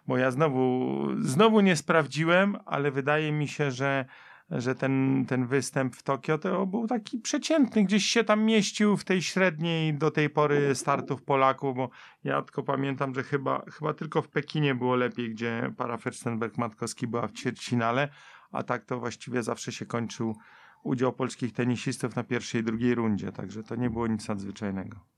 bo 0.07 0.17
ja 0.17 0.32
znowu, 0.32 1.07
znowu 1.19 1.61
nie 1.61 1.76
sprawdziłem, 1.76 2.57
ale 2.65 2.91
wydaje 2.91 3.32
mi 3.32 3.47
się, 3.47 3.71
że 3.71 4.05
że 4.50 4.76
ten, 4.76 5.26
ten 5.28 5.48
występ 5.48 5.96
w 5.96 6.04
Tokio 6.04 6.38
to 6.38 6.66
był 6.66 6.88
taki 6.88 7.20
przeciętny, 7.20 7.84
gdzieś 7.84 8.06
się 8.06 8.24
tam 8.24 8.43
mieścił 8.43 8.98
w 8.98 9.04
tej 9.04 9.22
średniej 9.22 9.93
do 9.93 10.12
tej 10.12 10.30
pory 10.30 10.76
startów 10.76 11.24
Polaków, 11.24 11.76
bo 11.76 11.89
ja 12.24 12.41
tylko 12.41 12.64
pamiętam, 12.64 13.16
że 13.16 13.24
chyba, 13.24 13.66
chyba 13.72 13.93
tylko 13.93 14.22
w 14.22 14.28
Pekinie 14.28 14.76
było 14.76 14.96
lepiej, 14.96 15.30
gdzie 15.30 15.74
para 15.78 15.98
Fürstenberg-Matkowski 15.98 17.08
była 17.08 17.28
w 17.28 17.32
ćwierćfinale, 17.32 18.10
a 18.52 18.64
tak 18.64 18.86
to 18.86 19.00
właściwie 19.00 19.43
zawsze 19.43 19.72
się 19.72 19.86
kończył 19.86 20.36
udział 20.84 21.14
polskich 21.14 21.54
tenisistów 21.54 22.16
na 22.16 22.24
pierwszej 22.24 22.62
i 22.62 22.64
drugiej 22.64 22.96
rundzie, 22.96 23.32
także 23.32 23.64
to 23.64 23.76
nie 23.76 23.89
było 23.89 24.08
nic 24.08 24.28
nadzwyczajnego. 24.28 25.14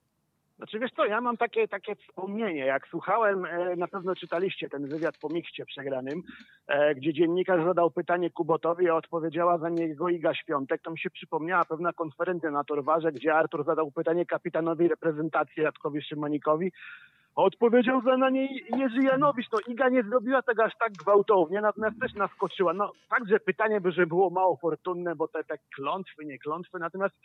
Znaczy 0.58 0.80
wiesz 0.80 0.92
co, 0.92 1.06
ja 1.06 1.22
mam 1.22 1.38
takie, 1.38 1.68
takie 1.68 1.96
wspomnienie, 1.96 2.66
jak 2.66 2.88
słuchałem, 2.88 3.46
e, 3.46 3.76
na 3.76 3.88
pewno 3.88 4.16
czytaliście 4.16 4.70
ten 4.70 4.88
wywiad 4.88 5.18
po 5.18 5.30
mikście 5.30 5.66
przegranym, 5.66 6.24
e, 6.68 6.96
gdzie 6.96 7.14
dziennikarz 7.14 7.64
zadał 7.64 7.92
pytanie 7.92 8.30
Kubotowi, 8.30 8.90
a 8.90 8.96
odpowiedziała 8.96 9.58
za 9.58 9.70
niego 9.70 10.10
Iga 10.10 10.34
Świątek, 10.34 10.82
to 10.82 10.92
mi 10.92 11.00
się 11.00 11.10
przypomniała 11.10 11.66
pewna 11.66 11.94
konferencja 11.94 12.52
na 12.52 12.64
Torwarze, 12.64 13.12
gdzie 13.12 13.36
Artur 13.36 13.66
zadał 13.66 13.92
pytanie 13.92 14.26
kapitanowi 14.26 14.88
reprezentacji 14.88 15.64
Jadkowi 15.64 16.02
Szymanikowi, 16.02 16.72
Odpowiedział 17.38 18.02
za 18.02 18.18
na 18.18 18.30
niej 18.30 18.66
Jerzy 18.78 19.04
Janowicz. 19.04 19.52
No 19.52 19.60
Iga 19.68 19.90
nie 19.90 20.04
zrobiła 20.04 20.42
tego 20.42 20.64
aż 20.64 20.74
tak 20.80 20.94
gwałtownie, 20.94 21.62
natomiast 21.62 22.00
też 22.00 22.14
naskoczyła. 22.14 22.74
No 22.74 22.92
także 23.10 23.40
pytanie 23.40 23.82
by, 23.82 23.92
że 23.92 24.08
było 24.08 24.30
mało 24.30 24.56
fortunne, 24.56 25.16
bo 25.16 25.28
te, 25.28 25.44
te 25.44 25.58
klątwy, 25.76 26.26
nie 26.26 26.40
klątwy. 26.40 26.80
Natomiast 26.80 27.16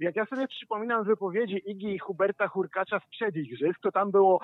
jak 0.00 0.16
ja 0.16 0.26
sobie 0.26 0.48
przypominam 0.48 1.04
wypowiedzi 1.04 1.70
Igi 1.70 1.94
i 1.94 1.98
Huberta 1.98 2.48
Hurkacza 2.48 3.00
sprzed 3.00 3.36
igrzysk, 3.36 3.80
to 3.80 3.92
tam 3.92 4.10
było 4.10 4.40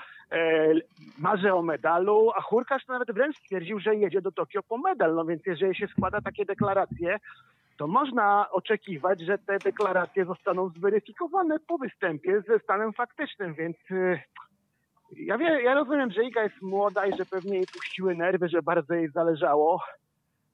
e, 1.45 1.55
o 1.55 1.63
medalu, 1.63 2.31
a 2.37 2.41
Hurkacz 2.41 2.89
nawet 2.89 3.13
wręcz 3.13 3.37
stwierdził, 3.37 3.79
że 3.79 3.97
jedzie 3.97 4.23
do 4.23 4.33
Tokio 4.33 4.63
po 4.63 4.79
medal. 4.79 5.15
No 5.15 5.25
więc 5.25 5.47
jeżeli 5.47 5.75
się 5.75 5.87
składa 5.87 6.21
takie 6.21 6.45
deklaracje, 6.45 7.17
to 7.77 7.87
można 7.87 8.51
oczekiwać, 8.51 9.21
że 9.21 9.39
te 9.39 9.59
deklaracje 9.59 10.25
zostaną 10.25 10.69
zweryfikowane 10.69 11.59
po 11.59 11.79
występie 11.79 12.43
ze 12.49 12.59
stanem 12.59 12.93
faktycznym, 12.93 13.55
więc... 13.55 13.77
Ja, 15.17 15.39
wie, 15.39 15.63
ja 15.63 15.75
rozumiem, 15.75 16.11
że 16.11 16.25
Iga 16.25 16.43
jest 16.43 16.63
młoda 16.63 17.07
i 17.07 17.17
że 17.17 17.27
pewnie 17.27 17.55
jej 17.55 17.67
puściły 17.67 18.15
nerwy, 18.15 18.49
że 18.49 18.63
bardzo 18.63 18.95
jej 18.95 19.09
zależało. 19.09 19.81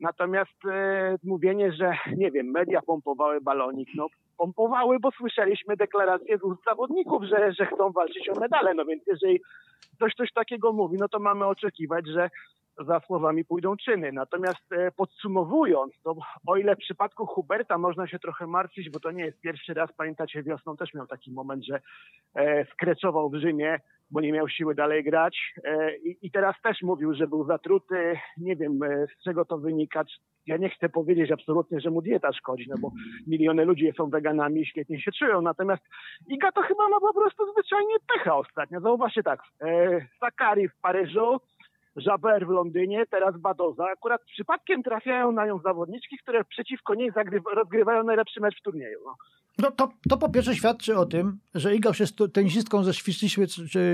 Natomiast 0.00 0.64
e, 0.70 1.16
mówienie, 1.24 1.72
że 1.72 1.96
nie 2.16 2.30
wiem, 2.30 2.46
media 2.46 2.82
pompowały 2.82 3.40
balonik, 3.40 3.88
no 3.94 4.06
pompowały, 4.36 4.98
bo 5.00 5.10
słyszeliśmy 5.10 5.76
deklaracje 5.76 6.38
z 6.38 6.42
ust 6.42 6.64
zawodników, 6.64 7.22
że, 7.24 7.52
że 7.52 7.66
chcą 7.66 7.92
walczyć 7.92 8.28
o 8.28 8.40
medale. 8.40 8.74
No 8.74 8.84
więc 8.84 9.02
jeżeli 9.06 9.40
ktoś 9.96 10.14
coś 10.14 10.32
takiego 10.32 10.72
mówi, 10.72 10.96
no 11.00 11.08
to 11.08 11.18
mamy 11.18 11.46
oczekiwać, 11.46 12.06
że 12.08 12.30
za 12.86 13.00
słowami 13.00 13.44
pójdą 13.44 13.76
czyny. 13.76 14.12
Natomiast 14.12 14.72
e, 14.72 14.90
podsumowując, 14.90 15.92
to 16.04 16.16
o 16.46 16.56
ile 16.56 16.76
w 16.76 16.78
przypadku 16.78 17.26
Huberta 17.26 17.78
można 17.78 18.06
się 18.06 18.18
trochę 18.18 18.46
martwić, 18.46 18.90
bo 18.90 19.00
to 19.00 19.10
nie 19.10 19.24
jest 19.24 19.40
pierwszy 19.40 19.74
raz, 19.74 19.92
pamiętacie, 19.92 20.42
wiosną 20.42 20.76
też 20.76 20.94
miał 20.94 21.06
taki 21.06 21.32
moment, 21.32 21.64
że 21.64 21.80
e, 22.34 22.64
skreczował 22.64 23.30
w 23.30 23.34
Rzymie, 23.34 23.80
bo 24.10 24.20
nie 24.20 24.32
miał 24.32 24.48
siły 24.48 24.74
dalej 24.74 25.04
grać. 25.04 25.52
E, 25.64 25.96
i, 25.96 26.30
teraz 26.30 26.56
też 26.62 26.82
mówił, 26.82 27.14
że 27.14 27.26
był 27.26 27.46
zatruty, 27.46 28.18
nie 28.36 28.56
wiem 28.56 28.78
z 29.18 29.24
czego 29.24 29.44
to 29.44 29.58
wynika, 29.58 30.04
ja 30.46 30.56
nie 30.56 30.70
chcę 30.70 30.88
powiedzieć 30.88 31.30
absolutnie, 31.30 31.80
że 31.80 31.90
mu 31.90 32.02
dieta 32.02 32.32
szkodzi, 32.32 32.66
no 32.68 32.76
bo 32.80 32.90
miliony 33.26 33.64
ludzi 33.64 33.92
są 33.96 34.10
weganami 34.10 34.60
i 34.60 34.66
świetnie 34.66 35.00
się 35.00 35.12
czują, 35.12 35.42
natomiast 35.42 35.82
Iga 36.28 36.52
to 36.52 36.62
chyba 36.62 36.88
ma 36.88 37.00
po 37.00 37.14
prostu 37.14 37.52
zwyczajnie 37.52 37.94
pecha 38.14 38.36
ostatnio. 38.36 38.80
Zauważcie 38.80 39.22
tak, 39.22 39.40
e, 39.62 40.00
Sakari 40.20 40.68
w 40.68 40.80
Paryżu, 40.80 41.40
Jabber 41.96 42.46
w 42.46 42.50
Londynie, 42.50 43.06
teraz 43.10 43.38
Badoza. 43.38 43.84
Akurat 43.84 44.20
przypadkiem 44.24 44.82
trafiają 44.82 45.32
na 45.32 45.46
nią 45.46 45.58
zawodniczki, 45.58 46.18
które 46.22 46.44
przeciwko 46.44 46.94
niej 46.94 47.12
zagrywa, 47.12 47.50
rozgrywają 47.50 48.04
najlepszy 48.04 48.40
mecz 48.40 48.58
w 48.58 48.62
turnieju. 48.62 48.98
No. 49.04 49.14
No 49.58 49.70
to, 49.70 49.88
to 50.08 50.16
po 50.16 50.28
pierwsze 50.28 50.56
świadczy 50.56 50.96
o 50.96 51.06
tym, 51.06 51.38
że 51.54 51.76
Iga 51.76 51.88
już 51.88 52.00
jest 52.00 52.16
tenisistką 52.32 52.84
ze 52.84 52.92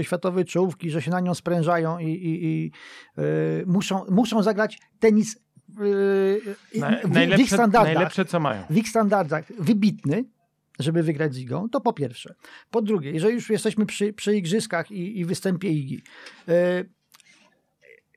światowej 0.02 0.44
czołówki, 0.44 0.90
że 0.90 1.02
się 1.02 1.10
na 1.10 1.20
nią 1.20 1.34
sprężają 1.34 1.98
i, 1.98 2.06
i, 2.06 2.44
i 2.44 2.72
yy, 3.16 3.24
muszą, 3.66 4.04
muszą 4.10 4.42
zagrać 4.42 4.78
tenis 4.98 5.42
yy, 5.78 6.80
Na, 6.80 6.90
w, 6.90 7.10
najlepsze, 7.10 7.36
w 7.36 7.40
ich 7.40 7.48
standardach. 7.48 7.94
Najlepsze, 7.94 8.24
co 8.24 8.40
mają. 8.40 8.62
W 8.70 8.76
ich 8.76 8.88
standardach 8.88 9.52
wybitny, 9.58 10.24
żeby 10.80 11.02
wygrać 11.02 11.34
z 11.34 11.38
Igą, 11.38 11.68
to 11.68 11.80
po 11.80 11.92
pierwsze. 11.92 12.34
Po 12.70 12.82
drugie, 12.82 13.10
jeżeli 13.10 13.34
już 13.34 13.50
jesteśmy 13.50 13.86
przy, 13.86 14.12
przy 14.12 14.36
igrzyskach 14.36 14.90
i, 14.90 15.18
i 15.18 15.24
występie 15.24 15.68
Igi, 15.68 16.02
yy, 16.46 16.54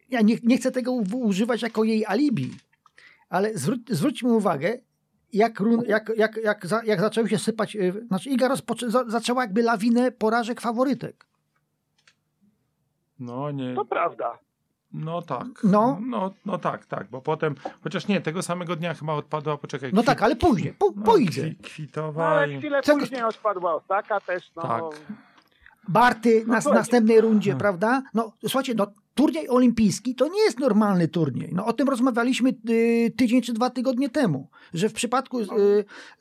ja 0.09 0.21
nie, 0.21 0.37
nie 0.43 0.57
chcę 0.57 0.71
tego 0.71 0.91
używać 1.13 1.61
jako 1.61 1.83
jej 1.83 2.05
alibi, 2.05 2.51
ale 3.29 3.57
zwróć, 3.57 3.81
zwróćmy 3.89 4.33
uwagę, 4.33 4.77
jak, 5.33 5.63
jak, 5.87 6.11
jak, 6.17 6.37
jak, 6.43 6.65
za, 6.65 6.81
jak 6.83 6.99
zaczęły 6.99 7.29
się 7.29 7.37
sypać, 7.37 7.75
e, 7.75 7.91
znaczy 8.07 8.29
Iga 8.29 8.47
rozpoczę, 8.47 8.89
zaczęła 9.07 9.41
jakby 9.41 9.61
lawinę 9.63 10.11
porażek 10.11 10.61
faworytek. 10.61 11.27
No 13.19 13.51
nie. 13.51 13.75
To 13.75 13.85
prawda. 13.85 14.39
No 14.93 15.21
tak. 15.21 15.47
No. 15.63 15.99
no. 16.01 16.33
No 16.45 16.57
tak, 16.57 16.85
tak, 16.85 17.07
bo 17.09 17.21
potem, 17.21 17.55
chociaż 17.83 18.07
nie, 18.07 18.21
tego 18.21 18.41
samego 18.41 18.75
dnia 18.75 18.93
chyba 18.93 19.13
odpadła, 19.13 19.57
poczekaj. 19.57 19.91
No 19.93 20.03
tak, 20.03 20.21
ale 20.21 20.35
później, 20.35 20.73
po, 20.73 20.93
no, 20.95 21.03
pójdzie. 21.03 21.55
Kwitowa. 21.63 22.29
No, 22.29 22.35
ale 22.35 22.57
chwilę 22.57 22.81
później 22.81 23.23
odpadła 23.23 23.75
Osaka 23.75 24.19
też, 24.19 24.51
no. 24.55 24.61
Tak. 24.61 24.83
Barty 25.87 26.43
no, 26.47 26.53
na 26.53 26.71
następnej 26.73 27.21
rundzie, 27.21 27.53
no. 27.53 27.59
prawda? 27.59 28.03
No 28.13 28.31
słuchajcie, 28.41 28.73
no 28.75 28.87
turniej 29.17 29.49
olimpijski 29.49 30.15
to 30.15 30.27
nie 30.27 30.41
jest 30.41 30.59
normalny 30.59 31.07
turniej. 31.07 31.49
No, 31.53 31.65
o 31.65 31.73
tym 31.73 31.89
rozmawialiśmy 31.89 32.53
y, 32.69 33.13
tydzień 33.17 33.41
czy 33.41 33.53
dwa 33.53 33.69
tygodnie 33.69 34.09
temu, 34.09 34.49
że 34.73 34.89
w 34.89 34.93
przypadku, 34.93 35.39
y, 35.39 35.45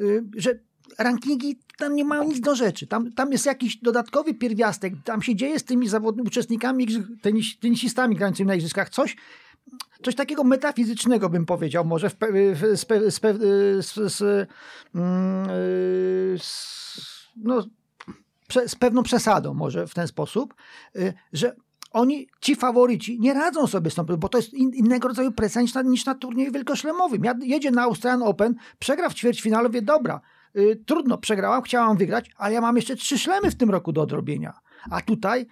y, 0.01 0.25
że 0.37 0.59
rankingi 0.99 1.59
tam 1.79 1.97
nie 1.97 2.05
mają 2.05 2.25
nic 2.25 2.41
do 2.41 2.55
rzeczy. 2.55 2.87
Tam, 2.87 3.13
tam 3.13 3.33
jest 3.33 3.47
jakiś 3.47 3.77
dodatkowy 3.77 4.35
pierwiastek, 4.35 4.95
tam 5.05 5.23
się 5.23 5.37
dzieje 5.37 5.59
z 5.59 5.65
tymi 5.65 5.89
zawodnymi 5.89 6.29
uczestnikami, 6.29 6.87
tenis, 7.23 7.59
tenisistami 7.59 8.17
grającymi 8.17 8.49
na 8.49 8.55
igrzyskach 8.55 8.91
coś, 8.91 9.17
coś 10.03 10.15
takiego 10.15 10.45
metafizycznego 10.45 11.29
bym 11.29 11.47
powiedział, 11.47 11.85
może 11.85 12.11
w, 12.11 12.17
w, 12.55 12.77
z, 12.77 12.87
z, 13.87 14.13
z, 14.13 14.49
mm, 14.95 15.49
no, 17.37 17.67
z 18.67 18.75
pewną 18.75 19.03
przesadą 19.03 19.55
może 19.55 19.87
w 19.87 19.95
ten 19.95 20.09
sposób, 20.09 20.55
że 21.33 21.57
oni, 21.97 22.29
ci 22.41 22.57
faworyci, 22.57 23.21
nie 23.21 23.35
radzą 23.35 23.67
sobie 23.67 23.91
z 23.91 23.95
tą, 23.95 24.05
bo 24.05 24.29
to 24.29 24.39
jest 24.39 24.55
in, 24.55 24.71
innego 24.75 25.09
rodzaju 25.09 25.33
presja 25.33 25.63
niż 25.63 25.75
na, 25.75 25.83
niż 25.83 26.07
na 26.07 26.15
turnieju 26.15 26.53
wielkoszlemowym. 26.53 27.25
Ja, 27.25 27.35
jedzie 27.43 27.71
na 27.71 27.83
Australian 27.83 28.23
Open, 28.23 28.55
przegra 28.79 29.09
w 29.09 29.15
ćwierćfinale, 29.15 29.71
wie 29.71 29.83
dobra, 29.83 30.21
y, 30.57 30.83
trudno, 30.87 31.19
przegrałam, 31.19 31.63
chciałam 31.63 31.97
wygrać, 31.97 32.31
ale 32.37 32.55
ja 32.55 32.61
mam 32.61 32.77
jeszcze 32.77 32.97
trzy 32.97 33.19
szlemy 33.19 33.51
w 33.51 33.55
tym 33.55 33.71
roku 33.71 33.93
do 33.93 34.03
odrobienia. 34.03 34.61
A 34.91 35.01
tutaj 35.01 35.47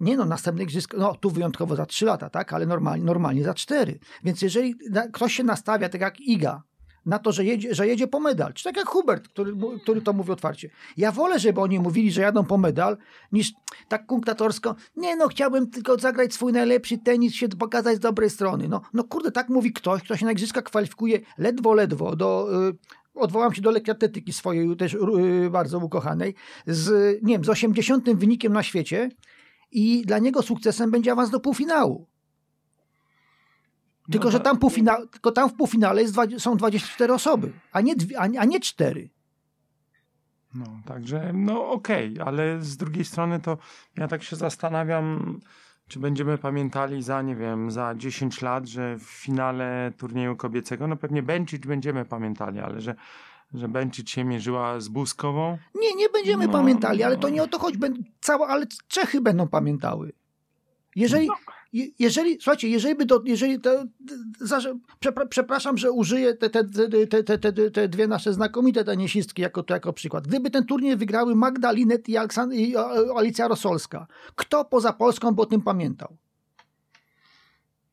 nie 0.00 0.16
no, 0.16 0.24
następny 0.24 0.64
igrzysk, 0.64 0.94
no 0.98 1.14
tu 1.14 1.30
wyjątkowo 1.30 1.76
za 1.76 1.86
trzy 1.86 2.04
lata, 2.04 2.30
tak, 2.30 2.52
ale 2.52 2.66
normalnie, 2.66 3.04
normalnie 3.04 3.44
za 3.44 3.54
cztery. 3.54 3.98
Więc 4.24 4.42
jeżeli 4.42 4.74
ktoś 5.12 5.34
się 5.34 5.44
nastawia, 5.44 5.88
tak 5.88 6.00
jak 6.00 6.20
Iga, 6.20 6.62
na 7.06 7.18
to, 7.18 7.32
że 7.32 7.44
jedzie, 7.44 7.74
że 7.74 7.86
jedzie 7.86 8.06
po 8.06 8.20
medal. 8.20 8.54
Czy 8.54 8.64
tak 8.64 8.76
jak 8.76 8.86
Hubert, 8.86 9.28
który, 9.28 9.52
który 9.82 10.02
to 10.02 10.12
mówi 10.12 10.32
otwarcie. 10.32 10.70
Ja 10.96 11.12
wolę, 11.12 11.38
żeby 11.38 11.60
oni 11.60 11.78
mówili, 11.78 12.12
że 12.12 12.22
jadą 12.22 12.44
po 12.44 12.58
medal, 12.58 12.96
niż 13.32 13.52
tak 13.88 14.06
kunktatorsko, 14.06 14.74
nie 14.96 15.16
no, 15.16 15.28
chciałbym 15.28 15.70
tylko 15.70 15.98
zagrać 15.98 16.34
swój 16.34 16.52
najlepszy 16.52 16.98
tenis, 16.98 17.34
się 17.34 17.48
pokazać 17.48 17.96
z 17.96 18.00
dobrej 18.00 18.30
strony. 18.30 18.68
No, 18.68 18.80
no 18.94 19.04
kurde, 19.04 19.30
tak 19.30 19.48
mówi 19.48 19.72
ktoś, 19.72 20.02
kto 20.02 20.16
się 20.16 20.26
na 20.26 20.32
igrzyska 20.32 20.62
kwalifikuje 20.62 21.20
ledwo, 21.38 21.74
ledwo 21.74 22.16
do... 22.16 22.48
Yy, 22.52 23.00
odwołam 23.14 23.54
się 23.54 23.62
do 23.62 23.70
lekkoatletyki 23.70 24.32
swojej 24.32 24.76
też 24.76 24.92
yy, 24.92 25.50
bardzo 25.50 25.78
ukochanej, 25.78 26.34
z, 26.66 27.18
nie 27.22 27.34
wiem, 27.34 27.44
z 27.44 27.48
80 27.48 28.10
wynikiem 28.10 28.52
na 28.52 28.62
świecie 28.62 29.10
i 29.72 30.02
dla 30.06 30.18
niego 30.18 30.42
sukcesem 30.42 30.90
będzie 30.90 31.12
awans 31.12 31.30
do 31.30 31.40
półfinału. 31.40 32.09
Tylko, 34.10 34.24
no 34.24 34.30
że 34.30 34.40
tam, 34.40 34.58
półfina, 34.58 34.96
tylko 35.06 35.32
tam 35.32 35.50
w 35.50 35.54
półfinale 35.54 36.02
jest, 36.02 36.14
są 36.38 36.56
24 36.56 37.12
osoby, 37.12 37.52
a 37.72 37.80
nie, 37.80 37.96
dwie, 37.96 38.20
a, 38.20 38.22
a 38.22 38.44
nie 38.44 38.60
4. 38.60 39.10
No, 40.54 40.64
także, 40.86 41.32
no 41.34 41.68
okej, 41.68 42.12
okay, 42.12 42.24
ale 42.24 42.62
z 42.62 42.76
drugiej 42.76 43.04
strony 43.04 43.40
to 43.40 43.58
ja 43.96 44.08
tak 44.08 44.22
się 44.22 44.36
zastanawiam, 44.36 45.40
czy 45.88 45.98
będziemy 45.98 46.38
pamiętali 46.38 47.02
za, 47.02 47.22
nie 47.22 47.36
wiem, 47.36 47.70
za 47.70 47.94
10 47.94 48.42
lat, 48.42 48.66
że 48.66 48.98
w 48.98 49.02
finale 49.02 49.92
turnieju 49.96 50.36
kobiecego, 50.36 50.86
no 50.86 50.96
pewnie 50.96 51.22
Bencic 51.22 51.66
będziemy 51.66 52.04
pamiętali, 52.04 52.60
ale 52.60 52.80
że, 52.80 52.94
że 53.54 53.68
Bencic 53.68 54.08
się 54.08 54.24
mierzyła 54.24 54.80
z 54.80 54.88
Buskową. 54.88 55.58
Nie, 55.74 55.94
nie 55.94 56.08
będziemy 56.08 56.46
no, 56.46 56.52
pamiętali, 56.52 57.02
ale 57.02 57.16
to 57.16 57.28
nie 57.28 57.42
o 57.42 57.48
to 57.48 57.58
chodzi, 57.58 57.78
cała, 58.20 58.48
ale 58.48 58.66
Czechy 58.88 59.20
będą 59.20 59.48
pamiętały. 59.48 60.12
Jeżeli, 60.96 61.26
no 61.26 61.34
jeżeli, 61.72 62.34
słuchajcie, 62.40 62.68
jeżeli 62.68 62.94
by 62.94 63.06
do, 63.06 63.22
jeżeli 63.24 63.60
to, 63.60 63.84
przepraszam, 65.30 65.78
że 65.78 65.92
użyję 65.92 66.34
te, 66.34 66.50
te, 66.50 66.64
te, 67.24 67.38
te, 67.38 67.70
te, 67.70 67.88
dwie 67.88 68.06
nasze 68.08 68.32
znakomite 68.32 68.84
tenisistki 68.84 69.42
jako, 69.42 69.64
jako 69.70 69.92
przykład. 69.92 70.26
Gdyby 70.26 70.50
ten 70.50 70.66
turniej 70.66 70.96
wygrały 70.96 71.34
Magda 71.34 71.72
Linet 71.72 72.08
i, 72.08 72.12
i 72.52 72.76
Alicja 73.16 73.48
Rosolska, 73.48 74.06
kto 74.34 74.64
poza 74.64 74.92
Polską 74.92 75.32
by 75.32 75.42
o 75.42 75.46
tym 75.46 75.60
pamiętał? 75.60 76.16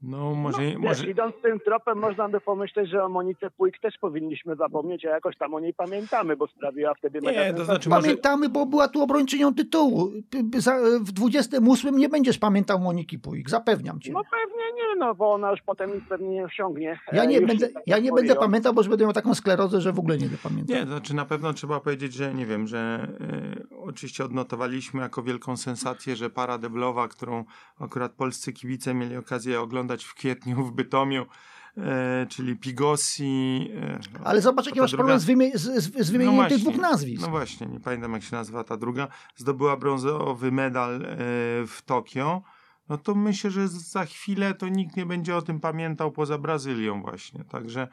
No, 0.02 0.36
może, 0.36 0.62
no, 0.74 0.80
może... 0.80 1.02
Wiesz, 1.02 1.12
idąc 1.12 1.36
tym 1.42 1.60
tropem, 1.60 1.98
można 1.98 2.30
by 2.30 2.42
pomyśleć, 2.42 2.90
że 2.90 3.04
o 3.04 3.10
Monice 3.10 3.52
Pujk 3.52 3.80
też 3.80 3.98
powinniśmy 3.98 4.56
zapomnieć, 4.56 5.06
a 5.06 5.10
jakoś 5.10 5.38
tam 5.38 5.54
o 5.54 5.60
niej 5.60 5.74
pamiętamy, 5.74 6.36
bo 6.36 6.48
sprawiła 6.48 6.94
wtedy 6.94 7.22
mega 7.22 7.46
nie, 7.46 7.54
to 7.54 7.66
znaczy 7.66 7.90
może... 7.90 8.02
Pamiętamy, 8.02 8.50
bo 8.50 8.66
była 8.66 8.88
tu 8.88 9.02
obrończynią 9.02 9.54
tytułu. 9.54 10.12
W 11.02 11.12
28 11.12 11.98
nie 11.98 12.10
będziesz 12.10 12.38
pamiętał 12.38 12.80
Moniki 12.80 13.20
Pujk, 13.20 13.50
zapewniam 13.50 14.00
cię. 14.00 14.12
No 14.12 14.22
pewnie 14.32 14.74
nie, 14.74 14.96
no 15.00 15.16
bo 15.16 15.34
ona 15.34 15.52
już 15.52 15.62
potem 15.62 15.96
nic 15.96 16.04
pewnie 16.10 16.30
nie 16.30 16.46
osiągnie. 16.46 17.00
Ja 17.12 17.26
nie, 17.26 17.42
będę, 17.42 17.70
tak 17.70 17.84
ja 17.88 18.00
nie 18.00 18.12
będę 18.12 18.36
pamiętał, 18.36 18.74
bo 18.74 18.82
już 18.82 18.90
będę 18.90 19.04
miał 19.06 19.14
taką 19.14 19.36
sklerozę, 19.36 19.82
że 19.82 19.94
w 19.94 20.00
ogóle 20.00 20.18
nie 20.18 20.26
będę 20.26 20.38
pamiętał. 20.44 20.76
Nie, 20.76 20.82
to 20.82 20.90
znaczy 20.90 21.16
na 21.16 21.26
pewno 21.26 21.54
trzeba 21.54 21.80
powiedzieć, 21.80 22.14
że 22.14 22.34
nie 22.34 22.46
wiem, 22.46 22.68
że 22.68 23.08
y, 23.72 23.78
oczywiście 23.78 24.26
odnotowaliśmy 24.26 25.02
jako 25.02 25.24
wielką 25.24 25.58
sensację, 25.58 26.16
że 26.16 26.30
para 26.30 26.58
deblowa, 26.58 27.08
którą 27.08 27.46
akurat 27.80 28.12
polscy 28.12 28.54
kibice 28.54 28.94
mieli 28.94 29.18
okazję 29.18 29.62
oglądać 29.62 29.87
w 29.96 30.14
kwietniu 30.14 30.64
w 30.64 30.72
Bytomiu, 30.72 31.26
e, 31.78 32.26
czyli 32.30 32.56
Pigosi. 32.56 33.72
E, 33.82 34.00
Ale 34.24 34.42
zobacz, 34.42 34.66
jaki 34.66 34.80
masz 34.80 34.92
druga... 34.92 35.04
problem 35.04 35.20
z, 35.20 35.26
wymi- 35.26 35.58
z, 35.58 35.96
z 36.06 36.10
wymienieniem 36.10 36.44
no 36.44 36.50
tych 36.50 36.60
dwóch 36.60 36.78
nazwisk. 36.78 37.22
No 37.22 37.30
właśnie, 37.30 37.68
nie 37.68 37.80
pamiętam 37.80 38.14
jak 38.14 38.24
się 38.24 38.36
nazywa 38.36 38.64
ta 38.64 38.78
druga. 38.78 39.08
Zdobyła 39.36 39.78
brązowy 39.78 40.52
medal 40.52 40.96
e, 40.96 41.08
w 41.68 41.82
Tokio. 41.86 42.42
No 42.90 42.98
to 42.98 43.16
myślę, 43.16 43.52
że 43.52 43.68
za 43.68 44.06
chwilę 44.06 44.54
to 44.54 44.68
nikt 44.68 44.98
nie 44.98 45.06
będzie 45.06 45.36
o 45.36 45.42
tym 45.42 45.60
pamiętał 45.60 46.12
poza 46.12 46.38
Brazylią 46.38 47.02
właśnie. 47.02 47.44
Także 47.44 47.88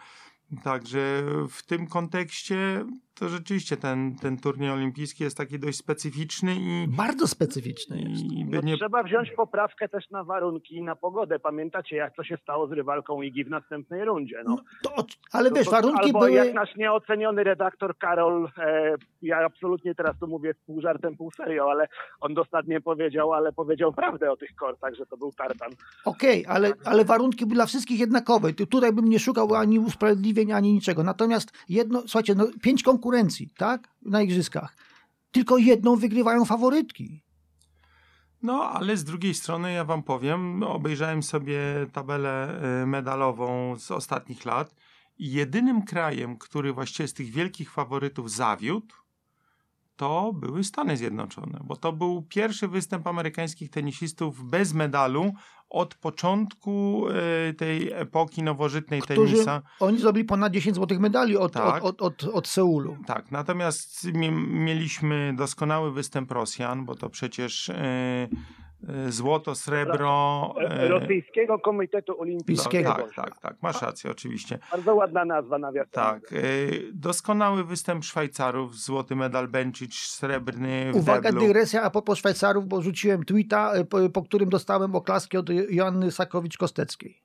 Także 0.64 1.22
w 1.51 1.66
tym 1.66 1.86
kontekście 1.86 2.84
to 3.14 3.28
rzeczywiście 3.28 3.76
ten, 3.76 4.14
ten 4.22 4.38
turniej 4.38 4.70
olimpijski 4.70 5.24
jest 5.24 5.36
taki 5.36 5.59
dość 5.59 5.78
specyficzny 5.78 6.55
i. 6.55 6.88
Bardzo 6.88 7.26
specyficzny 7.26 7.97
jest. 7.97 8.22
I 8.22 8.45
no, 8.45 8.61
nie... 8.61 8.76
Trzeba 8.76 9.03
wziąć 9.03 9.30
poprawkę 9.30 9.88
też 9.88 10.11
na 10.11 10.24
warunki 10.24 10.76
i 10.76 10.82
na 10.82 10.97
pogodę. 10.97 11.38
Pamiętacie, 11.38 11.97
jak 11.97 12.16
to 12.16 12.24
się 12.24 12.36
stało 12.42 12.66
z 12.66 12.72
rywalką 12.72 13.22
Igi 13.22 13.45
w 13.45 13.51
następnej 13.51 14.05
rundzie? 14.05 14.42
No. 14.45 14.57
no 14.84 14.90
to, 14.90 15.05
ale 15.32 15.51
wiesz, 15.51 15.70
warunki 15.70 16.07
albo 16.07 16.18
były. 16.18 16.32
Jak 16.32 16.55
nasz 16.55 16.76
nieoceniony 16.76 17.45
redaktor 17.45 17.99
Karol, 17.99 18.49
e, 18.59 18.95
ja 19.22 19.38
absolutnie 19.38 19.95
teraz 19.95 20.18
tu 20.20 20.26
mówię 20.26 20.55
pół 20.66 20.80
żartem, 20.80 21.16
pół 21.16 21.30
serio, 21.30 21.70
ale 21.70 21.88
on 22.20 22.34
dostatnie 22.34 22.80
powiedział, 22.80 23.32
ale 23.32 23.53
powiedział 23.53 23.92
prawdę 23.92 24.32
o 24.32 24.36
tych 24.36 24.55
kortach, 24.55 24.95
że 24.95 25.07
to 25.07 25.16
był 25.16 25.32
tartan. 25.32 25.70
Okej, 26.05 26.45
okay, 26.47 26.55
ale, 26.55 26.72
ale 26.84 27.05
warunki 27.05 27.45
były 27.47 27.55
dla 27.55 27.66
wszystkich 27.66 28.01
jednakowe. 28.01 28.53
Tutaj 28.53 28.92
bym 28.92 29.09
nie 29.09 29.18
szukał 29.18 29.55
ani 29.55 29.78
ani 30.55 30.72
niczego. 30.72 31.03
Natomiast 31.03 31.53
jedno, 31.68 32.01
słuchajcie, 32.01 32.35
no, 32.35 32.47
pięć 32.62 32.82
konkurencji, 32.82 33.51
tak? 33.57 33.89
Na 34.03 34.22
igrzyskach. 34.22 34.76
Tylko 35.30 35.59
jedną 35.59 35.97
wygrywają 35.97 36.45
faworytki. 36.45 37.22
No, 38.43 38.70
ale 38.70 38.97
z 38.97 39.05
drugiej 39.05 39.35
strony 39.35 39.72
ja 39.72 39.85
wam 39.85 40.03
powiem, 40.03 40.62
obejrzałem 40.62 41.22
sobie 41.22 41.61
tabelę 41.93 42.61
y, 42.82 42.87
medalową 42.87 43.78
z 43.78 43.91
ostatnich 43.91 44.45
lat 44.45 44.74
i 45.18 45.32
jedynym 45.32 45.82
krajem, 45.82 46.39
który 46.39 46.72
właściwie 46.72 47.09
z 47.09 47.14
tych 47.14 47.30
wielkich 47.30 47.72
faworytów 47.72 48.30
zawiódł, 48.30 48.95
to 49.97 50.32
były 50.32 50.64
Stany 50.64 50.97
Zjednoczone, 50.97 51.61
bo 51.64 51.76
to 51.76 51.92
był 51.92 52.22
pierwszy 52.22 52.68
występ 52.68 53.07
amerykańskich 53.07 53.70
tenisistów 53.70 54.45
bez 54.51 54.74
medalu 54.74 55.32
od 55.70 55.95
początku 55.95 57.05
y, 57.51 57.55
tej 57.55 57.92
epoki 57.92 58.42
nowożytnej 58.42 59.01
Którzy, 59.03 59.32
tenisa. 59.32 59.62
Oni 59.80 59.99
zdobyli 59.99 60.24
ponad 60.24 60.53
10 60.53 60.76
złotych 60.76 61.01
medali 61.01 61.36
od, 61.36 61.53
Tak. 61.53 61.84
od, 61.84 62.03
od, 62.03 62.24
od, 62.24 62.34
od 62.34 62.49
Seulu. 62.49 62.97
Tak, 63.07 63.30
natomiast 63.30 64.05
mi- 64.12 64.30
mieliśmy 64.51 65.34
doskonały 65.36 65.92
występ 65.92 66.30
Rosjan, 66.32 66.84
bo 66.84 66.95
to 66.95 67.11
przecież 67.11 67.68
y, 67.68 67.74
złoto, 69.09 69.55
srebro. 69.55 70.55
E, 70.61 70.89
Rosyjskiego 70.89 71.59
Komitetu 71.59 72.20
Olimpijskiego. 72.20 72.95
tak, 72.95 73.14
tak, 73.14 73.41
tak, 73.41 73.57
masz 73.62 73.82
rację, 73.82 74.11
oczywiście. 74.11 74.59
Bardzo 74.72 74.95
ładna 74.95 75.24
nazwa 75.24 75.59
nawiasem. 75.59 75.91
Tak, 75.93 76.32
y, 76.32 76.91
doskonały 76.93 77.64
występ 77.64 78.05
Szwajcarów, 78.05 78.76
złoty 78.76 79.16
medal 79.16 79.49
Bencic, 79.49 79.95
srebrny 79.95 80.93
w 80.93 80.97
Uwaga, 80.97 81.20
deblu. 81.32 81.41
dygresja 81.41 81.82
a 81.82 81.91
propos 81.91 82.18
Szwajcarów, 82.18 82.66
bo 82.68 82.82
rzuciłem 82.82 83.24
tweeta, 83.24 83.72
e, 83.72 83.85
po, 83.85 84.11
po 84.11 84.22
którym 84.22 84.49
dostałem 84.49 84.95
oklaski 84.95 85.37
od 85.37 85.51
Joanny 85.51 86.07
Sakowicz-Kosteckiej. 86.11 87.24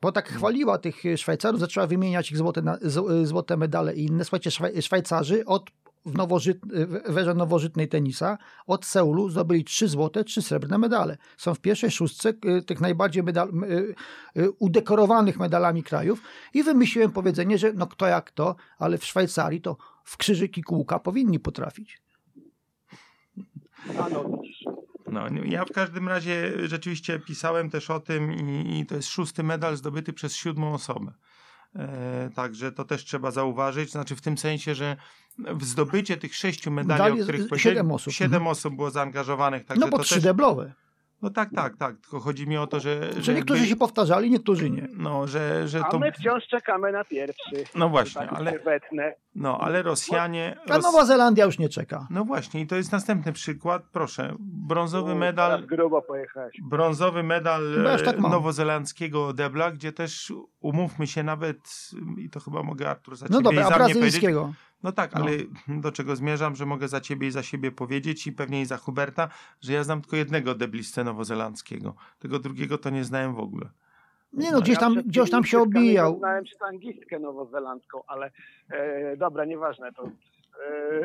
Bo 0.00 0.12
tak 0.12 0.28
chwaliła 0.28 0.78
tych 0.78 1.06
e, 1.06 1.16
Szwajcarów, 1.16 1.60
zaczęła 1.60 1.86
wymieniać 1.86 2.30
ich 2.30 2.36
złote, 2.36 2.62
na, 2.62 2.74
e, 2.74 3.26
złote 3.26 3.56
medale 3.56 3.94
i 3.94 4.04
inne. 4.06 4.24
Słuchajcie, 4.24 4.50
Szwaj, 4.50 4.82
Szwajcarzy 4.82 5.44
od 5.44 5.70
w, 6.06 6.14
nowożyt, 6.14 6.58
w 7.08 7.34
nowożytnej 7.34 7.88
tenisa 7.88 8.38
od 8.66 8.84
Seulu 8.84 9.28
zdobyli 9.30 9.64
trzy 9.64 9.88
złote, 9.88 10.24
trzy 10.24 10.42
srebrne 10.42 10.78
medale. 10.78 11.16
Są 11.36 11.54
w 11.54 11.60
pierwszej 11.60 11.90
szóstce 11.90 12.28
e, 12.28 12.62
tych 12.62 12.80
najbardziej 12.80 13.22
medal, 13.22 13.48
e, 13.48 14.42
e, 14.42 14.50
udekorowanych 14.50 15.38
medalami 15.38 15.82
krajów 15.82 16.22
i 16.54 16.62
wymyśliłem 16.62 17.12
powiedzenie, 17.12 17.58
że 17.58 17.72
no 17.72 17.86
kto 17.86 18.06
jak 18.06 18.30
to, 18.30 18.56
ale 18.78 18.98
w 18.98 19.04
Szwajcarii 19.04 19.60
to 19.60 19.76
w 20.04 20.16
krzyżyki 20.16 20.62
kółka 20.62 20.98
powinni 20.98 21.40
potrafić. 21.40 22.02
No. 23.86 24.24
No, 25.12 25.26
ja 25.44 25.64
w 25.64 25.72
każdym 25.72 26.08
razie 26.08 26.52
rzeczywiście 26.68 27.18
pisałem 27.18 27.70
też 27.70 27.90
o 27.90 28.00
tym 28.00 28.32
i, 28.32 28.80
i 28.80 28.86
to 28.86 28.94
jest 28.94 29.08
szósty 29.08 29.42
medal 29.42 29.76
zdobyty 29.76 30.12
przez 30.12 30.34
siódmą 30.34 30.74
osobę. 30.74 31.12
E, 31.76 32.30
także 32.34 32.72
to 32.72 32.84
też 32.84 33.04
trzeba 33.04 33.30
zauważyć, 33.30 33.90
znaczy 33.90 34.16
w 34.16 34.20
tym 34.20 34.38
sensie, 34.38 34.74
że 34.74 34.96
w 35.38 35.64
zdobycie 35.64 36.16
tych 36.16 36.34
sześciu 36.34 36.70
medali, 36.70 37.02
Medali 37.02 37.20
o 37.20 37.24
których 37.24 37.40
siedem 37.40 37.48
powiedziałem, 37.48 37.92
osób. 37.92 38.12
siedem 38.12 38.34
Mhm. 38.34 38.46
osób 38.46 38.76
było 38.76 38.90
zaangażowanych. 38.90 39.64
Także 39.64 39.80
no 39.80 39.90
bo 39.90 39.96
to 39.96 40.04
trzy 40.04 40.14
też, 40.14 40.24
deblowe. 40.24 40.74
No 41.22 41.30
tak, 41.30 41.50
tak, 41.54 41.76
tak, 41.76 41.96
tylko 42.00 42.20
chodzi 42.20 42.46
mi 42.46 42.56
o 42.56 42.66
to, 42.66 42.80
że... 42.80 43.00
Że 43.22 43.34
niektórzy 43.34 43.66
się 43.66 43.76
powtarzali, 43.76 44.30
niektórzy 44.30 44.70
nie. 44.70 44.88
No, 44.96 45.26
że, 45.26 45.68
że 45.68 45.80
A 45.84 45.90
to... 45.90 45.98
my 45.98 46.12
wciąż 46.12 46.46
czekamy 46.46 46.92
na 46.92 47.04
pierwszy. 47.04 47.64
No 47.74 47.88
właśnie, 47.88 48.20
Tak 48.20 48.32
ale, 48.32 48.60
no, 49.34 49.58
ale 49.60 49.82
Rosjanie... 49.82 50.56
A 50.68 50.76
Ros... 50.76 50.84
Nowa 50.84 51.04
Zelandia 51.04 51.44
już 51.44 51.58
nie 51.58 51.68
czeka. 51.68 52.06
No 52.10 52.24
właśnie, 52.24 52.60
i 52.60 52.66
to 52.66 52.76
jest 52.76 52.92
następny 52.92 53.32
przykład. 53.32 53.82
Proszę, 53.92 54.34
brązowy 54.40 55.12
U, 55.12 55.16
medal 55.16 55.50
teraz 55.50 55.66
grubo 55.66 56.02
pojechałeś. 56.02 56.56
brązowy 56.62 57.22
medal 57.22 57.62
już 57.92 58.02
tak 58.02 58.18
nowozelandzkiego 58.18 59.32
debla, 59.32 59.70
gdzie 59.70 59.92
też 59.92 60.32
umówmy 60.60 61.06
się 61.06 61.22
nawet, 61.22 61.58
i 62.18 62.30
to 62.30 62.40
chyba 62.40 62.62
mogę 62.62 62.90
Artur 62.90 63.16
za 63.16 63.26
No 63.30 63.40
dobra, 63.40 63.62
i 63.62 63.72
a 63.72 63.84
mnie 63.84 63.94
powiedzieć. 63.94 64.24
No 64.82 64.92
tak, 64.92 65.14
No. 65.14 65.20
ale 65.20 65.30
do 65.82 65.92
czego 65.92 66.16
zmierzam, 66.16 66.56
że 66.56 66.66
mogę 66.66 66.88
za 66.88 67.00
ciebie 67.00 67.26
i 67.28 67.30
za 67.30 67.42
siebie 67.42 67.72
powiedzieć 67.72 68.26
i 68.26 68.32
pewnie 68.32 68.60
i 68.60 68.64
za 68.64 68.76
Huberta, 68.76 69.28
że 69.60 69.72
ja 69.72 69.84
znam 69.84 70.00
tylko 70.00 70.16
jednego 70.16 70.54
deblistę 70.54 71.04
nowozelandzkiego. 71.04 71.94
Tego 72.18 72.38
drugiego 72.38 72.78
to 72.78 72.90
nie 72.90 73.04
znałem 73.04 73.34
w 73.34 73.40
ogóle. 73.40 73.68
Nie 74.32 74.52
no, 74.52 74.60
gdzieś 74.60 74.78
tam, 74.78 74.92
przed 74.94 75.06
gdzieś 75.06 75.30
tam 75.30 75.44
się 75.44 75.60
obijał. 75.60 76.12
Poznałem 76.12 76.46
się 76.46 76.54
angielską 76.68 77.18
nowozelandzką, 77.18 78.02
ale 78.06 78.30
e, 78.70 79.16
dobra, 79.16 79.44
nieważne 79.44 79.92
to. 79.92 80.04
E, 80.04 80.10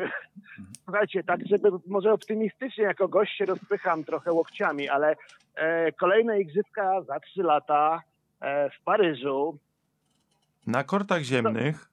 słuchajcie, 0.84 1.24
tak 1.24 1.40
żeby 1.46 1.68
może 1.86 2.12
optymistycznie 2.12 2.84
jako 2.84 3.08
gość 3.08 3.36
się 3.36 3.44
rozpycham 3.44 4.04
trochę 4.04 4.32
łokciami, 4.32 4.88
ale 4.88 5.16
e, 5.54 5.92
kolejne 5.92 6.40
igrzyska 6.40 7.02
za 7.02 7.20
trzy 7.20 7.42
lata 7.42 8.02
e, 8.40 8.70
w 8.70 8.84
Paryżu. 8.84 9.58
Na 10.66 10.84
kortach 10.84 11.22
ziemnych, 11.22 11.90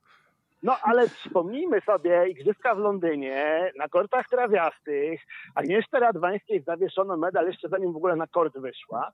No 0.64 0.76
ale 0.84 1.07
wspomnijmy 1.07 1.82
sobie 1.82 2.30
igrzyska 2.30 2.76
w 2.76 2.80
Londynie, 2.80 3.72
na 3.78 3.88
kortach 3.88 4.28
trawiastych. 4.30 5.22
Agnieszce 5.55 5.99
Radwańskiej 5.99 6.62
zawieszono 6.62 7.18
medal 7.18 7.47
jeszcze 7.47 7.70
zanim 7.70 7.93
w 7.93 7.95
ogóle 7.95 8.16
na 8.16 8.28
kort 8.28 8.57
wyszła. 8.57 9.12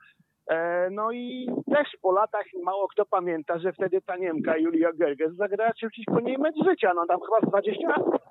E, 0.48 0.90
No 0.90 1.12
i 1.12 1.48
też 1.74 1.88
po 2.02 2.12
latach 2.12 2.46
mało 2.64 2.88
kto 2.88 3.06
pamięta, 3.06 3.60
że 3.60 3.74
wtedy 3.74 4.02
ta 4.02 4.18
Niemka 4.18 4.58
Julia 4.58 4.94
Gerges 4.94 5.36
zagrała 5.36 5.72
przeciwko 5.74 6.20
niej 6.20 6.38
mecz 6.38 6.56
życia. 6.66 6.92
No 6.96 7.06
tam 7.08 7.20
chyba 7.22 7.48
z 7.48 7.52
20 7.52 7.88
lat. 7.88 8.22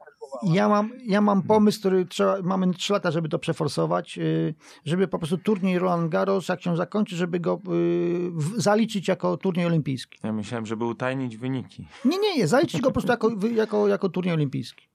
Ja 0.43 0.69
mam, 0.69 0.91
ja 1.05 1.21
mam 1.21 1.43
pomysł, 1.43 1.79
który 1.79 2.07
trzeba, 2.07 2.43
mamy 2.43 2.75
trzy 2.75 2.93
lata, 2.93 3.11
żeby 3.11 3.29
to 3.29 3.39
przeforsować, 3.39 4.17
yy, 4.17 4.55
żeby 4.85 5.09
po 5.09 5.19
prostu 5.19 5.39
turniej 5.39 5.79
Roland 5.79 6.11
Garros, 6.11 6.49
jak 6.49 6.63
się 6.63 6.77
zakończy, 6.77 7.17
żeby 7.17 7.41
go 7.41 7.61
w- 7.65 8.61
zaliczyć 8.61 9.09
jako 9.09 9.37
turniej 9.37 9.67
olimpijski. 9.67 10.19
ja 10.23 10.33
myślałem, 10.33 10.67
żeby 10.67 10.85
utajnić 10.85 11.37
wyniki. 11.37 11.87
Nie, 12.05 12.19
nie, 12.19 12.37
nie, 12.37 12.47
zaliczyć 12.49 12.81
go 12.81 12.89
po 12.89 12.93
prostu 12.93 13.11
jako, 13.11 13.31
jako, 13.55 13.89
jako 13.89 14.09
turniej 14.09 14.35
olimpijski. 14.35 14.89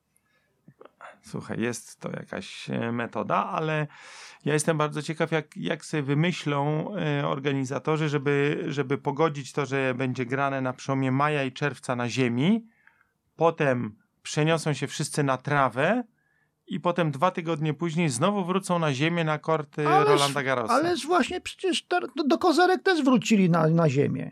Słuchaj, 1.24 1.62
jest 1.62 2.00
to 2.00 2.12
jakaś 2.12 2.70
e, 2.70 2.92
metoda, 2.92 3.36
ale 3.46 3.88
ja 4.46 4.54
jestem 4.54 4.78
bardzo 4.78 5.02
ciekaw, 5.02 5.32
jak, 5.32 5.58
jak 5.58 5.86
sobie 5.86 6.04
wymyślą 6.04 6.88
e, 6.96 7.28
organizatorzy, 7.28 8.10
żeby, 8.10 8.66
żeby 8.68 8.98
pogodzić 8.98 9.52
to, 9.54 9.66
że 9.66 9.94
będzie 9.98 10.26
grane 10.26 10.62
na 10.62 10.74
przełomie 10.74 11.12
maja 11.12 11.44
i 11.44 11.52
czerwca 11.52 11.96
na 11.96 12.10
ziemi, 12.10 12.68
potem 13.36 13.96
przeniosą 14.22 14.74
się 14.74 14.88
wszyscy 14.88 15.24
na 15.24 15.38
trawę 15.38 16.04
i 16.68 16.80
potem 16.80 17.12
dwa 17.12 17.32
tygodnie 17.32 17.74
później 17.74 18.10
znowu 18.10 18.46
wrócą 18.46 18.80
na 18.80 18.94
ziemię 18.94 19.24
na 19.24 19.40
korty 19.40 19.86
Ależ- 19.86 20.06
Rolanda 20.06 20.44
Garrosa. 20.44 20.74
Ależ 20.74 21.08
właśnie 21.08 21.42
przecież 21.42 21.86
do, 22.28 22.38
Kozerek 22.38 22.84
też 22.84 23.04
wrócili 23.04 23.50
na, 23.50 23.68
na 23.68 23.90
ziemię. 23.90 24.32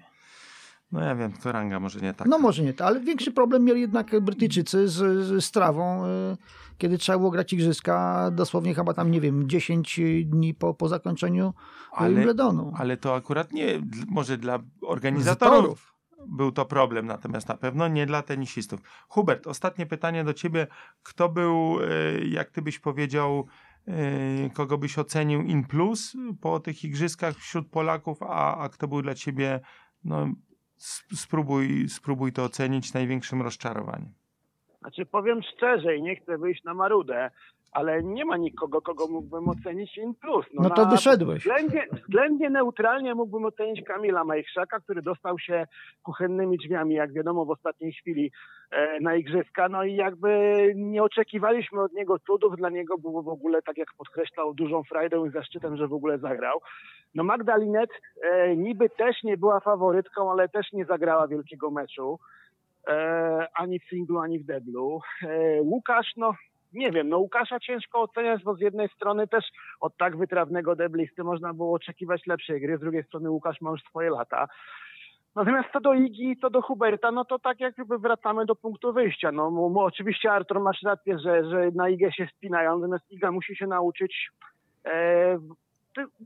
No 0.92 1.00
ja 1.04 1.16
wiem, 1.16 1.34
to 1.34 1.52
ranga 1.52 1.80
może 1.80 2.00
nie 2.00 2.14
tak. 2.14 2.28
No 2.28 2.40
może 2.40 2.64
nie, 2.64 2.74
to, 2.74 2.86
ale 2.86 3.00
większy 3.00 3.32
problem 3.32 3.64
mieli 3.64 3.82
jednak 3.82 4.20
Brytyjczycy 4.22 4.88
z, 4.88 4.94
z, 4.94 5.46
z 5.46 5.52
trawą, 5.52 6.06
y, 6.06 6.38
kiedy 6.78 6.98
trzeba 6.98 7.18
było 7.18 7.32
grać 7.32 7.54
igrzyska 7.54 8.30
dosłownie 8.32 8.76
chyba 8.76 8.94
tam, 8.94 9.12
nie 9.12 9.22
wiem, 9.22 9.50
10 9.50 10.00
dni 10.26 10.54
po, 10.54 10.74
po 10.74 10.88
zakończeniu 10.88 11.54
ale, 11.92 12.14
Wimbledonu. 12.16 12.74
ale 12.78 12.98
to 12.98 13.16
akurat 13.16 13.52
nie, 13.54 13.82
może 14.08 14.38
dla 14.38 14.60
organizatorów 14.82 15.62
Torów. 15.64 15.96
Był 16.28 16.51
to 16.51 16.65
problem, 16.65 17.05
natomiast 17.05 17.49
na 17.49 17.57
pewno 17.57 17.88
nie 17.88 18.05
dla 18.05 18.22
tenisistów. 18.22 18.80
Hubert, 19.09 19.47
ostatnie 19.47 19.86
pytanie 19.86 20.24
do 20.24 20.34
ciebie. 20.34 20.67
Kto 21.03 21.30
był, 21.30 21.80
e, 21.82 22.26
jak 22.26 22.51
ty 22.51 22.61
byś 22.61 22.80
powiedział, 22.80 23.47
e, 23.88 24.49
kogo 24.49 24.78
byś 24.78 24.99
ocenił 24.99 25.41
in 25.41 25.63
plus 25.63 26.13
po 26.41 26.59
tych 26.59 26.84
igrzyskach 26.84 27.36
wśród 27.36 27.70
Polaków, 27.70 28.24
a, 28.24 28.57
a 28.57 28.70
kto 28.70 28.88
był 28.88 29.01
dla 29.01 29.13
ciebie, 29.13 29.59
no 30.03 30.28
sp- 30.89 31.15
spróbuj, 31.15 31.89
spróbuj 31.89 32.32
to 32.32 32.43
ocenić 32.43 32.93
największym 32.93 33.41
rozczarowaniem. 33.41 34.13
Znaczy 34.80 35.05
powiem 35.05 35.41
szczerze 35.55 35.95
i 35.95 36.01
nie 36.01 36.15
chcę 36.15 36.38
wyjść 36.38 36.63
na 36.63 36.74
marudę, 36.74 37.32
ale 37.72 38.03
nie 38.03 38.26
ma 38.26 38.38
nikogo, 38.38 38.82
kogo 38.82 39.07
mógłbym 39.07 39.49
ocenić 39.49 39.97
in 39.97 40.15
plus. 40.15 40.45
No 40.53 40.70
to 40.70 40.86
na- 40.86 40.91
wyszedłeś. 40.91 41.39
Względnie, 41.39 41.88
względnie 41.91 42.49
neutralnie 42.49 43.15
mógłbym 43.15 43.45
ocenić 43.45 43.84
Kamila 43.86 44.24
Majchrzaka, 44.24 44.80
który 44.80 45.01
dostał 45.01 45.39
się 45.39 45.67
kuchennymi 46.03 46.57
drzwiami, 46.57 46.95
jak 46.95 47.13
wiadomo, 47.13 47.45
w 47.45 47.49
ostatniej 47.49 47.91
chwili 47.93 48.32
e, 48.72 48.99
na 48.99 49.15
igrzyska. 49.15 49.70
No 49.70 49.84
i 49.84 49.95
jakby 49.95 50.30
nie 50.76 51.03
oczekiwaliśmy 51.03 51.82
od 51.82 51.93
niego 51.93 52.20
cudów. 52.20 52.55
Dla 52.57 52.70
niego 52.70 52.97
było 52.97 53.24
w 53.24 53.28
ogóle, 53.30 53.61
tak 53.61 53.78
jak 53.78 53.88
podkreślał, 53.97 54.53
dużą 54.53 54.84
frajdą 54.84 55.26
i 55.26 55.32
zaszczytem, 55.32 55.78
że 55.78 55.88
w 55.88 55.93
ogóle 55.93 56.17
zagrał. 56.17 56.59
No 57.15 57.24
Magda 57.24 57.57
Linet 57.57 57.89
e, 58.24 58.55
niby 58.55 58.89
też 58.89 59.24
nie 59.24 59.38
była 59.38 59.59
faworytką, 59.59 60.32
ale 60.32 60.49
też 60.49 60.72
nie 60.74 60.86
zagrała 60.86 61.28
wielkiego 61.28 61.72
meczu. 61.72 62.20
E, 62.88 63.47
ani 63.55 63.80
w 63.80 63.84
singlu, 63.89 64.20
ani 64.20 64.39
w 64.39 64.45
deblu. 64.45 64.99
E, 65.24 65.61
Łukasz, 65.61 66.11
no 66.17 66.34
nie 66.74 66.91
wiem, 66.91 67.09
no 67.09 67.17
Łukasza 67.17 67.59
ciężko 67.59 68.01
oceniać, 68.01 68.43
bo 68.43 68.55
z 68.55 68.59
jednej 68.59 68.89
strony 68.89 69.28
też 69.28 69.45
od 69.80 69.97
tak 69.97 70.17
wytrawnego 70.17 70.76
deblisty 70.76 71.24
można 71.24 71.53
było 71.53 71.74
oczekiwać 71.74 72.28
lepszej 72.28 72.61
gry, 72.61 72.78
z 72.78 72.80
drugiej 72.80 73.03
strony 73.03 73.30
Łukasz 73.30 73.61
ma 73.61 73.72
już 73.72 73.82
swoje 73.84 74.09
lata. 74.09 74.47
Natomiast 75.36 75.70
co 75.74 75.80
do 75.80 75.93
Igi, 75.93 76.38
co 76.41 76.49
do 76.49 76.61
Huberta, 76.61 77.11
no 77.11 77.26
to 77.26 77.39
tak 77.39 77.59
jakby 77.59 77.99
wracamy 77.99 78.45
do 78.45 78.55
punktu 78.55 78.93
wyjścia. 78.93 79.32
No 79.32 79.72
oczywiście 79.76 80.32
Artur 80.32 80.59
masz 80.59 80.82
rację, 80.84 81.20
że, 81.20 81.49
że 81.49 81.72
na 81.76 81.89
Igę 81.89 82.11
się 82.11 82.28
spinają, 82.36 82.80
natomiast 82.80 83.11
Iga 83.11 83.32
musi 83.32 83.55
się 83.55 83.67
nauczyć 83.67 84.30
e, 84.86 85.38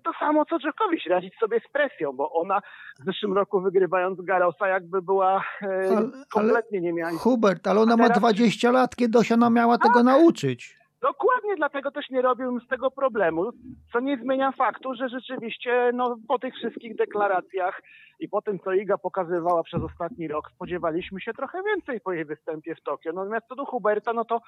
to, 0.03 0.11
samo 0.19 0.45
co 0.45 0.59
Dżokowicz, 0.59 1.05
radzić 1.05 1.33
sobie 1.39 1.59
z 1.67 1.71
presją, 1.71 2.11
bo 2.13 2.31
ona 2.31 2.59
w 3.01 3.05
zeszłym 3.05 3.33
roku 3.33 3.61
wygrywając 3.61 4.21
Garosa 4.21 4.67
jakby 4.67 5.01
była 5.01 5.43
e, 5.61 5.67
Ale- 5.97 6.09
kompletnie 6.33 6.81
nie 6.81 6.93
miała 6.93 7.11
Hubert, 7.11 7.67
ale 7.67 7.79
ona 7.81 7.93
A 7.93 7.97
ma 7.97 8.03
teraz- 8.03 8.19
20 8.19 8.71
lat, 8.71 8.95
kiedy 8.95 9.19
ona 9.33 9.49
miała 9.49 9.77
tego 9.77 10.03
nauczyć. 10.03 10.77
Dokładnie, 11.01 11.55
dlatego 11.55 11.91
też 11.91 12.09
nie 12.09 12.21
robiłbym 12.21 12.59
z 12.65 12.67
tego 12.67 12.91
problemu, 12.91 13.51
co 13.91 13.99
nie 13.99 14.17
zmienia 14.17 14.51
faktu, 14.51 14.95
że 14.95 15.09
rzeczywiście 15.09 15.91
no, 15.93 16.17
po 16.27 16.39
tych 16.39 16.53
wszystkich 16.55 16.95
deklaracjach 16.95 17.81
i 18.19 18.29
po 18.29 18.41
tym, 18.41 18.59
co 18.59 18.73
Iga 18.73 18.97
pokazywała 18.97 19.63
przez 19.63 19.81
ostatni 19.81 20.27
rok, 20.27 20.51
spodziewaliśmy 20.55 21.21
się 21.21 21.33
trochę 21.33 21.63
więcej 21.63 22.01
po 22.01 22.13
jej 22.13 22.25
występie 22.25 22.75
w 22.75 22.81
Tokio. 22.81 23.13
Natomiast 23.13 23.47
co 23.47 23.55
do 23.55 23.65
Huberta, 23.65 24.13
no 24.13 24.25
to 24.25 24.41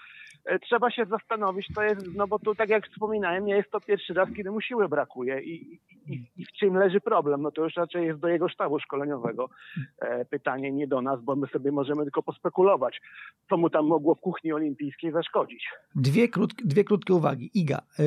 e, 0.45 0.59
trzeba 0.59 0.91
się 0.91 1.05
zastanowić, 1.05 1.68
to 1.76 1.84
jest, 1.84 2.16
no 2.16 2.28
bo 2.28 2.39
tu 2.39 2.55
tak 2.55 2.70
jak 2.70 2.88
wspominałem, 2.88 3.45
nie 3.45 3.55
jest 3.55 3.72
to 3.72 3.80
pierwszy 3.80 4.13
raz, 4.13 4.30
kiedy 4.38 4.51
mu 4.51 4.61
siły 4.61 4.89
brakuje 4.89 5.41
i, 5.41 5.74
i, 6.07 6.32
i 6.38 6.45
w 6.45 6.51
czym 6.51 6.76
leży 6.78 7.01
problem, 7.01 7.41
no 7.41 7.51
to 7.51 7.63
już 7.63 7.76
raczej 7.76 8.05
jest 8.05 8.20
do 8.20 8.28
jego 8.28 8.49
sztabu 8.49 8.80
szkoleniowego 8.80 9.49
e, 9.99 10.26
pytanie, 10.26 10.72
nie 10.72 10.88
do 10.88 11.01
nas, 11.01 11.22
bo 11.22 11.36
my 11.36 11.47
sobie 11.47 11.72
możemy 11.72 12.03
tylko 12.03 12.24
pospekulować, 12.24 13.01
co 13.49 13.57
mu 13.57 13.70
tam 13.70 13.86
mogło 13.86 14.16
w 14.16 14.20
kuchni 14.20 14.53
olimpijskiej 14.53 15.11
zaszkodzić. 15.11 15.70
Dwie, 15.95 16.28
krót, 16.30 16.53
dwie 16.53 16.84
krótkie 16.84 17.13
uwagi. 17.13 17.51
Iga, 17.53 17.82
yy, 17.99 18.05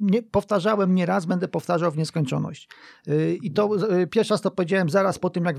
nie, 0.00 0.22
powtarzałem 0.22 0.96
będę 1.28 1.48
powtarzał 1.48 1.90
w 1.90 1.96
nieskończoność. 1.96 2.68
Yy, 3.06 3.38
I 3.42 3.52
to 3.52 3.68
yy, 3.74 4.06
pierwszy 4.06 4.34
raz 4.34 4.42
to 4.42 4.50
powiedziałem 4.78 4.90
zaraz 4.90 5.18
po 5.18 5.30
tym, 5.30 5.44
jak 5.44 5.58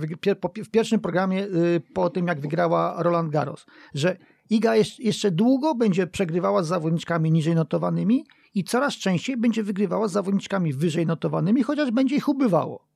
w 0.66 0.70
pierwszym 0.72 1.00
programie, 1.00 1.40
yy, 1.40 1.82
po 1.94 2.10
tym, 2.10 2.28
jak 2.28 2.40
wygrała 2.42 3.04
Roland 3.04 3.32
Garros, 3.32 3.66
że 3.94 4.18
Iga 4.50 4.76
jeszcze 5.00 5.32
długo 5.32 5.76
będzie 5.76 6.08
przegrywała 6.08 6.64
z 6.64 6.68
zawodniczkami 6.68 7.32
niżej 7.32 7.56
notowanymi 7.56 8.26
i 8.56 8.64
coraz 8.64 8.94
częściej 8.94 9.38
będzie 9.38 9.64
wygrywała 9.64 10.08
z 10.08 10.12
zawodniczkami 10.12 10.74
wyżej 10.74 11.06
notowanymi, 11.06 11.64
chociaż 11.64 11.92
będzie 11.92 12.16
ich 12.16 12.30
ubywało. 12.30 12.89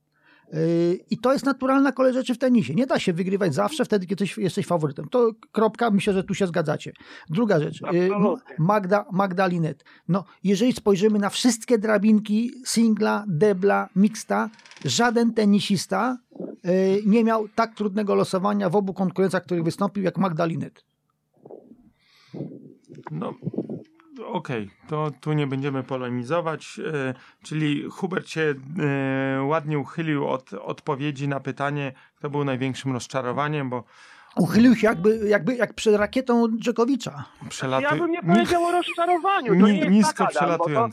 Yy, 0.52 0.98
I 1.10 1.18
to 1.18 1.32
jest 1.32 1.44
naturalna 1.44 1.92
kolej 1.92 2.12
rzeczy 2.12 2.34
w 2.34 2.38
tenisie. 2.38 2.74
Nie 2.74 2.86
da 2.86 2.98
się 2.98 3.12
wygrywać 3.12 3.54
zawsze 3.54 3.84
wtedy, 3.84 4.06
kiedy 4.06 4.24
jesteś, 4.36 4.66
faworytem. 4.66 5.08
To 5.08 5.30
kropka, 5.52 5.90
myślę, 5.90 6.12
że 6.12 6.24
tu 6.24 6.34
się 6.34 6.46
zgadzacie. 6.46 6.92
Druga 7.30 7.60
rzecz. 7.60 7.80
yy. 7.92 8.10
Magda, 8.58 9.04
Magda 9.12 9.46
Linet. 9.46 9.84
No, 10.08 10.24
jeżeli 10.44 10.72
spojrzymy 10.72 11.18
na 11.18 11.30
wszystkie 11.30 11.78
drabinki 11.78 12.52
singla, 12.64 13.24
debla, 13.28 13.88
mixta, 13.96 14.50
żaden 14.84 15.34
tenisista 15.34 16.18
yy, 16.64 16.70
nie 17.06 17.24
miał 17.24 17.48
tak 17.48 17.74
trudnego 17.74 18.14
losowania 18.14 18.70
w 18.70 18.76
obu 18.76 18.94
konkurencjach, 18.94 19.44
których 19.44 19.64
wystąpił, 19.64 20.02
jak 20.04 20.18
Magda 20.18 20.44
Linet. 20.44 20.84
No, 23.10 23.34
okej, 24.26 24.70
to 24.88 25.10
tu 25.20 25.32
nie 25.32 25.46
będziemy 25.46 25.82
polemizować. 25.82 26.80
E, 26.94 27.14
czyli 27.42 27.84
Hubert 27.90 28.28
się 28.28 28.54
e, 29.38 29.42
ładnie 29.42 29.78
uchylił 29.78 30.28
od 30.28 30.52
odpowiedzi 30.52 31.28
na 31.28 31.40
pytanie, 31.40 31.92
kto 32.18 32.30
był 32.30 32.44
największym 32.44 32.92
rozczarowaniem, 32.92 33.70
bo 33.70 33.84
Uchylił 34.36 34.76
się 34.76 34.86
jakby, 34.86 35.28
jakby 35.28 35.54
jak 35.54 35.74
przed 35.74 35.96
rakietą 35.96 36.48
Dżokowicza. 36.58 37.24
przelatuje. 37.48 37.90
Ja 37.90 37.96
bym 38.02 38.10
nie 38.10 38.22
powiedział 38.22 38.64
o 38.64 38.72
rozczarowaniu. 38.72 39.48
To 39.48 39.54
nie 39.54 39.72
ni, 39.72 39.78
jest 39.78 39.90
nisko 39.90 40.26
to- 40.26 40.88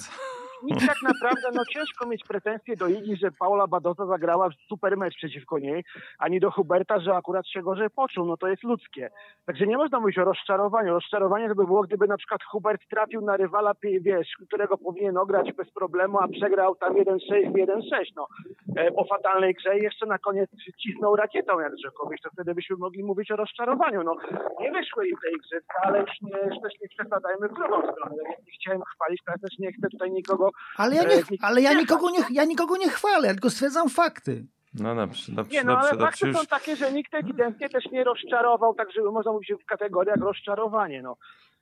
nic 0.63 0.87
tak 0.87 1.01
naprawdę, 1.03 1.49
no 1.53 1.61
ciężko 1.73 2.07
mieć 2.07 2.23
pretensje 2.23 2.75
do 2.75 2.87
Igi, 2.87 3.15
że 3.15 3.31
Paula 3.31 3.67
Badoza 3.67 4.05
zagrała 4.05 4.49
super 4.69 4.97
mecz 4.97 5.15
przeciwko 5.15 5.59
niej, 5.59 5.83
ani 6.19 6.39
do 6.39 6.51
Huberta, 6.51 6.99
że 6.99 7.15
akurat 7.15 7.47
się 7.47 7.61
gorzej 7.61 7.89
poczuł, 7.89 8.25
no 8.25 8.37
to 8.37 8.47
jest 8.47 8.63
ludzkie. 8.63 9.09
Także 9.45 9.67
nie 9.67 9.77
można 9.77 9.99
mówić 9.99 10.17
o 10.17 10.23
rozczarowaniu. 10.23 10.93
Rozczarowanie 10.93 11.49
to 11.49 11.55
by 11.55 11.65
było, 11.65 11.81
gdyby 11.81 12.07
na 12.07 12.17
przykład 12.17 12.43
Hubert 12.43 12.81
trafił 12.89 13.21
na 13.21 13.37
rywala, 13.37 13.73
wiesz, 14.01 14.27
którego 14.47 14.77
powinien 14.77 15.17
ograć 15.17 15.53
bez 15.53 15.71
problemu, 15.71 16.19
a 16.19 16.27
przegrał 16.27 16.75
tam 16.75 16.93
1-6 16.93 17.17
w 17.51 17.53
1-6, 17.53 17.81
no. 18.15 18.27
E, 18.75 18.91
po 18.91 19.05
fatalnej 19.05 19.53
grze 19.53 19.79
i 19.79 19.83
jeszcze 19.83 20.05
na 20.05 20.17
koniec 20.17 20.49
cisnął 20.83 21.15
rakietą 21.15 21.59
jak 21.59 21.73
Dżokowicz, 21.75 22.21
to 22.21 22.29
wtedy 22.29 22.55
byśmy 22.55 22.75
mogli 22.75 23.03
mówić 23.03 23.31
o 23.31 23.35
rozczarowaniu. 23.35 24.03
No, 24.03 24.15
nie 24.59 24.71
wyszły 24.71 25.07
im 25.07 25.17
tej 25.23 25.33
gry, 25.33 25.61
ale 25.83 25.99
już 25.99 26.21
nie, 26.21 26.61
też 26.61 26.73
nie 26.81 26.87
przesadzajmy 26.87 27.47
w 27.47 27.53
drugą 27.53 27.77
stronę. 27.81 28.15
Więc 28.27 28.47
nie 28.47 28.53
chciałem 28.53 28.81
chwalić, 28.81 29.21
ja 29.27 29.33
też 29.33 29.59
nie 29.59 29.71
chcę 29.71 29.89
tutaj 29.89 30.11
nikogo 30.11 30.50
Ale 30.77 30.95
ja, 30.95 31.03
nie, 31.03 31.23
ale 31.41 31.61
ja, 31.61 31.73
nikogo 31.73 32.09
nie, 32.09 32.19
ja 32.31 32.45
nikogo 32.45 32.77
nie 32.77 32.89
chwalę, 32.89 33.27
ja 33.27 33.33
tylko 33.33 33.49
stwierdzam 33.49 33.89
fakty. 33.89 34.45
No 34.73 34.95
dobrze, 34.95 35.31
dobrze, 35.31 35.51
Nie, 35.53 35.63
no 35.63 35.71
dobrze, 35.73 35.89
ale 35.89 35.91
dobrze. 35.91 36.05
fakty 36.05 36.27
Już, 36.27 36.37
są 36.37 36.45
takie, 36.45 36.75
że 36.75 36.91
nikt 36.93 37.13
ewidentnie 37.13 37.69
też 37.69 37.85
nie 37.91 38.03
rozczarował, 38.03 38.73
tak 38.73 38.91
żeby 38.91 39.11
można 39.11 39.31
mówić 39.31 39.53
w 39.63 39.65
kategoriach 39.65 40.17
rozczarowanie. 40.17 41.01
No. 41.01 41.17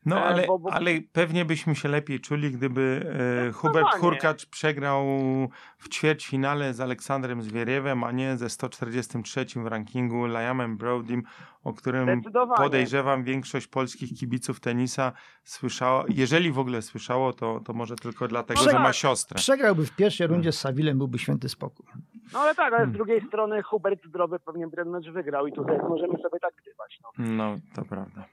No 0.05 0.17
e, 0.17 0.23
ale, 0.23 0.47
bo- 0.47 0.59
bo- 0.59 0.73
ale 0.73 0.91
pewnie 1.13 1.45
byśmy 1.45 1.75
się 1.75 1.89
lepiej 1.89 2.19
czuli, 2.19 2.51
gdyby 2.51 2.81
e, 3.47 3.51
Hubert 3.51 3.73
Zdecydowanie. 3.87 4.01
Hurkacz 4.01 4.45
przegrał 4.45 5.05
w 5.77 5.89
ćwierćfinale 5.89 6.73
z 6.73 6.79
Aleksandrem 6.81 7.41
Zwieriewem, 7.41 8.03
a 8.03 8.11
nie 8.11 8.37
ze 8.37 8.49
143 8.49 9.45
w 9.55 9.65
rankingu 9.67 10.25
Liamem 10.25 10.77
Brodym, 10.77 11.23
o 11.63 11.73
którym 11.73 12.21
podejrzewam 12.57 13.23
większość 13.23 13.67
polskich 13.67 14.19
kibiców 14.19 14.59
tenisa 14.59 15.11
słyszało, 15.43 16.05
jeżeli 16.09 16.51
w 16.51 16.59
ogóle 16.59 16.81
słyszało, 16.81 17.33
to, 17.33 17.59
to 17.59 17.73
może 17.73 17.95
tylko 17.95 18.27
dlatego, 18.27 18.61
No 18.65 18.71
że 18.71 18.79
ma 18.79 18.93
siostrę. 18.93 19.35
Przegrałby 19.35 19.85
w 19.85 19.95
pierwszej 19.95 20.27
rundzie 20.27 20.51
z 20.51 20.59
Savilem, 20.59 20.97
byłby 20.97 21.19
święty 21.19 21.49
spokój. 21.49 21.85
no 22.33 22.39
ale 22.39 22.55
tak, 22.55 22.65
ale 22.67 22.77
Hmm. 22.77 22.93
z 22.93 22.97
drugiej 22.97 23.21
strony 23.27 23.61
Hubert 23.63 24.05
zdrowy 24.05 24.39
pewnie 24.39 24.67
by 24.67 24.75
ten 24.75 24.89
mecz 24.89 25.09
wygrał 25.09 25.47
i 25.47 25.53
tutaj 25.53 25.77
możemy 25.89 26.13
sobie 26.13 26.39
tak 26.41 26.53
grywać. 26.63 26.99
No. 27.03 27.25
No, 27.35 27.55
to 27.75 27.85
prawda. 27.85 28.25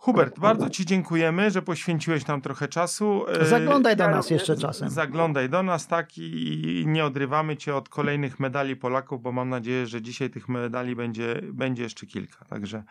Hubert, 0.00 0.38
bardzo 0.40 0.70
Ci 0.70 0.86
dziękujemy, 0.86 1.50
że 1.50 1.62
poświęciłeś 1.62 2.26
nam 2.26 2.40
trochę 2.40 2.68
czasu. 2.68 3.24
E, 3.28 3.44
Zaglądaj 3.44 3.96
do 3.96 4.04
ja 4.04 4.10
nas 4.10 4.30
jeszcze 4.30 4.56
czasem. 4.56 4.90
Zaglądaj 4.90 5.48
do 5.48 5.62
nas, 5.62 5.86
tak, 5.86 6.18
i 6.18 6.84
nie 6.86 7.04
odrywamy 7.04 7.56
Cię 7.56 7.74
od 7.76 7.88
kolejnych 7.88 8.40
medali 8.40 8.76
Polaków, 8.76 9.22
bo 9.22 9.32
mam 9.32 9.48
nadzieję, 9.48 9.86
że 9.86 10.02
dzisiaj 10.02 10.30
tych 10.30 10.48
medali 10.48 10.96
będzie, 10.96 11.40
będzie 11.52 11.82
jeszcze 11.82 12.06
kilka. 12.06 12.44
Także, 12.44 12.84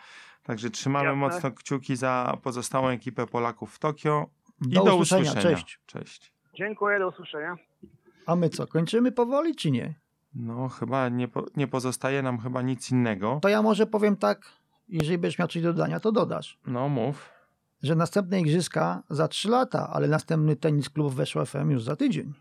także 0.43 0.69
trzymamy 0.69 1.05
Jasne. 1.05 1.19
mocno 1.19 1.51
kciuki 1.51 1.95
za 1.95 2.37
pozostałą 2.43 2.87
ekipę 2.87 3.27
Polaków 3.27 3.75
w 3.75 3.79
Tokio. 3.79 4.29
I 4.67 4.69
Do, 4.73 4.83
do, 4.83 4.95
usłyszenia, 4.95 5.21
usłyszenia. 5.31 5.55
cześć. 5.55 5.79
Cześć. 5.85 6.33
Dziękuję, 6.53 6.99
do 6.99 7.07
usłyszenia. 7.09 7.55
A 8.25 8.35
my 8.35 8.49
co, 8.49 8.67
kończymy 8.67 9.11
powoli 9.11 9.55
czy 9.55 9.71
nie? 9.71 9.93
No, 10.33 10.69
chyba 10.69 11.09
nie, 11.09 11.27
nie 11.55 11.67
pozostaje 11.67 12.21
nam 12.21 12.39
chyba 12.39 12.61
nic 12.61 12.91
innego. 12.91 13.39
To 13.41 13.49
ja 13.49 13.61
może 13.61 13.87
powiem 13.87 14.15
tak, 14.17 14.51
jeżeli 14.89 15.17
będziesz 15.17 15.39
miał 15.39 15.47
coś 15.47 15.61
do 15.61 15.73
dodania, 15.73 15.99
to 15.99 16.11
dodasz. 16.11 16.59
No, 16.67 16.89
mów. 16.89 17.29
Że 17.83 17.95
następne 17.95 18.39
igrzyska 18.41 19.03
za 19.09 19.27
3 19.27 19.49
lata, 19.49 19.89
ale 19.93 20.07
następny 20.07 20.55
tenis 20.55 20.89
klub 20.89 21.13
weszło 21.13 21.45
FM 21.45 21.69
już 21.71 21.83
za 21.83 21.95
tydzień. 21.95 22.33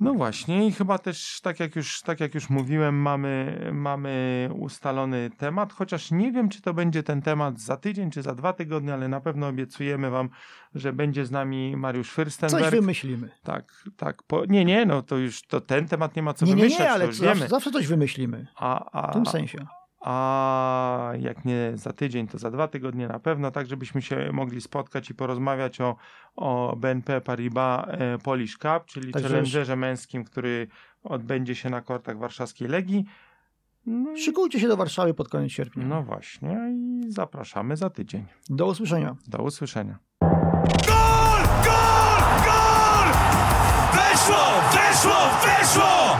No 0.00 0.14
właśnie 0.14 0.66
i 0.66 0.72
chyba 0.72 0.98
też, 0.98 1.40
tak 1.40 1.60
jak 1.60 1.76
już, 1.76 2.02
tak 2.02 2.20
jak 2.20 2.34
już 2.34 2.50
mówiłem, 2.50 2.94
mamy, 3.02 3.60
mamy 3.72 4.48
ustalony 4.54 5.30
temat, 5.38 5.72
chociaż 5.72 6.10
nie 6.10 6.32
wiem, 6.32 6.48
czy 6.48 6.62
to 6.62 6.74
będzie 6.74 7.02
ten 7.02 7.22
temat 7.22 7.60
za 7.60 7.76
tydzień, 7.76 8.10
czy 8.10 8.22
za 8.22 8.34
dwa 8.34 8.52
tygodnie, 8.52 8.94
ale 8.94 9.08
na 9.08 9.20
pewno 9.20 9.48
obiecujemy 9.48 10.10
wam, 10.10 10.28
że 10.74 10.92
będzie 10.92 11.26
z 11.26 11.30
nami 11.30 11.76
Mariusz 11.76 12.14
Coś 12.14 12.26
Fürstenberg. 12.26 12.70
wymyślimy. 12.70 13.28
Tak, 13.42 13.84
tak. 13.96 14.22
Po, 14.22 14.44
nie, 14.44 14.64
nie, 14.64 14.86
no 14.86 15.02
to 15.02 15.16
już 15.16 15.42
to 15.42 15.60
ten 15.60 15.88
temat 15.88 16.16
nie 16.16 16.22
ma 16.22 16.34
co 16.34 16.46
Nie, 16.46 16.50
nie, 16.54 16.56
wymyślać, 16.56 16.80
nie, 16.80 16.86
to 16.86 16.92
ale 16.92 17.06
już 17.06 17.16
zawsze, 17.16 17.34
wiemy. 17.34 17.48
zawsze 17.48 17.70
coś 17.70 17.86
wymyślimy. 17.86 18.46
A, 18.56 18.90
a, 19.02 19.10
W 19.10 19.12
tym 19.12 19.26
sensie. 19.26 19.66
A 20.00 21.12
jak 21.20 21.44
nie 21.44 21.72
za 21.74 21.92
tydzień, 21.92 22.28
to 22.28 22.38
za 22.38 22.50
dwa 22.50 22.68
tygodnie 22.68 23.08
na 23.08 23.18
pewno, 23.18 23.50
tak 23.50 23.66
żebyśmy 23.66 24.02
się 24.02 24.30
mogli 24.32 24.60
spotkać 24.60 25.10
i 25.10 25.14
porozmawiać 25.14 25.80
o, 25.80 25.96
o 26.36 26.76
BNP 26.76 27.20
Paribas 27.20 27.86
e, 27.88 28.18
Polish 28.18 28.56
Cup, 28.58 28.84
czyli 28.86 29.12
Także 29.12 29.28
challengerze 29.28 29.76
męskim, 29.76 30.24
który 30.24 30.68
odbędzie 31.04 31.54
się 31.54 31.70
na 31.70 31.80
kortach 31.80 32.18
warszawskiej 32.18 32.68
Legii. 32.68 33.04
No, 33.86 34.12
i- 34.12 34.22
Szykujcie 34.22 34.60
się 34.60 34.68
do 34.68 34.76
Warszawy 34.76 35.14
pod 35.14 35.28
koniec 35.28 35.52
sierpnia. 35.52 35.84
no 35.86 36.02
właśnie 36.02 36.58
i 36.74 37.00
zapraszamy 37.12 37.76
za 37.76 37.90
tydzień. 37.90 38.24
Do 38.50 38.66
usłyszenia. 38.66 39.16
Do 39.26 39.38
usłyszenia. 39.42 39.98
Gol! 40.20 41.42
Gol! 41.64 42.22
Gol! 42.44 43.12
Weszło! 43.94 44.44
Weszło! 44.72 45.16
Weszło! 45.44 46.16